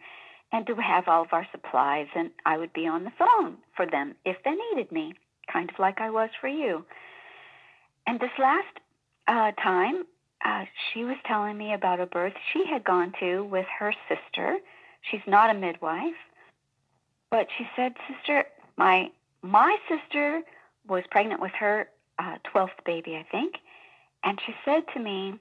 and 0.53 0.65
do 0.65 0.75
have 0.75 1.07
all 1.07 1.21
of 1.21 1.31
our 1.31 1.47
supplies 1.51 2.07
and 2.13 2.29
I 2.45 2.57
would 2.57 2.73
be 2.73 2.85
on 2.85 3.05
the 3.05 3.11
phone 3.17 3.55
for 3.73 3.85
them 3.85 4.15
if 4.25 4.35
they 4.43 4.51
needed 4.51 4.91
me, 4.91 5.13
kind 5.51 5.69
of 5.69 5.79
like 5.79 6.01
I 6.01 6.09
was 6.09 6.29
for 6.41 6.49
you. 6.49 6.83
And 8.05 8.19
this 8.19 8.31
last 8.37 8.79
uh, 9.29 9.51
time, 9.61 10.03
uh, 10.43 10.65
she 10.93 11.03
was 11.03 11.17
telling 11.25 11.57
me 11.57 11.73
about 11.73 11.99
a 11.99 12.05
birth 12.05 12.33
she 12.51 12.65
had 12.65 12.83
gone 12.83 13.13
to 13.19 13.43
with 13.43 13.65
her 13.79 13.93
sister. 14.07 14.57
She's 15.09 15.21
not 15.27 15.49
a 15.49 15.53
midwife, 15.53 16.15
but 17.29 17.47
she 17.57 17.67
said, 17.75 17.93
"Sister, 18.09 18.45
my 18.77 19.11
my 19.41 19.77
sister 19.87 20.41
was 20.87 21.03
pregnant 21.11 21.41
with 21.41 21.51
her 21.59 21.89
uh, 22.19 22.37
12th 22.53 22.83
baby, 22.85 23.15
I 23.15 23.25
think, 23.31 23.55
and 24.23 24.39
she 24.45 24.53
said 24.65 24.83
to 24.93 24.99
me." 24.99 25.39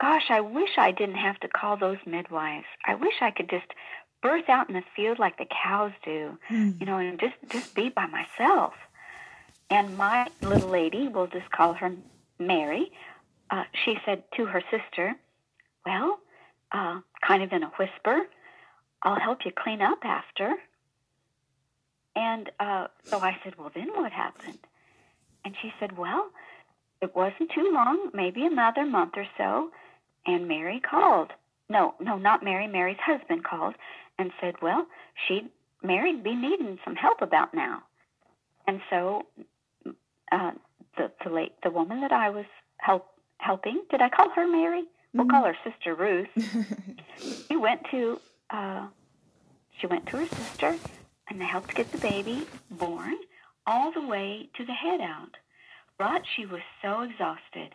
Gosh, 0.00 0.30
I 0.30 0.40
wish 0.40 0.70
I 0.78 0.90
didn't 0.90 1.14
have 1.14 1.38
to 1.40 1.48
call 1.48 1.76
those 1.76 1.98
midwives. 2.04 2.66
I 2.84 2.96
wish 2.96 3.14
I 3.20 3.30
could 3.30 3.48
just 3.48 3.66
birth 4.20 4.48
out 4.48 4.68
in 4.68 4.74
the 4.74 4.82
field 4.96 5.20
like 5.20 5.38
the 5.38 5.46
cows 5.46 5.92
do, 6.04 6.38
mm. 6.50 6.80
you 6.80 6.86
know, 6.86 6.98
and 6.98 7.20
just 7.20 7.34
just 7.50 7.74
be 7.74 7.88
by 7.88 8.06
myself. 8.06 8.74
And 9.70 9.96
my 9.96 10.28
little 10.40 10.68
lady, 10.68 11.08
we'll 11.08 11.28
just 11.28 11.50
call 11.50 11.74
her 11.74 11.92
Mary, 12.38 12.90
uh, 13.52 13.64
she 13.84 13.96
said 14.04 14.24
to 14.36 14.46
her 14.46 14.62
sister, 14.70 15.14
"Well, 15.86 16.18
uh, 16.72 17.00
kind 17.24 17.44
of 17.44 17.52
in 17.52 17.62
a 17.62 17.70
whisper, 17.78 18.26
I'll 19.02 19.20
help 19.20 19.44
you 19.44 19.52
clean 19.54 19.80
up 19.80 20.04
after." 20.04 20.56
And 22.14 22.50
uh, 22.60 22.88
so 23.04 23.18
I 23.20 23.38
said, 23.42 23.54
Well, 23.58 23.70
then 23.74 23.88
what 23.94 24.12
happened? 24.12 24.58
And 25.44 25.54
she 25.60 25.72
said, 25.80 25.96
Well, 25.96 26.30
it 27.00 27.14
wasn't 27.16 27.50
too 27.54 27.70
long, 27.72 28.10
maybe 28.12 28.44
another 28.44 28.84
month 28.84 29.12
or 29.16 29.26
so, 29.36 29.70
and 30.26 30.46
Mary 30.46 30.80
called. 30.80 31.30
No, 31.68 31.94
no, 32.00 32.18
not 32.18 32.44
Mary. 32.44 32.66
Mary's 32.66 32.98
husband 33.00 33.44
called 33.44 33.74
and 34.18 34.30
said, 34.40 34.56
Well, 34.60 34.86
she 35.26 35.50
Mary'd 35.82 36.22
be 36.22 36.34
needing 36.34 36.78
some 36.84 36.96
help 36.96 37.22
about 37.22 37.54
now. 37.54 37.82
And 38.66 38.80
so 38.90 39.26
uh, 40.30 40.52
the 40.96 41.10
the 41.24 41.30
late 41.30 41.54
the 41.62 41.70
woman 41.70 42.02
that 42.02 42.12
I 42.12 42.30
was 42.30 42.44
help 42.76 43.06
helping, 43.42 43.82
did 43.90 44.00
I 44.00 44.08
call 44.08 44.30
her 44.30 44.46
Mary? 44.46 44.84
We'll 45.12 45.26
call 45.26 45.44
her 45.44 45.56
Sister 45.64 45.94
Ruth. 45.94 46.28
she 47.48 47.56
went 47.56 47.82
to 47.90 48.20
uh, 48.50 48.86
she 49.78 49.86
went 49.86 50.06
to 50.06 50.18
her 50.18 50.26
sister 50.26 50.76
and 51.28 51.40
they 51.40 51.44
helped 51.44 51.74
get 51.74 51.90
the 51.92 51.98
baby 51.98 52.46
born 52.70 53.16
all 53.66 53.92
the 53.92 54.06
way 54.06 54.48
to 54.56 54.64
the 54.64 54.72
head 54.72 55.00
out. 55.00 55.36
But 55.98 56.22
she 56.34 56.46
was 56.46 56.60
so 56.82 57.02
exhausted. 57.02 57.74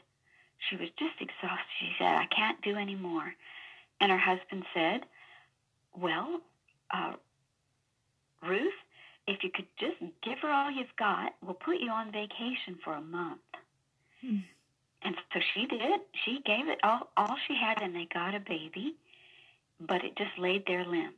She 0.69 0.75
was 0.75 0.89
just 0.97 1.15
exhausted. 1.19 1.67
She 1.79 1.91
said, 1.99 2.07
I 2.07 2.25
can't 2.35 2.61
do 2.61 2.75
any 2.75 2.95
more. 2.95 3.33
And 3.99 4.11
her 4.11 4.17
husband 4.17 4.63
said, 4.73 5.01
Well, 5.95 6.41
uh, 6.91 7.13
Ruth, 8.43 8.73
if 9.27 9.43
you 9.43 9.49
could 9.53 9.67
just 9.79 9.99
give 10.23 10.39
her 10.41 10.49
all 10.49 10.71
you've 10.71 10.95
got, 10.97 11.33
we'll 11.43 11.53
put 11.53 11.77
you 11.79 11.91
on 11.91 12.11
vacation 12.11 12.77
for 12.83 12.93
a 12.93 13.01
month. 13.01 13.39
And 15.03 15.15
so 15.33 15.39
she 15.53 15.65
did. 15.67 16.01
She 16.25 16.41
gave 16.45 16.67
it 16.67 16.79
all, 16.83 17.09
all 17.17 17.35
she 17.47 17.55
had, 17.55 17.81
and 17.81 17.95
they 17.95 18.07
got 18.13 18.35
a 18.35 18.39
baby, 18.39 18.95
but 19.79 20.03
it 20.03 20.17
just 20.17 20.37
laid 20.39 20.65
there 20.67 20.85
limp 20.85 21.15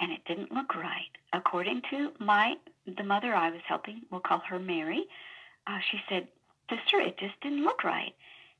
and 0.00 0.12
it 0.12 0.24
didn't 0.26 0.52
look 0.52 0.74
right. 0.74 1.10
According 1.32 1.82
to 1.90 2.12
my 2.20 2.54
the 2.86 3.04
mother 3.04 3.34
I 3.34 3.50
was 3.50 3.60
helping, 3.68 4.02
we'll 4.10 4.20
call 4.20 4.42
her 4.48 4.58
Mary. 4.58 5.04
uh, 5.66 5.78
she 5.90 5.98
said, 6.08 6.28
Sister, 6.70 7.00
it 7.00 7.18
just 7.18 7.40
didn't 7.42 7.64
look 7.64 7.84
right. 7.84 8.14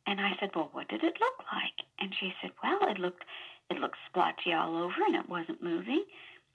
And 0.06 0.20
I 0.20 0.32
said, 0.40 0.51
Well, 0.55 0.70
what 0.72 0.89
did 0.89 1.05
it 1.05 1.14
look 1.20 1.39
like? 1.52 1.86
And 2.01 2.14
she 2.20 2.32
said, 2.43 2.52
Well, 2.62 2.80
it 2.90 2.98
looked 2.98 3.24
it 3.70 3.78
looked 3.80 3.98
splotchy 4.09 4.52
all 4.52 4.76
over 4.76 4.94
and 5.06 5.16
it 5.16 5.28
wasn't 5.28 5.62
moving. 5.62 6.05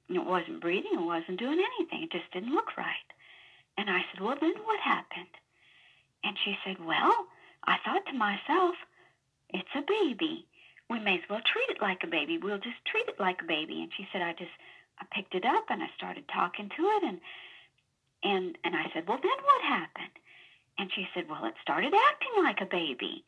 And 0.09 0.17
it 0.17 0.25
wasn't 0.25 0.61
breathing. 0.61 0.93
It 0.93 1.05
wasn't 1.05 1.39
doing 1.39 1.59
anything. 1.77 2.03
It 2.03 2.11
just 2.11 2.31
didn't 2.33 2.53
look 2.55 2.77
right. 2.77 3.09
And 3.77 3.89
I 3.89 4.01
said, 4.11 4.21
Well, 4.23 4.37
then 4.39 4.55
what 4.65 4.79
happened? 4.81 5.33
And 6.23 6.37
she 6.45 6.57
said, 6.65 6.77
Well, 6.85 7.13
I 7.63 7.77
thought 7.83 8.05
to 8.07 8.13
myself, 8.13 8.75
it's 9.49 9.75
a 9.75 9.81
baby. 9.81 10.45
We 10.89 10.99
may 10.99 11.15
as 11.15 11.29
well 11.29 11.41
treat 11.41 11.69
it 11.69 11.81
like 11.81 12.03
a 12.03 12.07
baby. 12.07 12.37
We'll 12.37 12.59
just 12.59 12.83
treat 12.85 13.07
it 13.07 13.19
like 13.19 13.41
a 13.41 13.47
baby. 13.47 13.81
And 13.81 13.91
she 13.95 14.07
said, 14.11 14.21
I 14.21 14.33
just 14.33 14.51
I 14.99 15.05
picked 15.11 15.35
it 15.35 15.45
up 15.45 15.65
and 15.69 15.83
I 15.83 15.87
started 15.95 16.25
talking 16.33 16.69
to 16.69 16.83
it 16.97 17.03
and 17.03 17.19
and 18.23 18.57
and 18.63 18.75
I 18.75 18.89
said, 18.93 19.07
Well 19.07 19.19
then 19.21 19.39
what 19.43 19.61
happened? 19.63 20.15
And 20.77 20.89
she 20.93 21.07
said, 21.13 21.29
Well, 21.29 21.45
it 21.45 21.55
started 21.61 21.93
acting 21.93 22.43
like 22.43 22.61
a 22.61 22.65
baby. 22.65 23.23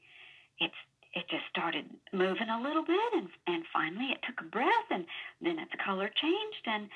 It's 0.59 0.75
it 1.13 1.27
just 1.29 1.45
started 1.49 1.85
moving 2.13 2.49
a 2.49 2.61
little 2.61 2.83
bit 2.83 3.13
and 3.13 3.29
and 3.47 3.63
finally 3.73 4.11
it 4.11 4.19
took 4.25 4.41
a 4.41 4.49
breath 4.49 4.89
and 4.89 5.05
then 5.41 5.59
its 5.59 5.73
color 5.83 6.09
changed 6.09 6.65
and 6.65 6.89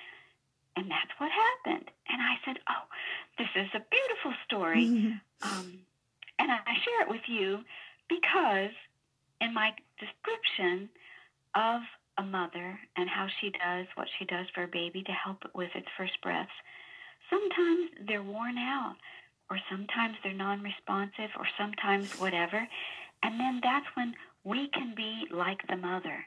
and 0.75 0.89
that's 0.89 1.11
what 1.17 1.29
happened. 1.31 1.91
And 2.09 2.21
I 2.21 2.35
said, 2.45 2.57
Oh, 2.69 2.85
this 3.37 3.49
is 3.55 3.69
a 3.75 3.83
beautiful 3.91 4.33
story. 4.45 5.19
um, 5.41 5.79
and 6.39 6.51
I, 6.51 6.57
share 6.83 7.01
it 7.03 7.09
with 7.09 7.21
you 7.27 7.59
because 8.09 8.71
in 9.41 9.53
my 9.53 9.71
description 9.99 10.89
of 11.55 11.81
a 12.17 12.23
mother 12.23 12.79
and 12.95 13.09
how 13.09 13.27
she 13.39 13.49
does 13.49 13.87
what 13.95 14.07
she 14.17 14.25
does 14.25 14.45
for 14.53 14.63
a 14.63 14.67
baby 14.67 15.03
to 15.03 15.11
help 15.11 15.43
it 15.45 15.51
with 15.55 15.69
its 15.75 15.87
first 15.97 16.19
breaths, 16.21 16.51
sometimes 17.29 17.89
they're 18.07 18.23
worn 18.23 18.57
out, 18.57 18.95
or 19.49 19.57
sometimes 19.69 20.15
they're 20.23 20.33
non 20.33 20.61
responsive, 20.61 21.29
or 21.37 21.47
sometimes 21.57 22.19
whatever. 22.19 22.67
And 23.23 23.39
then 23.39 23.59
that's 23.63 23.85
when 23.95 24.13
we 24.43 24.67
can 24.73 24.93
be 24.95 25.25
like 25.31 25.59
the 25.67 25.77
mother. 25.77 26.25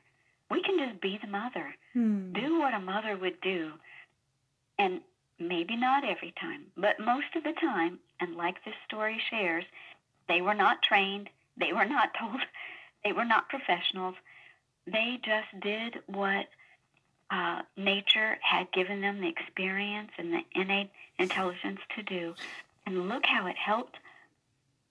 We 0.51 0.63
can 0.63 0.79
just 0.79 1.01
be 1.01 1.19
the 1.21 1.29
mother, 1.29 1.75
Hmm. 1.93 2.33
do 2.33 2.59
what 2.59 2.75
a 2.75 2.81
mother 2.81 3.17
would 3.17 3.41
do. 3.41 3.73
And 4.79 5.01
maybe 5.39 5.77
not 5.77 6.05
every 6.05 6.33
time, 6.41 6.67
but 6.77 6.99
most 7.01 7.35
of 7.37 7.43
the 7.45 7.53
time, 7.61 7.99
and 8.21 8.37
like 8.37 8.63
this 8.65 8.75
story 8.87 9.21
shares, 9.31 9.65
they 10.29 10.41
were 10.41 10.55
not 10.55 10.83
trained, 10.83 11.29
they 11.57 11.73
were 11.73 11.85
not 11.85 12.11
told, 12.19 12.41
they 13.05 13.13
were 13.13 13.25
not 13.25 13.49
professionals. 13.49 14.15
They 14.87 15.19
just 15.25 15.61
did 15.61 15.99
what 16.07 16.47
uh, 17.31 17.63
nature 17.77 18.39
had 18.41 18.71
given 18.73 19.01
them 19.01 19.21
the 19.21 19.29
experience 19.29 20.11
and 20.19 20.33
the 20.33 20.41
innate 20.55 20.91
intelligence 21.19 21.81
to 21.97 22.03
do. 22.03 22.35
And 22.87 23.09
look 23.09 23.27
how 23.27 23.47
it 23.47 23.57
helped 23.57 23.97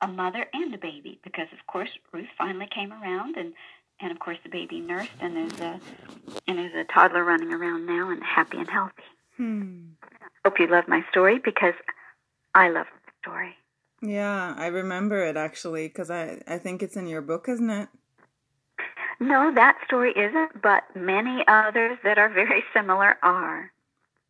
a 0.01 0.07
mother 0.07 0.45
and 0.53 0.73
a 0.73 0.77
baby, 0.77 1.19
because 1.23 1.47
of 1.53 1.65
course 1.67 1.89
Ruth 2.11 2.27
finally 2.37 2.67
came 2.67 2.91
around, 2.91 3.37
and 3.37 3.53
and 4.01 4.11
of 4.11 4.19
course 4.19 4.37
the 4.43 4.49
baby 4.49 4.81
nursed, 4.81 5.11
and 5.21 5.35
there's 5.35 5.59
a 5.61 5.79
and 6.47 6.57
there's 6.57 6.75
a 6.75 6.83
toddler 6.93 7.23
running 7.23 7.53
around 7.53 7.85
now 7.85 8.09
and 8.09 8.21
happy 8.21 8.57
and 8.57 8.69
healthy. 8.69 9.03
Hmm. 9.37 9.79
Hope 10.43 10.59
you 10.59 10.67
love 10.67 10.87
my 10.87 11.03
story 11.09 11.39
because 11.39 11.73
I 12.53 12.69
love 12.69 12.87
the 13.05 13.11
story. 13.21 13.55
Yeah, 14.05 14.53
I 14.55 14.67
remember 14.67 15.25
it 15.25 15.35
actually 15.35 15.87
because 15.87 16.11
I 16.11 16.41
I 16.47 16.57
think 16.59 16.83
it's 16.83 16.95
in 16.95 17.07
your 17.07 17.21
book, 17.21 17.49
isn't 17.49 17.69
it? 17.69 17.89
No, 19.19 19.51
that 19.55 19.77
story 19.85 20.11
isn't, 20.11 20.61
but 20.61 20.83
many 20.95 21.43
others 21.47 21.97
that 22.03 22.17
are 22.17 22.29
very 22.29 22.63
similar 22.73 23.17
are. 23.23 23.71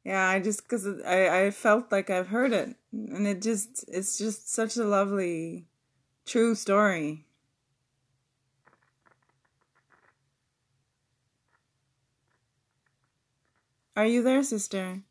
Yeah, 0.05 0.27
I 0.27 0.39
just 0.39 0.63
because 0.63 0.87
I 1.05 1.47
I 1.47 1.51
felt 1.51 1.91
like 1.91 2.09
I've 2.09 2.27
heard 2.27 2.53
it, 2.53 2.75
and 2.93 3.27
it 3.27 3.41
just 3.41 3.83
it's 3.87 4.17
just 4.17 4.53
such 4.53 4.77
a 4.77 4.85
lovely, 4.85 5.65
true 6.25 6.55
story. 6.55 7.25
Are 13.97 14.05
you 14.05 14.23
there, 14.23 14.43
sister? 14.43 15.01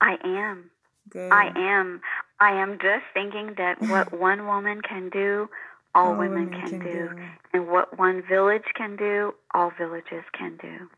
I 0.00 0.16
am. 0.24 0.70
Good. 1.08 1.32
I 1.32 1.52
am. 1.56 2.00
I 2.40 2.52
am 2.52 2.78
just 2.80 3.04
thinking 3.12 3.54
that 3.58 3.80
what 3.80 4.12
one 4.18 4.46
woman 4.46 4.80
can 4.80 5.10
do, 5.10 5.48
all, 5.94 6.12
All 6.12 6.18
women, 6.18 6.50
can, 6.50 6.78
do. 6.78 7.10
And 7.52 7.68
what 7.68 7.98
one 7.98 8.22
village 8.28 8.64
can 8.74 8.96
do, 8.96 9.34
all 9.54 9.72
villages 9.76 10.24
can 10.32 10.56
do. 10.60 10.88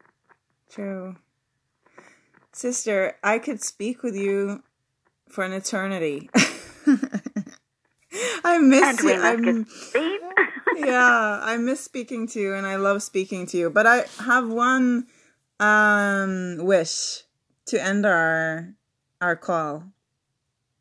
True. 0.70 1.16
Sister, 2.52 3.16
I 3.22 3.38
could 3.38 3.62
speak 3.62 4.02
with 4.02 4.14
you 4.14 4.62
for 5.28 5.44
an 5.44 5.52
eternity. 5.52 6.28
I 8.44 8.58
miss 8.58 9.02
you. 9.02 9.14
I'm, 9.14 9.66
yeah, 10.76 11.40
I 11.42 11.56
miss 11.56 11.80
speaking 11.80 12.26
to 12.28 12.40
you 12.40 12.54
and 12.54 12.66
I 12.66 12.76
love 12.76 13.02
speaking 13.02 13.46
to 13.46 13.56
you. 13.56 13.70
But 13.70 13.86
I 13.86 14.04
have 14.20 14.48
one 14.48 15.06
um 15.58 16.56
wish 16.58 17.22
to 17.66 17.82
end 17.82 18.04
our 18.04 18.74
our 19.20 19.36
call. 19.36 19.84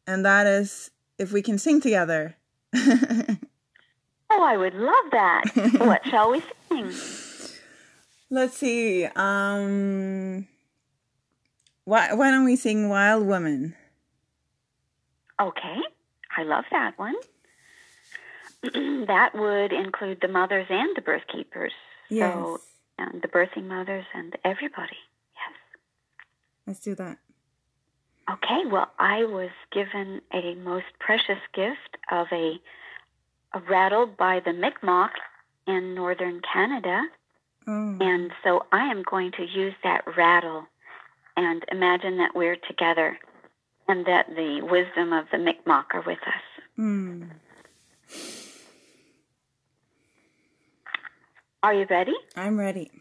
And 0.07 0.25
that 0.25 0.47
is 0.47 0.91
if 1.17 1.31
we 1.31 1.41
can 1.41 1.57
sing 1.57 1.81
together. 1.81 2.35
oh, 2.75 3.37
I 4.29 4.57
would 4.57 4.73
love 4.73 5.05
that. 5.11 5.43
what 5.79 6.05
shall 6.05 6.31
we 6.31 6.41
sing? 6.69 6.93
Let's 8.29 8.57
see. 8.57 9.05
Um 9.15 10.47
why 11.85 12.13
why 12.13 12.31
don't 12.31 12.45
we 12.45 12.55
sing 12.55 12.89
Wild 12.89 13.25
Woman? 13.25 13.75
Okay, 15.41 15.77
I 16.37 16.43
love 16.43 16.65
that 16.71 16.97
one. 16.97 17.15
that 19.07 19.31
would 19.33 19.73
include 19.73 20.19
the 20.21 20.27
mothers 20.27 20.67
and 20.69 20.95
the 20.95 21.01
birth 21.01 21.23
keepers. 21.33 21.73
Yes. 22.09 22.33
So, 22.33 22.61
and 22.99 23.21
the 23.21 23.27
birthing 23.27 23.67
mothers 23.67 24.05
and 24.13 24.37
everybody. 24.45 24.97
Yes. 25.35 25.57
Let's 26.67 26.79
do 26.79 26.93
that. 26.95 27.17
Okay, 28.31 28.61
well, 28.71 28.89
I 28.97 29.25
was 29.25 29.49
given 29.73 30.21
a 30.33 30.55
most 30.55 30.85
precious 30.99 31.39
gift 31.53 31.97
of 32.11 32.27
a, 32.31 32.53
a 33.53 33.59
rattle 33.69 34.05
by 34.07 34.39
the 34.39 34.53
Mi'kmaq 34.53 35.09
in 35.67 35.95
northern 35.95 36.41
Canada. 36.53 37.03
Oh. 37.67 37.97
And 37.99 38.31
so 38.43 38.65
I 38.71 38.89
am 38.89 39.03
going 39.03 39.31
to 39.33 39.43
use 39.43 39.73
that 39.83 40.03
rattle 40.15 40.65
and 41.35 41.63
imagine 41.71 42.17
that 42.17 42.31
we're 42.33 42.55
together 42.55 43.17
and 43.87 44.05
that 44.05 44.27
the 44.29 44.61
wisdom 44.61 45.11
of 45.11 45.25
the 45.31 45.37
Mi'kmaq 45.37 45.85
are 45.93 46.03
with 46.05 46.19
us. 46.25 46.63
Hmm. 46.77 47.23
Are 51.63 51.73
you 51.73 51.85
ready? 51.89 52.15
I'm 52.35 52.57
ready. 52.57 52.91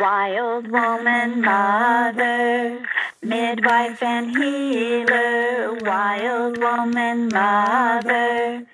Wild 0.00 0.70
woman, 0.70 1.40
mother, 1.40 2.86
midwife 3.20 4.00
and 4.00 4.30
healer. 4.30 5.74
Wild 5.80 6.58
woman, 6.58 7.28
mother, 7.28 8.64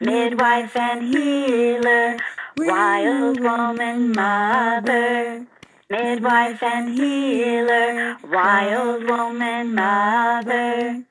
midwife 0.00 0.76
and 0.76 1.02
healer. 1.02 2.18
Wild 2.58 3.40
woman, 3.40 4.12
mother, 4.12 5.46
midwife 5.88 6.62
and 6.62 6.98
healer. 6.98 8.18
Wild 8.30 9.08
woman, 9.08 9.74
mother, 9.74 11.02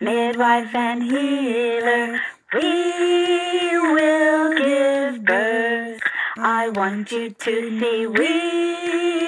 midwife 0.00 0.74
and 0.74 1.02
healer. 1.04 2.20
We 2.52 3.78
will 3.78 4.54
give 4.58 5.24
birth. 5.24 6.00
I 6.36 6.68
want 6.70 7.12
you 7.12 7.30
to 7.30 7.80
see 7.80 8.06
we 8.06 9.19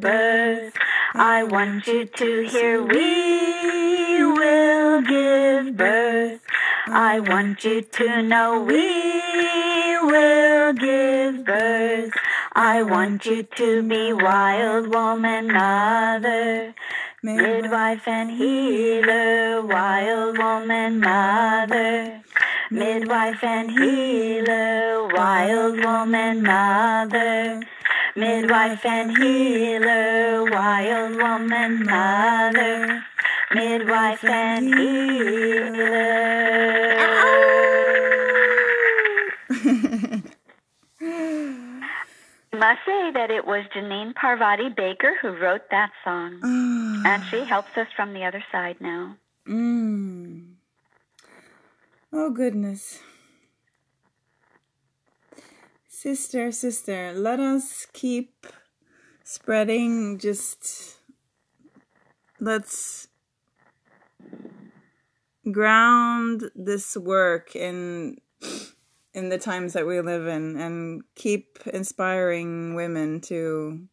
birth. 0.00 0.74
I 1.14 1.44
want 1.44 1.86
you 1.86 2.06
to 2.06 2.42
hear 2.48 2.82
we 2.82 4.24
will 4.24 5.02
give 5.02 5.76
birth. 5.76 6.40
I 6.86 7.20
want 7.20 7.64
you 7.64 7.82
to 7.82 8.22
know 8.22 8.62
we 8.62 9.98
will 10.02 10.72
give 10.72 11.44
birth. 11.44 12.12
I 12.52 12.82
want 12.82 13.26
you 13.26 13.42
to 13.42 13.82
be 13.82 14.12
wild 14.12 14.88
woman 14.88 15.52
mother. 15.52 16.74
Midwife 17.22 18.08
and 18.08 18.30
healer, 18.30 19.62
wild 19.62 20.38
woman 20.38 21.00
mother. 21.00 22.22
Midwife 22.70 23.44
and 23.44 23.70
healer, 23.70 25.08
wild 25.08 25.84
woman 25.84 26.42
mother. 26.42 27.60
Midwife 28.16 28.84
and 28.84 29.16
healer, 29.16 30.44
wild 30.50 31.16
woman 31.16 31.84
mother. 31.84 33.04
Midwife 33.54 34.24
and 34.24 34.74
healer. 34.74 36.20
must 42.60 42.80
say 42.84 43.10
that 43.12 43.30
it 43.30 43.46
was 43.46 43.64
Jeannine 43.72 44.12
Parvati 44.12 44.68
Baker 44.68 45.16
who 45.22 45.30
wrote 45.30 45.62
that 45.70 45.90
song. 46.04 46.40
and 47.06 47.24
she 47.30 47.42
helps 47.44 47.74
us 47.76 47.88
from 47.96 48.12
the 48.12 48.24
other 48.24 48.44
side 48.52 48.76
now. 48.80 49.16
Mm. 49.48 50.56
Oh, 52.12 52.30
goodness. 52.30 53.00
Sister, 56.02 56.50
sister, 56.50 57.12
let 57.12 57.40
us 57.40 57.86
keep 57.92 58.46
spreading 59.22 60.18
just. 60.18 60.96
Let's 62.40 63.08
ground 65.52 66.44
this 66.54 66.96
work 66.96 67.54
in 67.54 68.16
in 69.12 69.28
the 69.28 69.36
times 69.36 69.74
that 69.74 69.86
we 69.86 70.00
live 70.00 70.26
in 70.26 70.56
and 70.56 71.02
keep 71.16 71.58
inspiring 71.66 72.74
women 72.74 73.20
to 73.28 73.86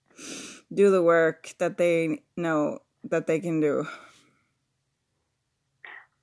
do 0.73 0.89
the 0.89 1.03
work 1.03 1.55
that 1.57 1.77
they 1.77 2.23
know 2.37 2.79
that 3.03 3.27
they 3.27 3.41
can 3.41 3.59
do. 3.59 3.85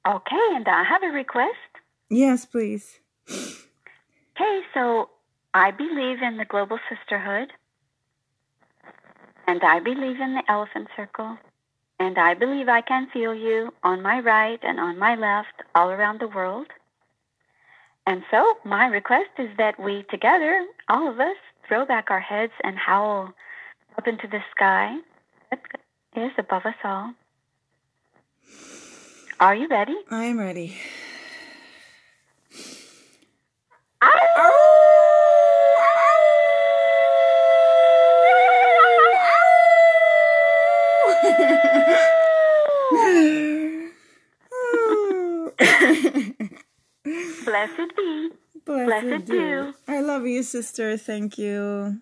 Okay, 0.09 0.47
and 0.55 0.67
I 0.67 0.83
have 0.83 1.03
a 1.03 1.13
request. 1.13 1.53
Yes, 2.09 2.47
please. 2.47 3.01
Okay, 3.29 4.63
so 4.73 5.11
I 5.55 5.71
believe 5.71 6.21
in 6.21 6.37
the 6.37 6.45
global 6.45 6.81
sisterhood, 6.91 7.53
and 9.47 9.63
I 9.63 9.79
believe 9.79 10.21
in 10.21 10.35
the 10.35 10.43
elephant 10.49 10.89
circle, 10.97 11.39
and 12.01 12.19
I 12.19 12.35
believe 12.35 12.69
I 12.69 12.81
can 12.81 13.09
feel 13.13 13.33
you 13.33 13.73
on 13.85 14.03
my 14.03 14.19
right 14.19 14.59
and 14.65 14.81
on 14.81 14.99
my 14.99 15.15
left 15.15 15.63
all 15.77 15.91
around 15.91 16.21
the 16.21 16.27
world. 16.27 16.67
And 18.05 18.25
so, 18.33 18.55
my 18.65 18.87
request 18.87 19.31
is 19.39 19.51
that 19.57 19.79
we 19.79 20.05
together, 20.11 20.67
all 20.89 21.09
of 21.09 21.21
us, 21.21 21.37
throw 21.69 21.87
back 21.87 22.11
our 22.11 22.21
heads 22.21 22.53
and 22.65 22.77
howl 22.77 23.33
up 23.97 24.09
into 24.09 24.27
the 24.27 24.41
sky 24.51 24.99
that 25.51 25.63
is 26.17 26.33
above 26.37 26.67
us 26.67 26.75
all. 26.83 27.13
Are 29.39 29.55
you 29.55 29.69
ready? 29.69 29.97
I 30.11 30.25
am 30.25 30.39
ready. 30.41 30.77
Blessed 47.67 47.97
be. 47.97 48.31
Blessed, 48.65 49.07
Blessed 49.07 49.25
do. 49.27 49.33
do. 49.33 49.75
I 49.89 50.01
love 50.01 50.27
you, 50.27 50.43
sister. 50.43 50.97
Thank 50.97 51.39
you. 51.39 52.01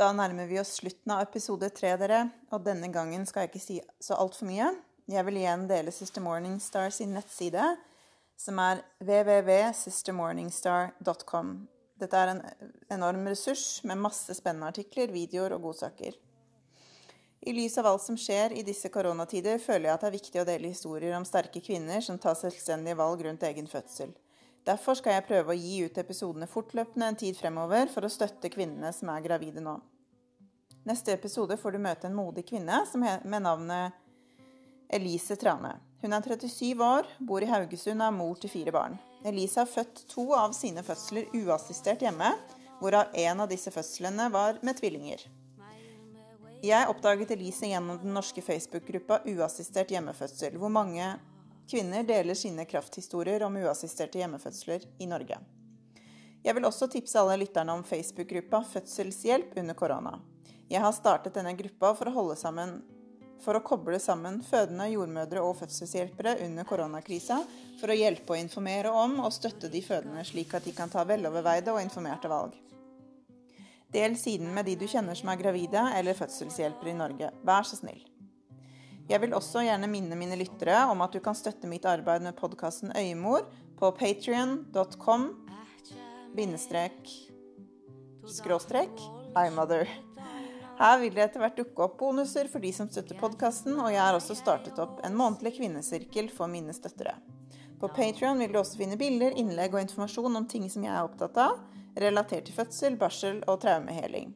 Da 0.00 0.06
nærmer 0.16 0.46
vi 0.48 0.56
oss 0.56 0.78
slutten 0.78 1.12
av 1.12 1.26
episode 1.26 1.68
tre, 1.76 1.90
dere. 2.00 2.22
Og 2.54 2.62
denne 2.64 2.88
gangen 2.88 3.26
skal 3.28 3.44
jeg 3.44 3.50
ikke 3.50 3.60
si 3.60 3.74
så 4.00 4.16
altfor 4.16 4.48
mye. 4.48 4.72
Jeg 5.12 5.20
vil 5.26 5.36
igjen 5.42 5.66
dele 5.68 5.92
Sister 5.92 6.24
Morningstar 6.24 6.88
sin 6.94 7.12
nettside, 7.12 7.76
som 8.40 8.56
er 8.64 8.80
www.sistermorningstar.com. 9.04 11.68
Dette 12.00 12.16
er 12.16 12.28
en 12.32 12.40
enorm 12.96 13.28
ressurs 13.28 13.84
med 13.84 14.00
masse 14.00 14.32
spennende 14.38 14.70
artikler, 14.72 15.12
videoer 15.12 15.52
og 15.58 15.68
godsaker. 15.68 16.16
I 17.44 17.52
lys 17.56 17.76
av 17.80 17.86
alt 17.92 18.04
som 18.06 18.16
skjer 18.16 18.52
i 18.56 18.64
disse 18.64 18.88
koronatider, 18.92 19.58
føler 19.60 19.86
jeg 19.90 19.96
at 19.98 20.02
det 20.06 20.08
er 20.08 20.16
viktig 20.16 20.40
å 20.40 20.48
dele 20.48 20.72
historier 20.72 21.12
om 21.18 21.24
sterke 21.28 21.60
kvinner 21.64 22.00
som 22.04 22.16
tar 22.16 22.36
selvstendige 22.40 22.96
valg 22.96 23.20
rundt 23.28 23.48
egen 23.52 23.68
fødsel. 23.68 24.10
Derfor 24.64 24.94
skal 24.96 25.12
jeg 25.18 25.28
prøve 25.28 25.52
å 25.52 25.60
gi 25.60 25.84
ut 25.84 26.00
episodene 26.00 26.48
fortløpende 26.48 27.06
en 27.12 27.20
tid 27.20 27.36
fremover 27.36 27.84
for 27.92 28.00
å 28.04 28.12
støtte 28.12 28.52
kvinnene 28.52 28.92
som 28.96 29.08
er 29.12 29.24
gravide 29.28 29.60
nå. 29.64 29.76
Neste 30.84 31.12
episode 31.12 31.56
får 31.56 31.72
du 31.72 31.78
møte 31.78 32.08
en 32.08 32.14
modig 32.16 32.46
kvinne 32.48 32.78
med 32.96 33.42
navnet 33.44 33.96
Elise 34.88 35.36
Trane. 35.36 35.74
Hun 36.00 36.16
er 36.16 36.24
37 36.24 36.80
år, 36.80 37.08
bor 37.20 37.44
i 37.44 37.48
Haugesund 37.50 38.00
og 38.00 38.06
er 38.06 38.16
mor 38.16 38.38
til 38.40 38.50
fire 38.50 38.72
barn. 38.72 38.96
Elise 39.28 39.60
har 39.60 39.68
født 39.68 40.06
to 40.08 40.30
av 40.32 40.54
sine 40.56 40.80
fødsler 40.82 41.28
uassistert 41.36 42.00
hjemme, 42.00 42.30
hvorav 42.80 43.12
en 43.12 43.44
av 43.44 43.50
disse 43.50 43.68
fødslene 43.74 44.30
var 44.32 44.56
med 44.64 44.80
tvillinger. 44.80 45.26
Jeg 46.64 46.88
oppdaget 46.88 47.36
Elise 47.36 47.68
gjennom 47.68 48.00
den 48.00 48.16
norske 48.16 48.40
Facebook-gruppa 48.44 49.20
Uassistert 49.28 49.92
hjemmefødsel, 49.92 50.56
hvor 50.60 50.72
mange 50.72 51.12
kvinner 51.68 52.08
deler 52.08 52.36
sine 52.36 52.64
krafthistorier 52.68 53.44
om 53.44 53.60
uassisterte 53.60 54.20
hjemmefødsler 54.20 54.88
i 55.00 55.08
Norge. 55.08 55.38
Jeg 56.40 56.56
vil 56.56 56.64
også 56.64 56.88
tipse 56.88 57.20
alle 57.20 57.36
lytterne 57.44 57.76
om 57.76 57.84
Facebook-gruppa 57.84 58.64
Fødselshjelp 58.72 59.56
under 59.60 59.76
korona. 59.76 60.18
Jeg 60.70 60.84
har 60.84 60.94
startet 60.94 61.34
denne 61.34 61.56
gruppa 61.58 61.92
for 61.98 62.08
å 62.08 62.14
holde 62.14 62.38
sammen 62.38 62.78
for 63.40 63.56
å 63.56 63.62
koble 63.64 63.98
sammen 64.02 64.40
fødende, 64.44 64.90
jordmødre 64.92 65.42
og 65.44 65.54
fødselshjelpere 65.60 66.36
under 66.44 66.66
koronakrisa, 66.68 67.40
for 67.80 67.92
å 67.92 67.96
hjelpe 67.96 68.34
og 68.34 68.40
informere 68.40 68.92
om 68.92 69.16
og 69.24 69.32
støtte 69.32 69.70
de 69.72 69.80
fødende, 69.84 70.24
slik 70.28 70.52
at 70.56 70.66
de 70.68 70.74
kan 70.76 70.92
ta 70.92 71.06
veloverveide 71.08 71.72
og 71.72 71.80
informerte 71.82 72.28
valg. 72.30 72.58
Del 73.90 74.14
siden 74.20 74.52
med 74.54 74.68
de 74.68 74.76
du 74.78 74.86
kjenner 74.86 75.18
som 75.18 75.32
er 75.32 75.40
gravide 75.40 75.82
eller 75.96 76.18
fødselshjelpere 76.18 76.92
i 76.92 76.98
Norge. 76.98 77.30
Vær 77.46 77.66
så 77.66 77.80
snill. 77.80 78.04
Jeg 79.10 79.18
vil 79.24 79.34
også 79.34 79.64
gjerne 79.66 79.88
minne 79.90 80.14
mine 80.14 80.36
lyttere 80.38 80.84
om 80.92 81.00
at 81.02 81.16
du 81.16 81.18
kan 81.24 81.34
støtte 81.34 81.66
mitt 81.66 81.88
arbeid 81.88 82.22
med 82.22 82.36
podkasten 82.38 82.92
Øyemor 82.94 83.48
på 83.80 83.90
patrion.com 83.98 85.26
bindestrek 86.36 87.10
skråstrek 88.30 89.02
imother. 89.48 89.88
Her 90.80 90.96
vil 90.98 91.12
det 91.12 91.26
etter 91.26 91.42
hvert 91.42 91.58
dukke 91.60 91.84
opp 91.84 91.98
bonuser 92.00 92.48
for 92.48 92.64
de 92.64 92.70
som 92.72 92.88
støtter 92.88 93.18
podkasten, 93.20 93.74
og 93.76 93.90
jeg 93.92 94.00
har 94.00 94.16
også 94.16 94.32
startet 94.38 94.78
opp 94.80 95.02
en 95.04 95.16
månedlig 95.16 95.58
kvinnesirkel 95.58 96.30
for 96.32 96.48
mine 96.48 96.72
støttere. 96.72 97.18
På 97.80 97.90
Patrion 97.92 98.40
vil 98.40 98.54
du 98.54 98.58
også 98.62 98.80
finne 98.80 98.96
bilder, 99.00 99.36
innlegg 99.36 99.76
og 99.76 99.82
informasjon 99.84 100.40
om 100.40 100.46
ting 100.48 100.64
som 100.72 100.86
jeg 100.86 100.94
er 100.94 101.04
opptatt 101.04 101.36
av, 101.40 101.60
relatert 102.00 102.48
til 102.48 102.56
fødsel, 102.56 102.96
barsel 102.96 103.42
og 103.44 103.60
traumeheling. 103.60 104.32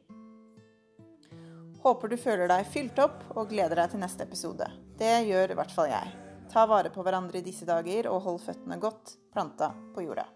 Håper 1.80 2.12
du 2.12 2.18
føler 2.20 2.52
deg 2.52 2.68
fylt 2.68 3.00
opp 3.00 3.24
og 3.32 3.48
gleder 3.48 3.80
deg 3.80 3.94
til 3.94 4.04
neste 4.04 4.28
episode. 4.28 4.68
Det 5.00 5.14
gjør 5.24 5.52
i 5.52 5.58
hvert 5.62 5.72
fall 5.72 5.88
jeg. 5.92 6.12
Ta 6.52 6.68
vare 6.68 6.92
på 6.92 7.04
hverandre 7.04 7.40
i 7.40 7.44
disse 7.44 7.64
dager 7.68 8.12
og 8.12 8.20
hold 8.28 8.40
føttene 8.44 8.80
godt 8.84 9.16
planta 9.32 9.72
på 9.96 10.04
jorda. 10.04 10.28